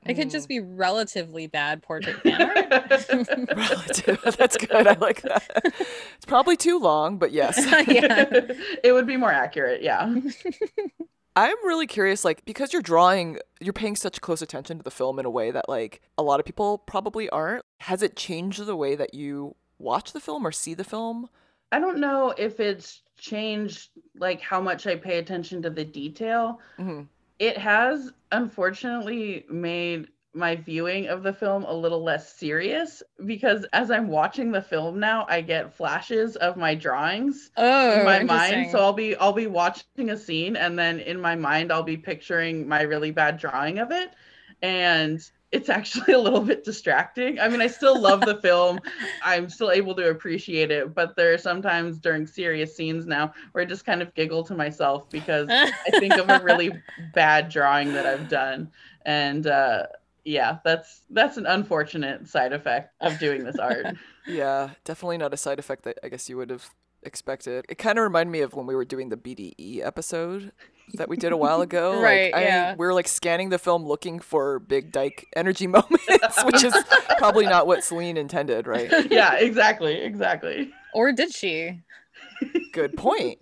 It 0.05 0.15
could 0.15 0.27
Mm. 0.27 0.31
just 0.31 0.47
be 0.49 0.59
relatively 0.59 1.47
bad 1.47 1.81
portrait 1.81 2.17
fan 2.23 2.41
art. 2.41 2.71
Relative. 3.55 4.35
That's 4.37 4.57
good. 4.57 4.87
I 4.87 4.93
like 4.93 5.21
that. 5.21 5.43
It's 6.17 6.25
probably 6.25 6.57
too 6.57 6.79
long, 6.79 7.17
but 7.17 7.31
yes. 7.31 7.57
yeah. 7.87 8.25
it 8.83 8.93
would 8.93 9.07
be 9.07 9.17
more 9.17 9.31
accurate, 9.31 9.81
yeah. 9.81 10.13
I'm 11.35 11.55
really 11.65 11.87
curious, 11.87 12.23
like, 12.23 12.45
because 12.45 12.73
you're 12.73 12.81
drawing, 12.83 13.39
you're 13.59 13.73
paying 13.73 13.95
such 13.95 14.21
close 14.21 14.41
attention 14.43 14.77
to 14.77 14.83
the 14.83 14.91
film 14.91 15.17
in 15.17 15.25
a 15.25 15.29
way 15.31 15.49
that, 15.51 15.67
like, 15.67 16.01
a 16.17 16.21
lot 16.23 16.39
of 16.39 16.45
people 16.45 16.77
probably 16.77 17.27
aren't. 17.29 17.65
Has 17.79 18.03
it 18.03 18.15
changed 18.15 18.63
the 18.63 18.75
way 18.75 18.95
that 18.95 19.15
you 19.15 19.55
watch 19.79 20.13
the 20.13 20.19
film 20.19 20.45
or 20.45 20.51
see 20.51 20.75
the 20.75 20.83
film? 20.83 21.27
I 21.71 21.79
don't 21.79 21.97
know 21.97 22.35
if 22.37 22.59
it's 22.59 23.01
changed 23.17 23.89
like 24.17 24.41
how 24.41 24.61
much 24.61 24.85
I 24.85 24.95
pay 24.95 25.17
attention 25.17 25.61
to 25.63 25.69
the 25.71 25.83
detail. 25.85 26.59
hmm 26.77 27.03
It 27.39 27.57
has 27.57 28.11
unfortunately 28.31 29.45
made 29.49 30.07
my 30.33 30.55
viewing 30.55 31.07
of 31.07 31.21
the 31.21 31.33
film 31.33 31.63
a 31.63 31.73
little 31.73 32.03
less 32.03 32.33
serious 32.33 33.03
because 33.25 33.65
as 33.71 33.91
I'm 33.91 34.07
watching 34.07 34.51
the 34.51 34.61
film 34.61 34.99
now, 34.99 35.25
I 35.29 35.41
get 35.41 35.75
flashes 35.75 36.35
of 36.37 36.57
my 36.57 36.73
drawings 36.73 37.51
Oh, 37.55 37.99
in 37.99 38.05
my 38.05 38.23
mind. 38.23 38.71
So 38.71 38.79
I'll 38.79 38.93
be 38.93 39.15
I'll 39.15 39.33
be 39.33 39.47
watching 39.47 40.09
a 40.09 40.17
scene 40.17 40.55
and 40.55 40.77
then 40.77 40.99
in 40.99 41.19
my 41.21 41.35
mind 41.35 41.71
I'll 41.71 41.83
be 41.83 41.97
picturing 41.97 42.67
my 42.67 42.81
really 42.81 43.11
bad 43.11 43.37
drawing 43.37 43.77
of 43.79 43.91
it. 43.91 44.09
And 44.61 45.19
it's 45.53 45.69
actually 45.69 46.13
a 46.13 46.19
little 46.19 46.41
bit 46.41 46.63
distracting. 46.63 47.39
I 47.39 47.47
mean, 47.47 47.61
I 47.61 47.67
still 47.67 48.01
love 48.01 48.21
the 48.21 48.35
film. 48.41 48.79
I'm 49.23 49.47
still 49.49 49.71
able 49.71 49.93
to 49.95 50.09
appreciate 50.09 50.71
it, 50.71 50.95
but 50.95 51.15
there 51.15 51.31
are 51.31 51.37
sometimes 51.37 51.99
during 51.99 52.25
serious 52.25 52.75
scenes 52.75 53.05
now 53.05 53.33
where 53.51 53.63
I 53.63 53.65
just 53.65 53.85
kind 53.85 54.01
of 54.01 54.13
giggle 54.15 54.43
to 54.45 54.55
myself 54.55 55.09
because 55.11 55.47
I 55.49 55.71
think 55.91 56.17
of 56.17 56.27
a 56.27 56.43
really 56.43 56.71
bad 57.13 57.49
drawing 57.49 57.93
that 57.93 58.05
I've 58.05 58.27
done. 58.27 58.71
And 59.05 59.47
uh 59.47 59.83
yeah, 60.25 60.59
that's 60.63 61.01
that's 61.09 61.37
an 61.37 61.45
unfortunate 61.45 62.27
side 62.27 62.53
effect 62.53 62.93
of 63.01 63.19
doing 63.19 63.43
this 63.43 63.57
art. 63.57 63.85
Yeah, 64.25 64.69
definitely 64.85 65.17
not 65.17 65.33
a 65.33 65.37
side 65.37 65.59
effect 65.59 65.83
that 65.83 65.99
I 66.01 66.07
guess 66.07 66.29
you 66.29 66.37
would 66.37 66.49
have 66.49 66.69
expected. 67.05 67.65
It 67.67 67.77
kind 67.77 67.97
of 67.97 68.03
reminded 68.03 68.31
me 68.31 68.39
of 68.39 68.53
when 68.53 68.65
we 68.65 68.73
were 68.73 68.85
doing 68.85 69.09
the 69.09 69.17
BDE 69.17 69.85
episode 69.85 70.53
that 70.95 71.09
we 71.09 71.17
did 71.17 71.31
a 71.31 71.37
while 71.37 71.61
ago. 71.61 71.91
Like, 71.95 72.03
Right, 72.03 72.35
I- 72.35 72.41
yeah. 72.43 72.75
we 72.77 72.85
were 72.85 72.93
like 72.93 73.07
scanning 73.07 73.49
the 73.49 73.57
film 73.59 73.85
looking 73.85 74.19
for 74.19 74.59
big 74.59 74.91
dyke 74.91 75.25
energy 75.35 75.67
moments, 75.77 76.43
which 76.45 76.63
is 76.63 76.75
probably 77.17 77.45
not 77.45 77.65
what 77.67 77.83
Celine 77.83 78.17
intended, 78.17 78.67
right? 78.67 78.89
yeah, 79.11 79.35
exactly, 79.35 79.95
exactly. 80.01 80.71
or 80.93 81.11
did 81.11 81.33
she? 81.33 81.81
Good 82.73 82.95
point. 82.97 83.39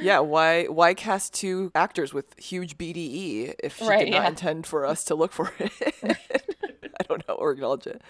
yeah, 0.00 0.20
why 0.20 0.64
why 0.66 0.94
cast 0.94 1.34
two 1.34 1.72
actors 1.74 2.14
with 2.14 2.38
huge 2.38 2.78
BDE 2.78 3.54
if 3.62 3.78
she 3.78 3.86
Right, 3.86 4.04
did 4.04 4.10
not 4.12 4.22
yeah. 4.22 4.28
intend 4.28 4.66
for 4.66 4.86
us 4.86 5.04
to 5.04 5.14
look 5.14 5.32
for 5.32 5.52
it? 5.58 5.72
I 6.04 7.02
don't 7.08 7.26
know 7.26 7.34
or 7.34 7.50
acknowledge 7.52 7.86
it. 7.86 8.00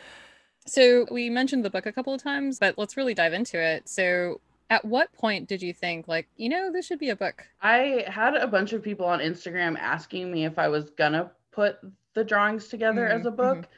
So 0.66 1.06
we 1.10 1.30
mentioned 1.30 1.64
the 1.64 1.70
book 1.70 1.86
a 1.86 1.92
couple 1.92 2.12
of 2.12 2.22
times, 2.22 2.58
but 2.58 2.76
let's 2.76 2.96
really 2.96 3.14
dive 3.14 3.32
into 3.32 3.58
it. 3.58 3.88
So 3.88 4.40
at 4.70 4.84
what 4.86 5.12
point 5.12 5.48
did 5.48 5.62
you 5.62 5.74
think 5.74 6.08
like, 6.08 6.28
you 6.36 6.48
know, 6.48 6.72
this 6.72 6.86
should 6.86 6.98
be 6.98 7.10
a 7.10 7.16
book? 7.16 7.48
I 7.62 8.04
had 8.08 8.34
a 8.36 8.46
bunch 8.46 8.72
of 8.72 8.82
people 8.82 9.06
on 9.06 9.20
Instagram 9.20 9.78
asking 9.78 10.30
me 10.30 10.44
if 10.44 10.58
I 10.58 10.68
was 10.68 10.90
gonna 10.90 11.30
put 11.52 11.78
the 12.14 12.24
drawings 12.24 12.68
together 12.68 13.06
as 13.08 13.24
Mhm, 13.24 13.26
a 13.26 13.30
book. 13.30 13.68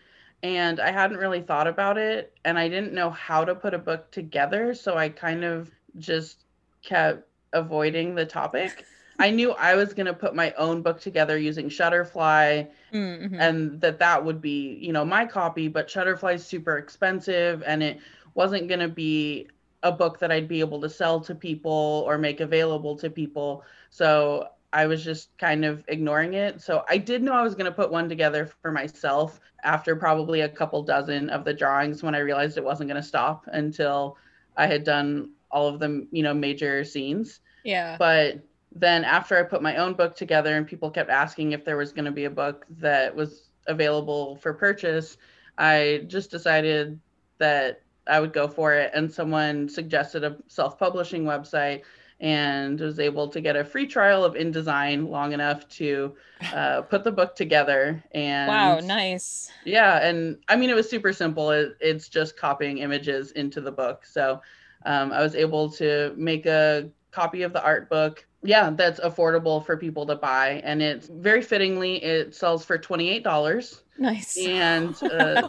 And 0.43 0.81
I 0.81 0.91
hadn't 0.91 1.19
really 1.19 1.41
thought 1.43 1.69
about 1.69 1.99
it 1.99 2.37
and 2.45 2.59
I 2.59 2.69
didn't 2.69 2.93
know 2.95 3.11
how 3.11 3.45
to 3.45 3.55
put 3.55 3.75
a 3.75 3.79
book 3.79 4.11
together. 4.11 4.75
So 4.75 4.97
I 4.97 5.09
kind 5.09 5.45
of 5.45 5.71
just 5.99 6.45
kept 6.83 7.29
avoiding 7.53 8.15
the 8.15 8.27
topic. 8.27 8.87
I 9.19 9.31
knew 9.31 9.53
I 9.53 9.77
was 9.77 9.95
going 9.95 10.07
to 10.07 10.15
put 10.15 10.35
my 10.35 10.53
own 10.53 10.83
book 10.83 11.01
together 11.01 11.39
using 11.39 11.69
Shutterfly 11.69 12.69
Mhm. 12.93 13.39
and 13.39 13.81
that 13.81 13.99
that 13.99 14.25
would 14.25 14.41
be, 14.41 14.75
you 14.81 14.93
know, 14.93 15.05
my 15.05 15.27
copy, 15.27 15.69
but 15.69 15.89
Shutterfly 15.89 16.35
is 16.35 16.47
super 16.47 16.77
expensive 16.79 17.63
and 17.67 17.83
it 17.83 18.01
wasn't 18.35 18.69
going 18.69 18.81
to 18.81 18.89
be 18.89 19.49
a 19.83 19.93
book 19.93 20.19
that 20.21 20.31
I'd 20.31 20.49
be 20.49 20.61
able 20.61 20.81
to 20.81 20.89
sell 20.89 21.21
to 21.21 21.35
people 21.35 22.05
or 22.07 22.19
make 22.19 22.41
available 22.41 22.97
to 22.99 23.11
people. 23.11 23.65
So 23.91 24.49
I 24.73 24.87
was 24.87 25.05
just 25.05 25.37
kind 25.39 25.65
of 25.65 25.85
ignoring 25.89 26.35
it. 26.35 26.61
So 26.61 26.85
I 26.89 26.97
did 26.99 27.23
know 27.23 27.33
I 27.33 27.43
was 27.43 27.55
going 27.55 27.67
to 27.67 27.73
put 27.73 27.91
one 27.91 28.09
together 28.09 28.47
for 28.63 28.73
myself 28.73 29.41
after 29.65 29.95
probably 29.97 30.41
a 30.41 30.49
couple 30.49 30.83
dozen 30.83 31.29
of 31.31 31.45
the 31.45 31.53
drawings 31.53 32.03
when 32.03 32.15
I 32.15 32.21
realized 32.21 32.57
it 32.57 32.65
wasn't 32.65 32.89
going 32.89 33.01
to 33.01 33.07
stop 33.07 33.45
until 33.49 34.17
I 34.57 34.67
had 34.67 34.85
done 34.85 35.33
all 35.51 35.69
of 35.69 35.79
the, 35.79 36.07
you 36.11 36.23
know, 36.23 36.33
major 36.33 36.85
scenes. 36.85 37.41
yeah. 37.65 37.97
But 37.99 38.43
then 38.75 39.05
after 39.05 39.39
I 39.39 39.43
put 39.43 39.63
my 39.63 39.77
own 39.77 39.93
book 39.93 40.17
together 40.17 40.57
and 40.57 40.67
people 40.67 40.91
kept 40.91 41.11
asking 41.11 41.53
if 41.53 41.65
there 41.65 41.77
was 41.77 41.93
going 41.93 42.07
to 42.07 42.11
be 42.11 42.25
a 42.25 42.31
book 42.31 42.65
that 42.79 43.15
was 43.15 43.51
available 43.67 44.37
for 44.37 44.55
purchase, 44.55 45.19
I 45.59 46.05
just 46.07 46.31
decided 46.31 46.99
that 47.37 47.82
I 48.07 48.21
would 48.21 48.33
go 48.33 48.49
for 48.49 48.75
it. 48.75 48.91
And 48.95 49.11
someone 49.11 49.69
suggested 49.69 50.25
a 50.25 50.37
self 50.49 50.79
publishing 50.79 51.25
website 51.25 51.83
and 52.23 52.79
was 52.79 53.01
able 53.01 53.27
to 53.27 53.41
get 53.41 53.57
a 53.57 53.65
free 53.65 53.87
trial 53.87 54.25
of 54.25 54.35
InDesign 54.35 55.09
long 55.09 55.33
enough 55.33 55.69
to 55.69 56.15
uh, 56.55 56.83
put 56.83 57.05
the 57.05 57.11
book 57.11 57.35
together. 57.35 58.03
And 58.13 58.49
wow, 58.49 58.79
nice. 58.79 59.51
yeah, 59.65 60.07
and 60.07 60.39
I 60.49 60.57
mean 60.57 60.71
it 60.71 60.75
was 60.75 60.89
super 60.89 61.13
simple. 61.13 61.51
It, 61.51 61.77
it's 61.81 62.09
just 62.09 62.37
copying 62.37 62.79
images 62.79 63.33
into 63.33 63.61
the 63.61 63.73
book. 63.73 64.07
So 64.07 64.41
um, 64.87 65.13
I 65.13 65.21
was 65.23 65.35
able 65.35 65.69
to 65.73 66.15
make 66.17 66.47
a 66.47 66.89
copy 67.11 67.43
of 67.43 67.53
the 67.53 67.63
art 67.63 67.91
book. 67.91 68.25
Yeah, 68.45 68.71
that's 68.71 68.99
affordable 69.01 69.65
for 69.65 69.77
people 69.77 70.07
to 70.07 70.17
buy, 70.17 70.61
and 70.65 70.83
it's 70.83 71.09
very 71.09 71.43
fittingly 71.43 72.03
it 72.03 72.35
sells 72.35 72.65
for 72.65 72.79
twenty 72.79 73.09
eight 73.09 73.25
dollars. 73.25 73.83
Nice. 73.99 74.37
And 74.39 75.01
uh, 75.03 75.49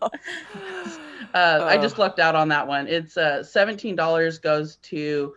uh, 1.34 1.64
I 1.64 1.76
just 1.78 1.98
lucked 1.98 2.18
out 2.18 2.34
on 2.34 2.48
that 2.48 2.66
one. 2.66 2.86
It's 2.88 3.16
uh, 3.16 3.42
seventeen 3.42 3.96
dollars 3.96 4.38
goes 4.38 4.76
to 4.76 5.34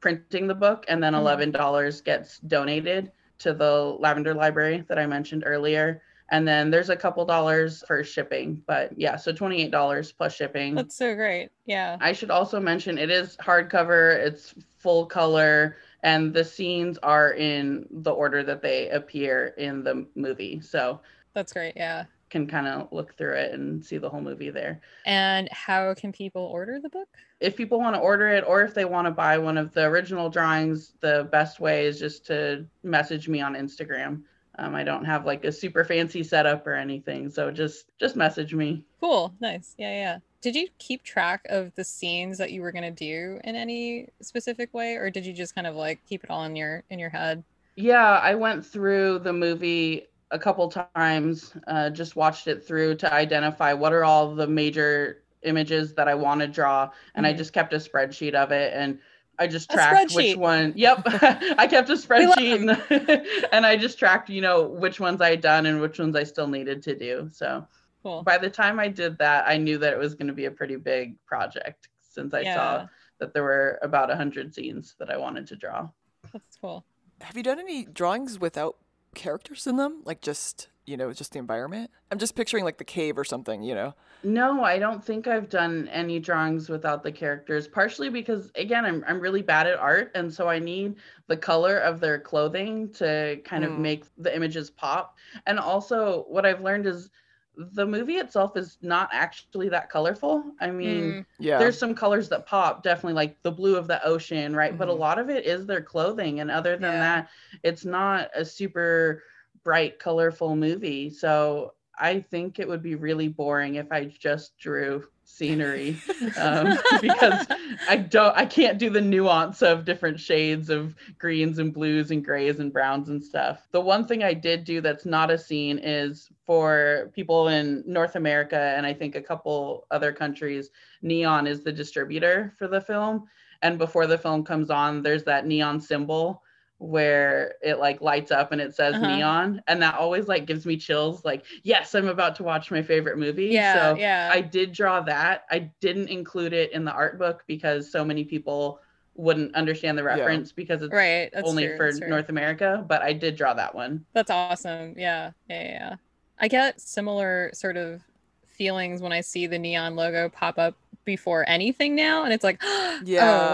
printing 0.00 0.46
the 0.46 0.54
book, 0.54 0.84
and 0.88 1.02
then 1.02 1.12
Mhm. 1.14 1.18
eleven 1.18 1.50
dollars 1.50 2.00
gets 2.00 2.38
donated 2.40 3.12
to 3.38 3.52
the 3.52 3.96
Lavender 3.98 4.34
Library 4.34 4.84
that 4.88 4.98
I 4.98 5.06
mentioned 5.06 5.42
earlier. 5.46 6.02
And 6.30 6.46
then 6.48 6.70
there's 6.70 6.90
a 6.90 6.96
couple 6.96 7.24
dollars 7.24 7.84
for 7.86 8.02
shipping, 8.02 8.60
but 8.66 8.90
yeah, 8.98 9.14
so 9.16 9.32
twenty 9.32 9.62
eight 9.62 9.70
dollars 9.70 10.10
plus 10.10 10.34
shipping. 10.34 10.74
That's 10.74 10.96
so 10.96 11.14
great. 11.14 11.50
Yeah. 11.66 11.96
I 12.00 12.12
should 12.12 12.30
also 12.30 12.58
mention 12.58 12.98
it 12.98 13.10
is 13.10 13.36
hardcover. 13.36 14.16
It's 14.16 14.54
full 14.78 15.06
color 15.06 15.76
and 16.02 16.32
the 16.34 16.44
scenes 16.44 16.98
are 16.98 17.32
in 17.32 17.86
the 17.90 18.10
order 18.10 18.42
that 18.42 18.60
they 18.62 18.88
appear 18.90 19.54
in 19.56 19.82
the 19.84 20.06
movie. 20.16 20.60
So 20.60 21.00
That's 21.32 21.52
great. 21.52 21.74
Yeah. 21.76 22.04
Can 22.30 22.46
kind 22.46 22.66
of 22.66 22.88
look 22.92 23.16
through 23.16 23.34
it 23.34 23.52
and 23.52 23.84
see 23.84 23.98
the 23.98 24.08
whole 24.08 24.20
movie 24.20 24.50
there. 24.50 24.80
And 25.04 25.48
how 25.52 25.94
can 25.94 26.12
people 26.12 26.42
order 26.42 26.80
the 26.80 26.88
book? 26.88 27.08
If 27.40 27.56
people 27.56 27.78
want 27.78 27.94
to 27.94 28.00
order 28.00 28.28
it 28.28 28.44
or 28.46 28.62
if 28.62 28.74
they 28.74 28.84
want 28.84 29.06
to 29.06 29.10
buy 29.10 29.38
one 29.38 29.58
of 29.58 29.72
the 29.72 29.84
original 29.84 30.28
drawings, 30.28 30.92
the 31.00 31.28
best 31.30 31.60
way 31.60 31.86
is 31.86 31.98
just 31.98 32.26
to 32.26 32.66
message 32.82 33.28
me 33.28 33.40
on 33.40 33.54
Instagram. 33.54 34.22
Um, 34.58 34.74
I 34.74 34.84
don't 34.84 35.04
have 35.04 35.26
like 35.26 35.44
a 35.44 35.52
super 35.52 35.84
fancy 35.84 36.22
setup 36.22 36.66
or 36.66 36.74
anything, 36.74 37.28
so 37.28 37.50
just 37.50 37.86
just 37.98 38.16
message 38.16 38.54
me. 38.54 38.84
Cool. 39.00 39.34
Nice. 39.38 39.74
Yeah, 39.76 39.92
yeah. 39.92 40.18
Did 40.40 40.56
you 40.56 40.68
keep 40.78 41.02
track 41.02 41.42
of 41.50 41.74
the 41.74 41.84
scenes 41.84 42.38
that 42.38 42.52
you 42.52 42.62
were 42.62 42.72
gonna 42.72 42.90
do 42.90 43.38
in 43.44 43.54
any 43.54 44.08
specific 44.22 44.72
way, 44.72 44.94
or 44.94 45.10
did 45.10 45.26
you 45.26 45.34
just 45.34 45.54
kind 45.54 45.66
of 45.66 45.76
like 45.76 46.00
keep 46.08 46.24
it 46.24 46.30
all 46.30 46.44
in 46.44 46.56
your 46.56 46.84
in 46.88 46.98
your 46.98 47.10
head? 47.10 47.44
Yeah, 47.76 48.18
I 48.22 48.34
went 48.34 48.64
through 48.64 49.18
the 49.18 49.34
movie 49.34 50.06
a 50.30 50.38
couple 50.38 50.68
times, 50.94 51.54
uh, 51.66 51.90
just 51.90 52.16
watched 52.16 52.46
it 52.48 52.64
through 52.66 52.96
to 52.96 53.12
identify 53.12 53.72
what 53.72 53.92
are 53.92 54.04
all 54.04 54.34
the 54.34 54.46
major 54.46 55.22
images 55.42 55.94
that 55.94 56.08
I 56.08 56.14
want 56.14 56.40
to 56.40 56.48
draw, 56.48 56.90
and 57.14 57.26
I 57.26 57.32
Mhm. 57.32 57.36
just 57.36 57.52
kept 57.52 57.72
a 57.72 57.76
spreadsheet 57.76 58.34
of 58.34 58.50
it, 58.52 58.72
and 58.74 58.98
I 59.38 59.46
just 59.46 59.70
tracked 59.70 60.10
which 60.10 60.34
one. 60.34 60.72
Yep, 60.76 61.02
I 61.58 61.66
kept 61.68 61.90
a 61.90 61.94
spreadsheet, 61.94 62.56
and, 62.90 63.46
and 63.52 63.66
I 63.66 63.76
just 63.76 63.98
tracked, 63.98 64.30
you 64.30 64.40
know, 64.40 64.62
which 64.68 64.98
ones 64.98 65.20
I 65.20 65.30
had 65.30 65.40
done 65.42 65.66
and 65.66 65.80
which 65.80 65.98
ones 65.98 66.16
I 66.16 66.24
still 66.24 66.48
needed 66.48 66.82
to 66.84 66.96
do. 66.98 67.28
So 67.32 67.66
Cool. 68.02 68.24
by 68.24 68.38
the 68.38 68.50
time 68.50 68.80
I 68.80 68.88
did 68.88 69.18
that, 69.18 69.46
I 69.46 69.56
knew 69.58 69.78
that 69.78 69.92
it 69.92 69.98
was 69.98 70.14
going 70.14 70.28
to 70.28 70.34
be 70.34 70.46
a 70.46 70.50
pretty 70.50 70.76
big 70.76 71.16
project 71.26 71.88
since 72.00 72.34
I 72.34 72.44
yeah, 72.44 72.54
saw 72.54 72.86
that 73.20 73.34
there 73.34 73.42
were 73.42 73.78
about 73.82 74.10
a 74.10 74.16
hundred 74.16 74.54
scenes 74.54 74.96
that 74.98 75.10
I 75.10 75.16
wanted 75.18 75.46
to 75.48 75.56
draw. 75.56 75.90
that's 76.32 76.56
cool. 76.60 76.84
Have 77.20 77.36
you 77.36 77.42
done 77.42 77.58
any 77.58 77.84
drawings 77.84 78.38
without 78.38 78.76
characters 79.16 79.66
in 79.66 79.76
them? 79.76 80.02
Like 80.04 80.20
just, 80.20 80.68
you 80.86 80.96
know, 80.96 81.12
just 81.12 81.32
the 81.32 81.40
environment? 81.40 81.90
I'm 82.12 82.18
just 82.18 82.36
picturing 82.36 82.62
like 82.64 82.78
the 82.78 82.84
cave 82.84 83.18
or 83.18 83.24
something, 83.24 83.62
you 83.64 83.74
know? 83.74 83.94
No, 84.22 84.62
I 84.64 84.78
don't 84.78 85.04
think 85.04 85.26
I've 85.26 85.48
done 85.48 85.88
any 85.88 86.18
drawings 86.20 86.68
without 86.68 87.02
the 87.02 87.10
characters, 87.12 87.66
partially 87.68 88.08
because 88.08 88.50
again, 88.54 88.84
I'm 88.84 89.04
I'm 89.06 89.20
really 89.20 89.42
bad 89.42 89.66
at 89.66 89.78
art 89.78 90.12
and 90.14 90.32
so 90.32 90.48
I 90.48 90.58
need 90.58 90.96
the 91.26 91.36
color 91.36 91.78
of 91.78 91.98
their 92.00 92.18
clothing 92.20 92.90
to 92.94 93.40
kind 93.44 93.64
of 93.64 93.72
Mm. 93.72 93.78
make 93.78 94.04
the 94.18 94.34
images 94.34 94.70
pop. 94.70 95.16
And 95.46 95.58
also 95.58 96.24
what 96.28 96.46
I've 96.46 96.62
learned 96.62 96.86
is 96.86 97.10
the 97.56 97.86
movie 97.86 98.16
itself 98.16 98.56
is 98.56 98.78
not 98.82 99.08
actually 99.12 99.68
that 99.70 99.90
colorful. 99.90 100.52
I 100.60 100.70
mean, 100.70 101.18
Mm, 101.18 101.24
Yeah. 101.38 101.58
there's 101.58 101.78
some 101.78 101.94
colors 101.94 102.28
that 102.30 102.46
pop, 102.46 102.82
definitely 102.82 103.14
like 103.14 103.42
the 103.42 103.52
blue 103.52 103.76
of 103.76 103.88
the 103.88 104.04
ocean, 104.04 104.54
right? 104.54 104.76
But 104.76 104.88
a 104.88 104.92
Mhm. 104.92 104.98
lot 104.98 105.18
of 105.18 105.30
it 105.30 105.46
is 105.46 105.66
their 105.66 105.82
clothing 105.82 106.40
and 106.40 106.50
other 106.50 106.76
than 106.76 106.98
Yeah. 106.98 107.00
that, 107.00 107.28
it's 107.62 107.84
not 107.84 108.30
a 108.34 108.44
super 108.44 109.22
bright 109.64 109.98
colorful 109.98 110.56
movie. 110.56 111.10
So 111.10 111.75
I 111.98 112.20
think 112.20 112.58
it 112.58 112.68
would 112.68 112.82
be 112.82 112.94
really 112.94 113.28
boring 113.28 113.76
if 113.76 113.90
I 113.90 114.04
just 114.04 114.58
drew 114.58 115.04
scenery 115.24 115.98
um, 116.38 116.78
because 117.00 117.46
I 117.88 117.96
don't, 117.96 118.36
I 118.36 118.46
can't 118.46 118.78
do 118.78 118.90
the 118.90 119.00
nuance 119.00 119.62
of 119.62 119.84
different 119.84 120.20
shades 120.20 120.70
of 120.70 120.94
greens 121.18 121.58
and 121.58 121.72
blues 121.72 122.10
and 122.10 122.24
grays 122.24 122.60
and 122.60 122.72
browns 122.72 123.08
and 123.08 123.22
stuff. 123.22 123.66
The 123.72 123.80
one 123.80 124.06
thing 124.06 124.22
I 124.22 124.34
did 124.34 124.64
do 124.64 124.80
that's 124.80 125.06
not 125.06 125.30
a 125.30 125.38
scene 125.38 125.78
is 125.78 126.28
for 126.44 127.10
people 127.14 127.48
in 127.48 127.82
North 127.86 128.16
America 128.16 128.74
and 128.76 128.86
I 128.86 128.92
think 128.92 129.16
a 129.16 129.22
couple 129.22 129.86
other 129.90 130.12
countries, 130.12 130.70
Neon 131.02 131.46
is 131.46 131.62
the 131.62 131.72
distributor 131.72 132.54
for 132.58 132.68
the 132.68 132.80
film. 132.80 133.26
And 133.62 133.78
before 133.78 134.06
the 134.06 134.18
film 134.18 134.44
comes 134.44 134.70
on, 134.70 135.02
there's 135.02 135.24
that 135.24 135.46
neon 135.46 135.80
symbol 135.80 136.42
where 136.78 137.54
it 137.62 137.78
like 137.78 138.00
lights 138.02 138.30
up 138.30 138.52
and 138.52 138.60
it 138.60 138.74
says 138.74 138.94
Uh-huh. 138.96 139.06
neon 139.06 139.62
and 139.66 139.80
that 139.80 139.94
always 139.94 140.28
like 140.28 140.44
gives 140.46 140.66
me 140.66 140.76
chills 140.76 141.24
like 141.24 141.44
yes 141.62 141.94
i'm 141.94 142.06
about 142.08 142.36
to 142.36 142.42
watch 142.42 142.70
my 142.70 142.82
favorite 142.82 143.16
movie 143.16 143.46
yeah, 143.46 143.94
so 143.94 143.96
yeah. 143.98 144.30
I 144.30 144.42
did 144.42 144.72
draw 144.72 145.00
that. 145.02 145.44
I 145.50 145.70
didn't 145.80 146.08
include 146.08 146.52
it 146.52 146.72
in 146.72 146.84
the 146.84 146.92
art 146.92 147.18
book 147.18 147.44
because 147.46 147.90
so 147.90 148.04
many 148.04 148.24
people 148.24 148.80
wouldn't 149.14 149.54
understand 149.54 149.96
the 149.96 150.02
Yeah. 150.02 150.08
reference 150.16 150.52
because 150.52 150.82
it's 150.82 150.92
right. 150.92 151.30
That's 151.32 151.48
only 151.48 151.66
true, 151.66 151.76
for. 151.92 152.06
North 152.06 152.28
America, 152.28 152.84
but 152.86 153.00
I 153.00 153.14
did 153.14 153.36
draw 153.36 153.54
that 153.54 153.74
one. 153.74 154.04
That's 154.12 154.30
awesome. 154.30 154.94
Yeah, 154.98 155.30
yeah, 155.48 155.62
yeah, 155.62 155.70
yeah. 155.70 155.94
I 156.38 156.48
get 156.48 156.78
similar 156.82 157.50
sort 157.54 157.78
of 157.78 158.02
feelings 158.46 159.00
when 159.00 159.12
I 159.12 159.22
see 159.22 159.46
the 159.46 159.58
neon 159.58 159.96
logo 159.96 160.28
pop 160.28 160.58
up 160.58 160.74
before 161.06 161.48
anything 161.48 161.94
now, 161.94 162.24
and 162.24 162.32
it's 162.34 162.44
like, 162.44 162.60
oh 162.64 163.00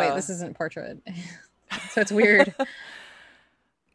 wait, 0.01 0.15
this 0.17 0.29
isn't 0.31 0.57
portrait. 0.57 0.99
so 1.91 2.01
it's 2.01 2.11
weird. 2.13 2.53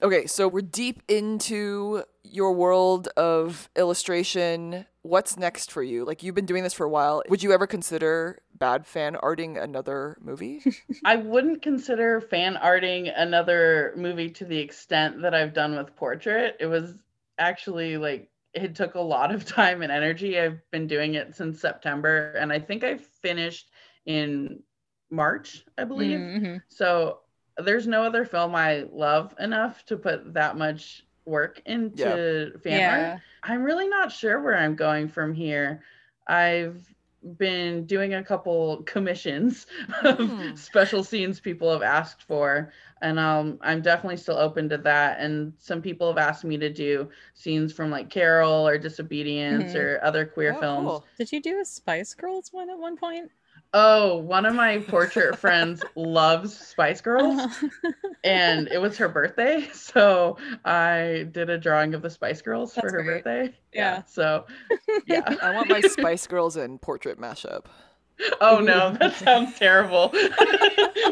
Okay, 0.02 0.28
so 0.28 0.48
we're 0.48 0.62
deep 0.62 1.02
into 1.08 2.04
your 2.24 2.54
world 2.54 3.08
of 3.18 3.70
illustration. 3.76 4.86
What's 5.02 5.38
next 5.38 5.72
for 5.72 5.82
you? 5.82 6.06
Like 6.06 6.22
you've 6.22 6.36
been 6.36 6.46
doing 6.46 6.64
this 6.64 6.74
for 6.74 6.86
a 6.86 6.90
while. 6.90 7.24
Would 7.30 7.42
you 7.42 7.52
ever 7.52 7.66
consider 7.66 8.40
bad 8.54 8.86
fan 8.86 9.16
arting 9.16 9.62
another 9.62 10.18
movie? 10.22 10.62
I 11.06 11.16
wouldn't 11.16 11.62
consider 11.64 12.22
fan 12.22 12.56
arting 12.56 13.12
another 13.16 13.94
movie 13.96 14.30
to 14.32 14.46
the 14.46 14.60
extent 14.60 15.22
that 15.24 15.34
I've 15.34 15.54
done 15.54 15.76
with 15.76 15.96
Portrait. 15.96 16.58
It 16.60 16.68
was 16.68 16.94
actually 17.40 17.98
like 17.98 18.30
it 18.54 18.76
took 18.76 18.96
a 18.96 19.02
lot 19.02 19.34
of 19.34 19.46
time 19.46 19.82
and 19.82 19.92
energy. 19.92 20.40
I've 20.40 20.60
been 20.72 20.86
doing 20.86 21.16
it 21.16 21.36
since 21.36 21.60
September 21.60 22.34
and 22.34 22.54
I 22.54 22.60
think 22.60 22.84
I 22.84 22.98
finished 22.98 23.72
in 24.06 24.62
March, 25.10 25.66
I 25.78 25.86
believe. 25.86 26.20
Mhm. 26.20 26.62
So 26.68 27.22
there's 27.64 27.88
no 27.88 28.04
other 28.04 28.26
film 28.26 28.56
I 28.56 28.88
love 28.92 29.36
enough 29.40 29.86
to 29.86 29.98
put 29.98 30.34
that 30.34 30.58
much 30.58 31.06
work 31.26 31.62
into 31.66 32.58
fan 32.64 32.86
art. 32.86 33.16
I'm 33.44 33.64
really 33.64 33.88
not 33.88 34.12
sure 34.12 34.42
where 34.42 34.58
I'm 34.58 34.76
going 34.76 35.08
from 35.08 35.34
here. 35.34 35.84
I've 36.28 36.94
been 37.38 37.86
doing 37.86 38.14
a 38.14 38.24
couple 38.24 38.84
commissions 38.84 39.66
of 40.04 40.36
Hmm. 40.36 40.56
special 40.56 41.04
scenes 41.04 41.40
people 41.40 41.72
have 41.72 41.82
asked 41.82 42.24
for 42.24 42.72
and 43.02 43.20
um, 43.20 43.58
i'm 43.64 43.82
definitely 43.82 44.16
still 44.16 44.38
open 44.38 44.70
to 44.70 44.78
that 44.78 45.20
and 45.20 45.52
some 45.58 45.82
people 45.82 46.08
have 46.08 46.18
asked 46.20 46.46
me 46.46 46.58
to 46.58 46.70
do 46.72 47.10
scenes 47.34 47.74
from 47.74 47.90
like 47.90 48.10
carol 48.10 48.68
or 48.68 48.78
disobedience 48.78 49.76
Mhm. 49.76 49.76
or 49.76 50.00
other 50.04 50.26
queer 50.26 50.54
Oh, 50.54 50.54
films 50.54 51.02
cool. 51.04 51.08
Did 51.18 51.32
you 51.32 51.42
do 51.42 51.60
a 51.60 51.66
Spice 51.66 52.14
Girls 52.16 52.54
one 52.54 52.70
at 52.70 52.80
one 52.80 52.98
point? 52.98 53.32
Oh 53.74 54.18
one 54.18 54.46
of 54.46 54.56
my 54.56 54.78
portrait 54.80 55.38
friends 55.40 55.84
loves 55.96 56.58
spice 56.58 57.02
girls 57.02 57.40
Uh-huh. 57.40 57.92
and 58.24 58.68
it 58.70 58.78
was 58.80 58.98
her 58.98 59.10
birthday 59.10 59.68
so 59.74 60.38
i 60.66 61.28
did 61.32 61.50
a 61.50 61.58
drawing 61.58 61.94
of 61.94 62.02
the 62.02 62.10
spice 62.10 62.42
girls 62.42 62.74
for 62.74 62.90
her 62.92 63.04
great. 63.04 63.24
birthday 63.24 63.54
Yeah. 63.74 64.04
so 64.08 64.46
yeah 65.06 65.36
I 65.42 65.52
want 65.52 65.70
my 65.70 65.82
Spice 65.82 66.28
Girls 66.28 66.56
and 66.56 66.82
portrait 66.82 67.20
mashup. 67.20 67.66
oh 68.42 68.60
no 68.60 68.94
that 69.00 69.16
sounds 69.16 69.58
terrible 69.60 70.10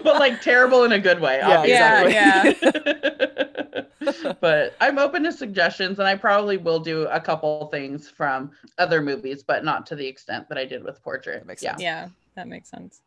but 0.04 0.20
like 0.20 0.42
terrible 0.42 0.84
in 0.86 0.94
a 0.94 1.00
good 1.00 1.20
way 1.20 1.38
Yeah, 1.38 1.58
obviously. 1.60 2.14
Yeah, 2.14 2.44
exactly. 2.48 4.36
but 4.42 4.76
i'm 4.82 4.98
open 4.98 5.24
to 5.24 5.32
suggestions 5.32 6.00
and 6.00 6.08
i 6.08 6.16
probably 6.16 6.58
will 6.58 6.80
do 6.80 7.04
a 7.08 7.20
couple 7.20 7.68
things 7.68 8.10
from 8.10 8.52
other 8.78 9.02
movies 9.02 9.44
but 9.44 9.64
not 9.64 9.86
to 9.88 9.96
the 9.96 10.06
extent 10.08 10.48
that 10.50 10.58
i 10.58 10.66
did 10.66 10.84
with 10.84 11.02
portrait 11.04 11.40
That 11.42 11.48
makes 11.48 11.62
yeah 11.64 11.72
sense. 11.72 11.82
yeah, 11.82 12.08
that 12.36 12.48
makes 12.48 12.70
sense. 12.70 13.02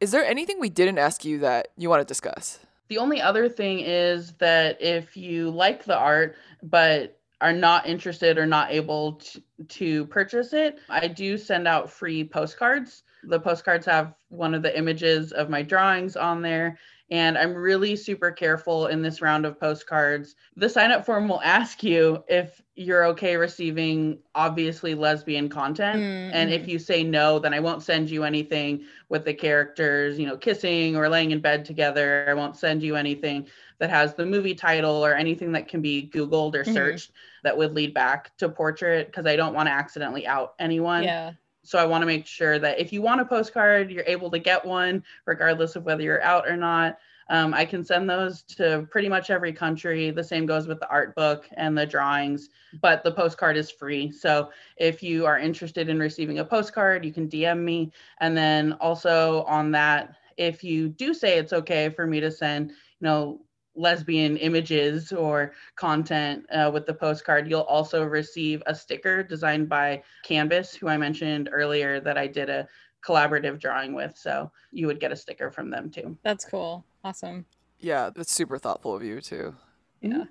Is 0.00 0.12
there 0.12 0.24
anything 0.24 0.60
we 0.60 0.70
didn't 0.70 0.98
ask 0.98 1.24
you 1.24 1.38
that 1.40 1.68
you 1.76 1.90
want 1.90 2.00
to 2.00 2.04
discuss? 2.04 2.60
The 2.88 2.98
only 2.98 3.20
other 3.20 3.48
thing 3.48 3.80
is 3.80 4.32
that 4.34 4.80
if 4.80 5.16
you 5.16 5.50
like 5.50 5.84
the 5.84 5.96
art, 5.96 6.36
but 6.62 7.18
are 7.40 7.52
not 7.52 7.86
interested 7.86 8.38
or 8.38 8.46
not 8.46 8.72
able 8.72 9.14
to, 9.14 9.40
to 9.68 10.06
purchase 10.06 10.52
it, 10.52 10.78
I 10.88 11.06
do 11.08 11.36
send 11.36 11.68
out 11.68 11.90
free 11.90 12.24
postcards. 12.24 13.02
The 13.24 13.38
postcards 13.38 13.86
have 13.86 14.14
one 14.28 14.54
of 14.54 14.62
the 14.62 14.76
images 14.76 15.32
of 15.32 15.50
my 15.50 15.62
drawings 15.62 16.16
on 16.16 16.42
there. 16.42 16.78
And 17.10 17.38
I'm 17.38 17.54
really 17.54 17.96
super 17.96 18.30
careful 18.30 18.86
in 18.88 19.02
this 19.02 19.22
round 19.22 19.46
of 19.46 19.58
postcards. 19.58 20.34
The 20.56 20.68
sign 20.68 20.90
up 20.90 21.06
form 21.06 21.28
will 21.28 21.40
ask 21.42 21.82
you 21.82 22.22
if 22.28 22.60
you're 22.76 23.06
okay 23.06 23.36
receiving 23.36 24.18
obviously 24.34 24.94
lesbian 24.94 25.48
content. 25.48 26.06
And 26.30 26.50
if 26.50 26.68
you 26.68 26.78
say 26.78 27.02
no, 27.04 27.38
then 27.38 27.54
I 27.54 27.60
won't 27.60 27.82
send 27.82 28.10
you 28.10 28.24
anything 28.24 28.84
with 29.08 29.24
the 29.24 29.32
characters, 29.32 30.18
you 30.18 30.26
know, 30.26 30.36
kissing 30.36 30.96
or 30.96 31.08
laying 31.08 31.30
in 31.30 31.40
bed 31.40 31.64
together. 31.64 32.26
I 32.28 32.34
won't 32.34 32.56
send 32.56 32.82
you 32.82 32.96
anything 32.96 33.48
that 33.78 33.88
has 33.90 34.14
the 34.14 34.26
movie 34.26 34.54
title 34.54 35.04
or 35.04 35.14
anything 35.14 35.52
that 35.52 35.68
can 35.68 35.80
be 35.80 36.10
Googled 36.12 36.54
or 36.54 36.64
Mhm. 36.66 36.98
searched 36.98 37.12
that 37.42 37.56
would 37.56 37.72
lead 37.72 37.94
back 37.94 38.36
to 38.38 38.48
portrait 38.50 39.06
because 39.06 39.24
I 39.26 39.36
don't 39.36 39.54
want 39.54 39.68
to 39.68 39.72
accidentally 39.72 40.26
out 40.26 40.54
anyone. 40.58 41.14
yeah, 41.14 41.32
So 41.62 41.78
I 41.78 41.86
want 41.86 42.02
to 42.02 42.06
make 42.06 42.26
sure 42.26 42.58
that 42.58 42.78
if 42.78 42.92
you 42.92 43.02
want 43.02 43.20
a 43.20 43.24
postcard, 43.24 43.90
you're 43.90 44.04
able 44.06 44.30
to 44.30 44.38
get 44.38 44.64
one 44.64 45.02
regardless 45.26 45.76
of 45.76 45.84
whether 45.84 46.02
you're 46.02 46.22
out 46.22 46.48
or 46.48 46.56
not. 46.56 46.98
Um, 47.30 47.52
I 47.52 47.64
can 47.64 47.84
send 47.84 48.08
those 48.08 48.42
to 48.56 48.88
pretty 48.90 49.08
much 49.08 49.28
every 49.28 49.52
country. 49.52 50.10
The 50.10 50.24
same 50.24 50.46
goes 50.46 50.66
with 50.66 50.80
the 50.80 50.88
art 50.88 51.14
book 51.14 51.46
and 51.54 51.76
the 51.76 51.84
drawings, 51.84 52.48
but 52.80 53.04
the 53.04 53.12
postcard 53.12 53.56
is 53.56 53.70
free. 53.70 54.10
So 54.10 54.50
if 54.78 55.02
you 55.02 55.26
are 55.26 55.38
interested 55.38 55.88
in 55.90 55.98
receiving 55.98 56.38
a 56.38 56.44
postcard, 56.44 57.04
you 57.04 57.12
can 57.12 57.28
DM 57.28 57.62
me. 57.62 57.92
And 58.20 58.36
then 58.36 58.72
also 58.74 59.42
on 59.42 59.70
that, 59.72 60.14
if 60.38 60.64
you 60.64 60.88
do 60.88 61.12
say 61.12 61.36
it's 61.36 61.52
okay 61.52 61.90
for 61.90 62.06
me 62.06 62.20
to 62.20 62.30
send, 62.30 62.70
you 62.70 62.74
know, 63.02 63.40
lesbian 63.78 64.36
images 64.38 65.12
or 65.12 65.52
content 65.76 66.44
uh, 66.52 66.70
with 66.72 66.84
the 66.84 66.92
postcard, 66.94 67.48
you'll 67.48 67.60
also 67.62 68.04
receive 68.04 68.62
a 68.66 68.74
sticker 68.74 69.22
designed 69.22 69.68
by 69.68 70.02
Canvas, 70.24 70.74
who 70.74 70.88
I 70.88 70.96
mentioned 70.96 71.48
earlier 71.52 72.00
that 72.00 72.18
I 72.18 72.26
did 72.26 72.50
a 72.50 72.66
collaborative 73.06 73.60
drawing 73.60 73.94
with. 73.94 74.16
So 74.18 74.50
you 74.72 74.86
would 74.88 75.00
get 75.00 75.12
a 75.12 75.16
sticker 75.16 75.50
from 75.50 75.70
them 75.70 75.90
too. 75.90 76.18
That's 76.22 76.44
cool. 76.44 76.84
Awesome. 77.04 77.46
Yeah, 77.78 78.10
that's 78.14 78.32
super 78.32 78.58
thoughtful 78.58 78.94
of 78.96 79.04
you 79.04 79.20
too. 79.20 79.54
Yeah. 80.00 80.24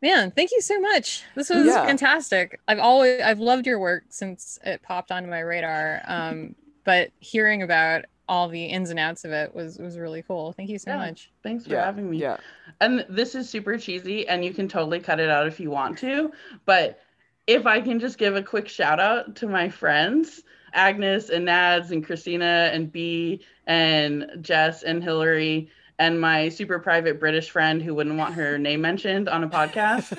Man, 0.00 0.30
thank 0.30 0.52
you 0.52 0.60
so 0.60 0.80
much. 0.80 1.24
This 1.34 1.50
was 1.50 1.66
Yeah. 1.66 1.84
fantastic. 1.84 2.60
I've 2.66 2.78
always 2.78 3.20
I've 3.20 3.40
loved 3.40 3.66
your 3.66 3.78
work 3.78 4.04
since 4.08 4.58
it 4.64 4.80
popped 4.82 5.12
onto 5.12 5.28
my 5.28 5.40
radar. 5.40 6.02
Um, 6.06 6.54
but 6.84 7.10
hearing 7.18 7.62
about 7.62 8.06
all 8.28 8.48
the 8.48 8.64
ins 8.64 8.90
and 8.90 8.98
outs 8.98 9.24
of 9.24 9.32
it 9.32 9.54
was 9.54 9.78
was 9.78 9.98
really 9.98 10.22
cool. 10.22 10.52
Thank 10.52 10.70
you 10.70 10.78
so 10.78 10.92
Yeah. 10.92 10.96
much. 10.98 11.30
Thanks 11.42 11.64
for 11.64 11.70
Yeah, 11.74 11.84
having 11.84 12.10
me. 12.10 12.18
yeah. 12.18 12.36
And 12.80 13.04
this 13.08 13.34
is 13.34 13.48
super 13.48 13.78
cheesy, 13.78 14.28
and 14.28 14.44
you 14.44 14.52
can 14.52 14.68
totally 14.68 15.00
cut 15.00 15.20
it 15.20 15.30
out 15.30 15.46
if 15.46 15.58
you 15.58 15.70
want 15.70 15.98
to. 15.98 16.32
But 16.66 17.00
if 17.46 17.66
I 17.66 17.80
can 17.80 17.98
just 17.98 18.18
give 18.18 18.36
a 18.36 18.42
quick 18.42 18.68
shout 18.68 19.00
out 19.00 19.36
to 19.36 19.46
my 19.48 19.68
friends, 19.68 20.42
Agnes 20.74 21.30
and 21.30 21.48
Nads 21.48 21.90
and 21.90 22.04
Christina 22.04 22.70
and 22.72 22.92
B 22.92 23.42
and 23.66 24.30
Jess 24.42 24.82
and 24.82 25.02
Hillary 25.02 25.70
and 25.98 26.20
my 26.20 26.48
super 26.48 26.78
private 26.78 27.18
British 27.18 27.50
friend 27.50 27.82
who 27.82 27.94
wouldn't 27.94 28.16
want 28.18 28.34
her 28.34 28.58
name 28.58 28.80
mentioned 28.82 29.28
on 29.28 29.42
a 29.42 29.48
podcast. 29.48 30.14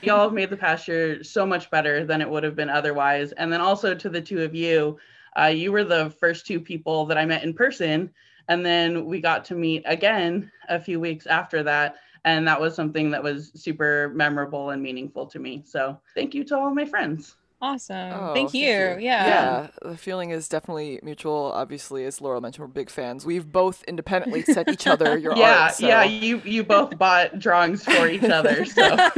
Y'all 0.02 0.24
have 0.24 0.32
made 0.32 0.50
the 0.50 0.56
past 0.56 0.86
year 0.88 1.22
so 1.22 1.46
much 1.46 1.70
better 1.70 2.04
than 2.04 2.20
it 2.20 2.28
would 2.28 2.42
have 2.42 2.54
been 2.56 2.68
otherwise. 2.68 3.32
And 3.32 3.52
then 3.52 3.60
also 3.60 3.94
to 3.94 4.08
the 4.08 4.20
two 4.20 4.42
of 4.42 4.54
you, 4.54 4.98
uh, 5.38 5.46
you 5.46 5.72
were 5.72 5.84
the 5.84 6.10
first 6.20 6.46
two 6.46 6.60
people 6.60 7.06
that 7.06 7.18
I 7.18 7.24
met 7.24 7.42
in 7.44 7.54
person. 7.54 8.10
And 8.48 8.64
then 8.64 9.04
we 9.04 9.20
got 9.20 9.44
to 9.46 9.54
meet 9.54 9.82
again 9.86 10.50
a 10.68 10.80
few 10.80 11.00
weeks 11.00 11.26
after 11.26 11.62
that. 11.64 11.96
And 12.24 12.46
that 12.48 12.60
was 12.60 12.74
something 12.74 13.10
that 13.10 13.22
was 13.22 13.52
super 13.54 14.10
memorable 14.14 14.70
and 14.70 14.82
meaningful 14.82 15.26
to 15.26 15.38
me. 15.38 15.62
So 15.66 16.00
thank 16.14 16.34
you 16.34 16.44
to 16.44 16.58
all 16.58 16.74
my 16.74 16.84
friends. 16.84 17.36
awesome. 17.60 18.12
Oh, 18.12 18.34
thank 18.34 18.54
you. 18.54 18.68
Yeah. 18.68 18.96
Yeah, 19.00 19.66
the 19.82 19.96
feeling 19.96 20.30
is 20.30 20.48
definitely 20.48 21.00
mutual. 21.02 21.52
Obviously, 21.54 22.04
as 22.04 22.20
Laura 22.20 22.40
mentioned, 22.40 22.62
we're 22.62 22.72
big 22.72 22.90
fans. 22.90 23.26
We've 23.26 23.50
both 23.50 23.82
independently 23.84 24.42
sent 24.42 24.68
each 24.68 24.86
other 24.94 25.16
your 25.18 25.36
yeah, 25.36 25.62
art. 25.62 25.74
So. 25.74 25.86
yeah, 25.86 26.04
you 26.04 26.40
you 26.44 26.64
both 26.64 26.96
bought 26.98 27.38
drawings 27.38 27.84
for 27.84 28.08
each 28.08 28.24
other. 28.24 28.64
So 28.64 28.96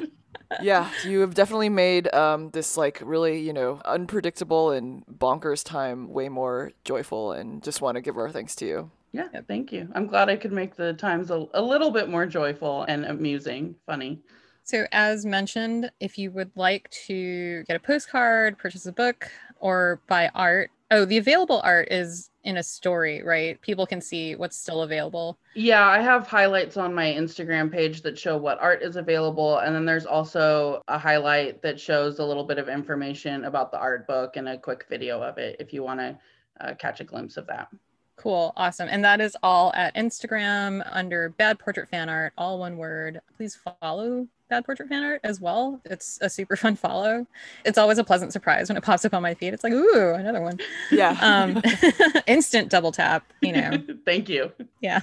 yeah, 0.62 0.90
you 1.04 1.20
have 1.20 1.34
definitely 1.34 1.68
made 1.68 2.12
um, 2.14 2.50
this 2.50 2.76
like 2.76 3.00
really, 3.04 3.40
you 3.40 3.52
know, 3.52 3.80
unpredictable 3.84 4.70
and 4.70 5.04
bonkers 5.06 5.64
time 5.64 6.12
way 6.12 6.28
more 6.28 6.72
joyful, 6.84 7.32
and 7.32 7.62
just 7.62 7.80
want 7.80 7.96
to 7.96 8.00
give 8.00 8.16
our 8.16 8.30
thanks 8.30 8.54
to 8.56 8.66
you. 8.66 8.90
yeah, 9.12 9.28
thank 9.46 9.72
you. 9.72 9.88
I'm 9.94 10.06
glad 10.06 10.28
I 10.28 10.36
could 10.36 10.52
make 10.52 10.76
the 10.76 10.92
times 10.94 11.30
a, 11.30 11.46
a 11.54 11.62
little 11.62 11.90
bit 11.90 12.08
more 12.08 12.26
joyful 12.26 12.82
and 12.84 13.04
amusing, 13.04 13.76
funny. 13.86 14.20
So, 14.64 14.86
as 14.92 15.26
mentioned, 15.26 15.90
if 16.00 16.16
you 16.16 16.30
would 16.32 16.50
like 16.54 16.90
to 17.06 17.62
get 17.64 17.76
a 17.76 17.80
postcard, 17.80 18.56
purchase 18.58 18.86
a 18.86 18.92
book, 18.92 19.30
or 19.60 20.00
buy 20.08 20.30
art, 20.34 20.70
oh, 20.90 21.04
the 21.04 21.18
available 21.18 21.60
art 21.64 21.88
is 21.90 22.30
in 22.44 22.58
a 22.58 22.62
story, 22.62 23.22
right? 23.22 23.60
People 23.62 23.86
can 23.86 24.00
see 24.00 24.36
what's 24.36 24.56
still 24.56 24.82
available. 24.82 25.38
Yeah, 25.54 25.86
I 25.86 26.00
have 26.00 26.26
highlights 26.26 26.76
on 26.76 26.94
my 26.94 27.06
Instagram 27.06 27.72
page 27.72 28.02
that 28.02 28.18
show 28.18 28.36
what 28.36 28.60
art 28.60 28.82
is 28.82 28.96
available. 28.96 29.58
And 29.58 29.74
then 29.74 29.84
there's 29.86 30.06
also 30.06 30.82
a 30.88 30.98
highlight 30.98 31.62
that 31.62 31.80
shows 31.80 32.18
a 32.18 32.24
little 32.24 32.44
bit 32.44 32.58
of 32.58 32.68
information 32.68 33.44
about 33.44 33.70
the 33.70 33.78
art 33.78 34.06
book 34.06 34.36
and 34.36 34.48
a 34.48 34.58
quick 34.58 34.86
video 34.88 35.22
of 35.22 35.38
it 35.38 35.56
if 35.58 35.72
you 35.72 35.82
want 35.82 36.00
to 36.00 36.18
uh, 36.60 36.74
catch 36.74 37.00
a 37.00 37.04
glimpse 37.04 37.36
of 37.36 37.46
that. 37.46 37.68
Cool, 38.16 38.52
awesome. 38.56 38.88
And 38.90 39.04
that 39.04 39.20
is 39.20 39.36
all 39.42 39.72
at 39.74 39.94
Instagram 39.96 40.86
under 40.92 41.30
Bad 41.30 41.58
Portrait 41.58 41.88
Fan 41.88 42.08
Art, 42.08 42.32
all 42.38 42.58
one 42.58 42.76
word. 42.76 43.20
Please 43.36 43.58
follow 43.80 44.28
Bad 44.54 44.64
Portrait 44.64 44.88
Fan 44.88 45.02
Art 45.02 45.20
as 45.24 45.40
well. 45.40 45.80
It's 45.84 46.16
a 46.22 46.30
super 46.30 46.54
fun 46.54 46.76
follow. 46.76 47.26
It's 47.64 47.76
always 47.76 47.98
a 47.98 48.04
pleasant 48.04 48.32
surprise 48.32 48.68
when 48.68 48.76
it 48.76 48.84
pops 48.84 49.04
up 49.04 49.12
on 49.12 49.20
my 49.20 49.34
feed. 49.34 49.52
It's 49.52 49.64
like, 49.64 49.72
ooh, 49.72 50.14
another 50.14 50.40
one. 50.40 50.60
Yeah. 50.92 51.18
Um, 51.20 51.60
instant 52.28 52.70
double 52.70 52.92
tap, 52.92 53.24
you 53.40 53.52
know. 53.52 53.72
Thank 54.04 54.28
you. 54.28 54.52
Yeah. 54.80 55.00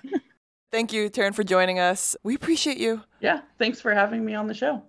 Thank 0.72 0.94
you, 0.94 1.10
Taryn, 1.10 1.36
for 1.36 1.44
joining 1.44 1.80
us. 1.80 2.16
We 2.24 2.34
appreciate 2.34 2.78
you. 2.78 3.02
Yeah, 3.20 3.42
thanks 3.60 3.82
for 3.82 3.94
having 3.94 4.24
me 4.24 4.36
on 4.36 4.48
the 4.48 4.54
show. 4.54 4.84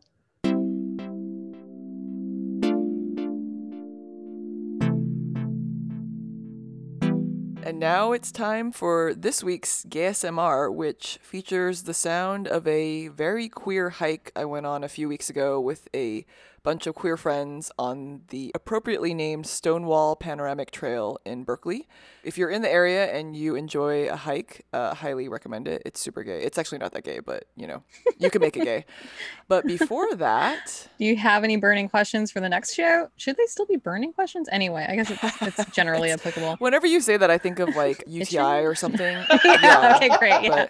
Now 7.83 8.13
it's 8.13 8.31
time 8.31 8.71
for 8.71 9.13
this 9.13 9.43
week's 9.43 9.85
GSMR, 9.89 10.73
which 10.73 11.19
features 11.21 11.83
the 11.83 11.93
sound 11.93 12.47
of 12.47 12.65
a 12.69 13.09
very 13.09 13.49
queer 13.49 13.91
hike 13.91 14.31
I 14.37 14.45
went 14.45 14.67
on 14.67 14.85
a 14.85 14.89
few 14.89 15.09
weeks 15.09 15.29
ago 15.29 15.61
with 15.61 15.89
a 15.93 16.25
bunch 16.63 16.87
of 16.87 16.95
queer 16.95 17.17
friends 17.17 17.73
on 17.79 18.23
the 18.29 18.53
appropriately 18.55 19.15
named 19.15 19.47
Stonewall 19.47 20.15
Panoramic 20.15 20.71
Trail 20.71 21.19
in 21.25 21.43
Berkeley. 21.43 21.89
If 22.23 22.39
you're 22.39 22.51
in 22.51 22.63
the 22.63 22.71
area 22.71 23.13
and 23.13 23.35
you 23.37 23.57
enjoy 23.57 24.09
a 24.09 24.15
hike, 24.17 24.65
uh, 24.73 24.95
highly 24.95 25.29
recommend 25.29 25.67
it. 25.67 25.83
It's 25.85 25.99
super 26.01 26.23
gay. 26.23 26.43
It's 26.43 26.59
actually 26.59 26.79
not 26.79 26.93
that 26.93 27.03
gay, 27.03 27.19
but 27.19 27.45
you 27.57 27.67
know, 27.67 27.83
you 28.19 28.31
can 28.31 28.41
make 28.41 28.57
it 28.57 28.65
gay. 28.65 28.85
But 29.49 29.67
before 29.67 30.15
that, 30.15 30.89
Do 30.99 31.05
you 31.05 31.17
have 31.17 31.45
any 31.45 31.57
burning 31.57 31.89
questions 31.89 32.31
for 32.31 32.41
the 32.41 32.49
next 32.49 32.75
show? 32.75 33.09
Should 33.17 33.37
they 33.37 33.45
still 33.47 33.67
be 33.67 33.77
burning 33.77 34.13
questions? 34.13 34.49
Anyway, 34.51 34.87
I 34.89 34.95
guess 34.97 35.11
it's, 35.11 35.59
it's 35.59 35.71
generally 35.75 36.11
applicable. 36.11 36.57
whenever 36.59 36.87
you 36.87 37.01
say 37.01 37.17
that, 37.19 37.31
I 37.31 37.37
think 37.39 37.59
of 37.59 37.75
like 37.77 38.03
UTI 38.07 38.65
or 38.65 38.75
something. 38.75 39.23
yeah, 39.45 39.95
okay, 39.97 40.09
great. 40.19 40.45
Yeah. 40.45 40.67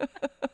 but- 0.00 0.51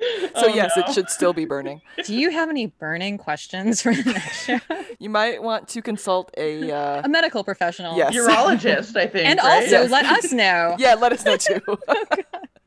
so 0.00 0.30
Oh, 0.34 0.46
yes, 0.46 0.72
no. 0.76 0.82
it 0.84 0.92
should 0.92 1.10
still 1.10 1.32
be 1.32 1.44
burning. 1.44 1.80
Do 2.04 2.14
you 2.14 2.30
have 2.30 2.48
any 2.48 2.66
burning 2.66 3.18
questions 3.18 3.82
for 3.82 3.94
the 3.94 4.12
next 4.12 4.44
show? 4.44 4.58
You 5.00 5.10
might 5.10 5.40
want 5.42 5.68
to 5.68 5.82
consult 5.82 6.30
a. 6.36 6.70
Uh, 6.78 7.02
A 7.04 7.08
medical 7.08 7.44
professional. 7.44 7.96
Yes. 7.96 8.14
Urologist, 8.16 8.96
I 8.96 9.06
think. 9.06 9.26
And 9.26 9.38
right? 9.42 9.62
also 9.62 9.82
Yes. 9.82 9.90
let 9.90 10.04
us 10.06 10.32
know. 10.32 10.74
yeah, 10.78 10.94
let 10.94 11.12
us 11.12 11.24
know 11.24 11.36
too. 11.36 11.60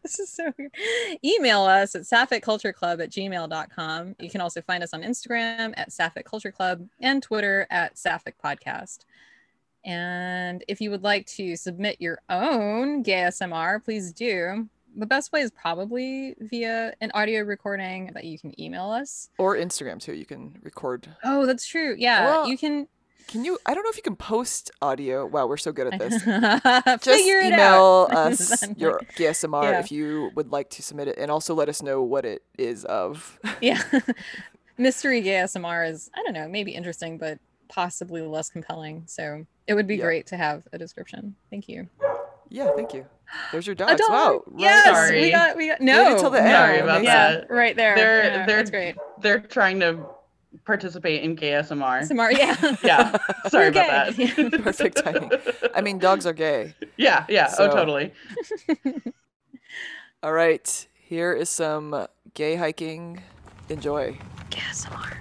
This 0.03 0.17
is 0.19 0.29
so 0.29 0.51
weird. 0.57 0.71
Email 1.23 1.61
us 1.61 1.93
at 1.95 2.01
sapphicccultureclub 2.03 3.03
at 3.03 3.09
gmail.com. 3.11 4.15
You 4.19 4.29
can 4.29 4.41
also 4.41 4.61
find 4.61 4.81
us 4.83 4.93
on 4.93 5.01
Instagram 5.03 5.73
at 5.77 5.91
Sapphic 5.91 6.25
Culture 6.25 6.51
Club 6.51 6.87
and 7.01 7.21
Twitter 7.21 7.67
at 7.69 7.97
Sapphic 7.97 8.35
Podcast. 8.43 8.99
And 9.85 10.63
if 10.67 10.79
you 10.81 10.89
would 10.91 11.03
like 11.03 11.25
to 11.27 11.55
submit 11.55 11.97
your 11.99 12.19
own 12.29 13.03
gay 13.03 13.23
SMR, 13.27 13.83
please 13.83 14.11
do. 14.11 14.67
The 14.95 15.05
best 15.05 15.31
way 15.31 15.41
is 15.41 15.51
probably 15.51 16.35
via 16.39 16.93
an 17.01 17.11
audio 17.13 17.43
recording 17.43 18.11
that 18.13 18.25
you 18.25 18.37
can 18.37 18.59
email 18.59 18.89
us. 18.89 19.29
or 19.37 19.55
Instagram 19.55 19.99
too. 20.01 20.13
You 20.13 20.25
can 20.25 20.57
record. 20.63 21.07
Oh, 21.23 21.45
that's 21.45 21.65
true. 21.65 21.95
Yeah, 21.97 22.25
Well, 22.25 22.47
you 22.49 22.57
can 22.57 22.87
Can 23.27 23.45
you? 23.45 23.57
I 23.65 23.73
don't 23.73 23.83
know 23.83 23.89
if 23.89 23.95
you 23.95 24.03
can 24.03 24.17
post 24.17 24.69
audio. 24.81 25.25
Wow, 25.25 25.47
we're 25.47 25.55
so 25.55 25.71
good 25.71 25.93
at 25.93 25.99
this. 25.99 26.13
Just 27.05 27.05
figure 27.23 27.39
it 27.39 27.53
email 27.53 28.09
out. 28.11 28.13
us 28.33 28.67
your 28.75 28.99
GSMR 29.15 29.63
Yeah. 29.63 29.79
if 29.79 29.91
you 29.91 30.31
would 30.35 30.51
like 30.51 30.69
to 30.71 30.81
submit 30.83 31.07
it, 31.07 31.17
and 31.17 31.31
also 31.31 31.53
let 31.55 31.69
us 31.69 31.81
know 31.81 32.01
what 32.03 32.25
it 32.25 32.43
is 32.57 32.83
of. 32.85 33.39
yeah 33.61 33.81
mystery 34.77 35.21
gay 35.21 35.35
smr 35.43 35.87
is 35.87 36.09
i 36.15 36.23
don't 36.23 36.33
know 36.33 36.47
maybe 36.47 36.71
interesting 36.71 37.17
but 37.17 37.37
possibly 37.69 38.21
less 38.21 38.49
compelling 38.49 39.03
so 39.05 39.45
it 39.67 39.75
would 39.75 39.85
be 39.85 39.95
Yeah. 39.97 40.05
great 40.05 40.27
to 40.27 40.37
have 40.37 40.67
a 40.73 40.77
description 40.79 41.35
thank 41.51 41.69
you 41.69 41.87
yeah, 42.51 42.69
thank 42.75 42.93
you. 42.93 43.05
There's 43.51 43.65
your 43.65 43.73
A 43.73 43.77
dogs. 43.77 43.99
dog! 44.01 44.09
Wow. 44.11 44.43
right 44.47 44.59
yes 44.59 44.87
on. 44.89 44.93
Sorry. 44.95 45.21
we 45.21 45.31
got 45.31 45.55
we 45.57 45.67
got 45.67 45.79
Waited 45.79 45.85
no 45.85 46.17
till 46.19 46.29
the 46.29 46.41
end. 46.41 46.51
Sorry 46.51 46.79
about 46.79 47.03
yeah 47.03 47.31
that. 47.31 47.49
right 47.49 47.75
there 47.77 47.95
They're- 47.95 48.23
Yeah, 48.23 48.45
they're- 48.45 48.55
that's 48.57 48.69
great 48.69 48.95
They're 49.21 49.39
trying 49.39 49.79
to 49.79 50.05
participate 50.65 51.23
in 51.23 51.35
gay 51.35 51.51
SMR. 51.53 52.05
smart 52.05 52.37
yeah 52.37 52.55
Yeah, 52.83 53.17
sorry 53.47 53.71
We're 53.71 53.81
about 53.81 54.15
gay. 54.17 54.25
that. 54.25 54.61
Perfect 54.63 54.97
timing. 55.03 55.31
I 55.73 55.79
mean, 55.81 55.97
dogs 55.97 56.25
are 56.25 56.33
gay. 56.33 56.75
yeah, 56.97 57.25
yeah. 57.29 57.47
Oh, 57.51 57.55
so- 57.55 57.71
Oh, 57.71 57.73
totally. 57.73 58.11
All 60.23 60.33
right, 60.33 60.87
here 60.99 61.33
is 61.33 61.49
some 61.49 62.05
gay 62.33 62.55
hiking. 62.57 63.23
Enjoy. 63.69 64.17
gay 64.49 64.59
smr 64.73 65.15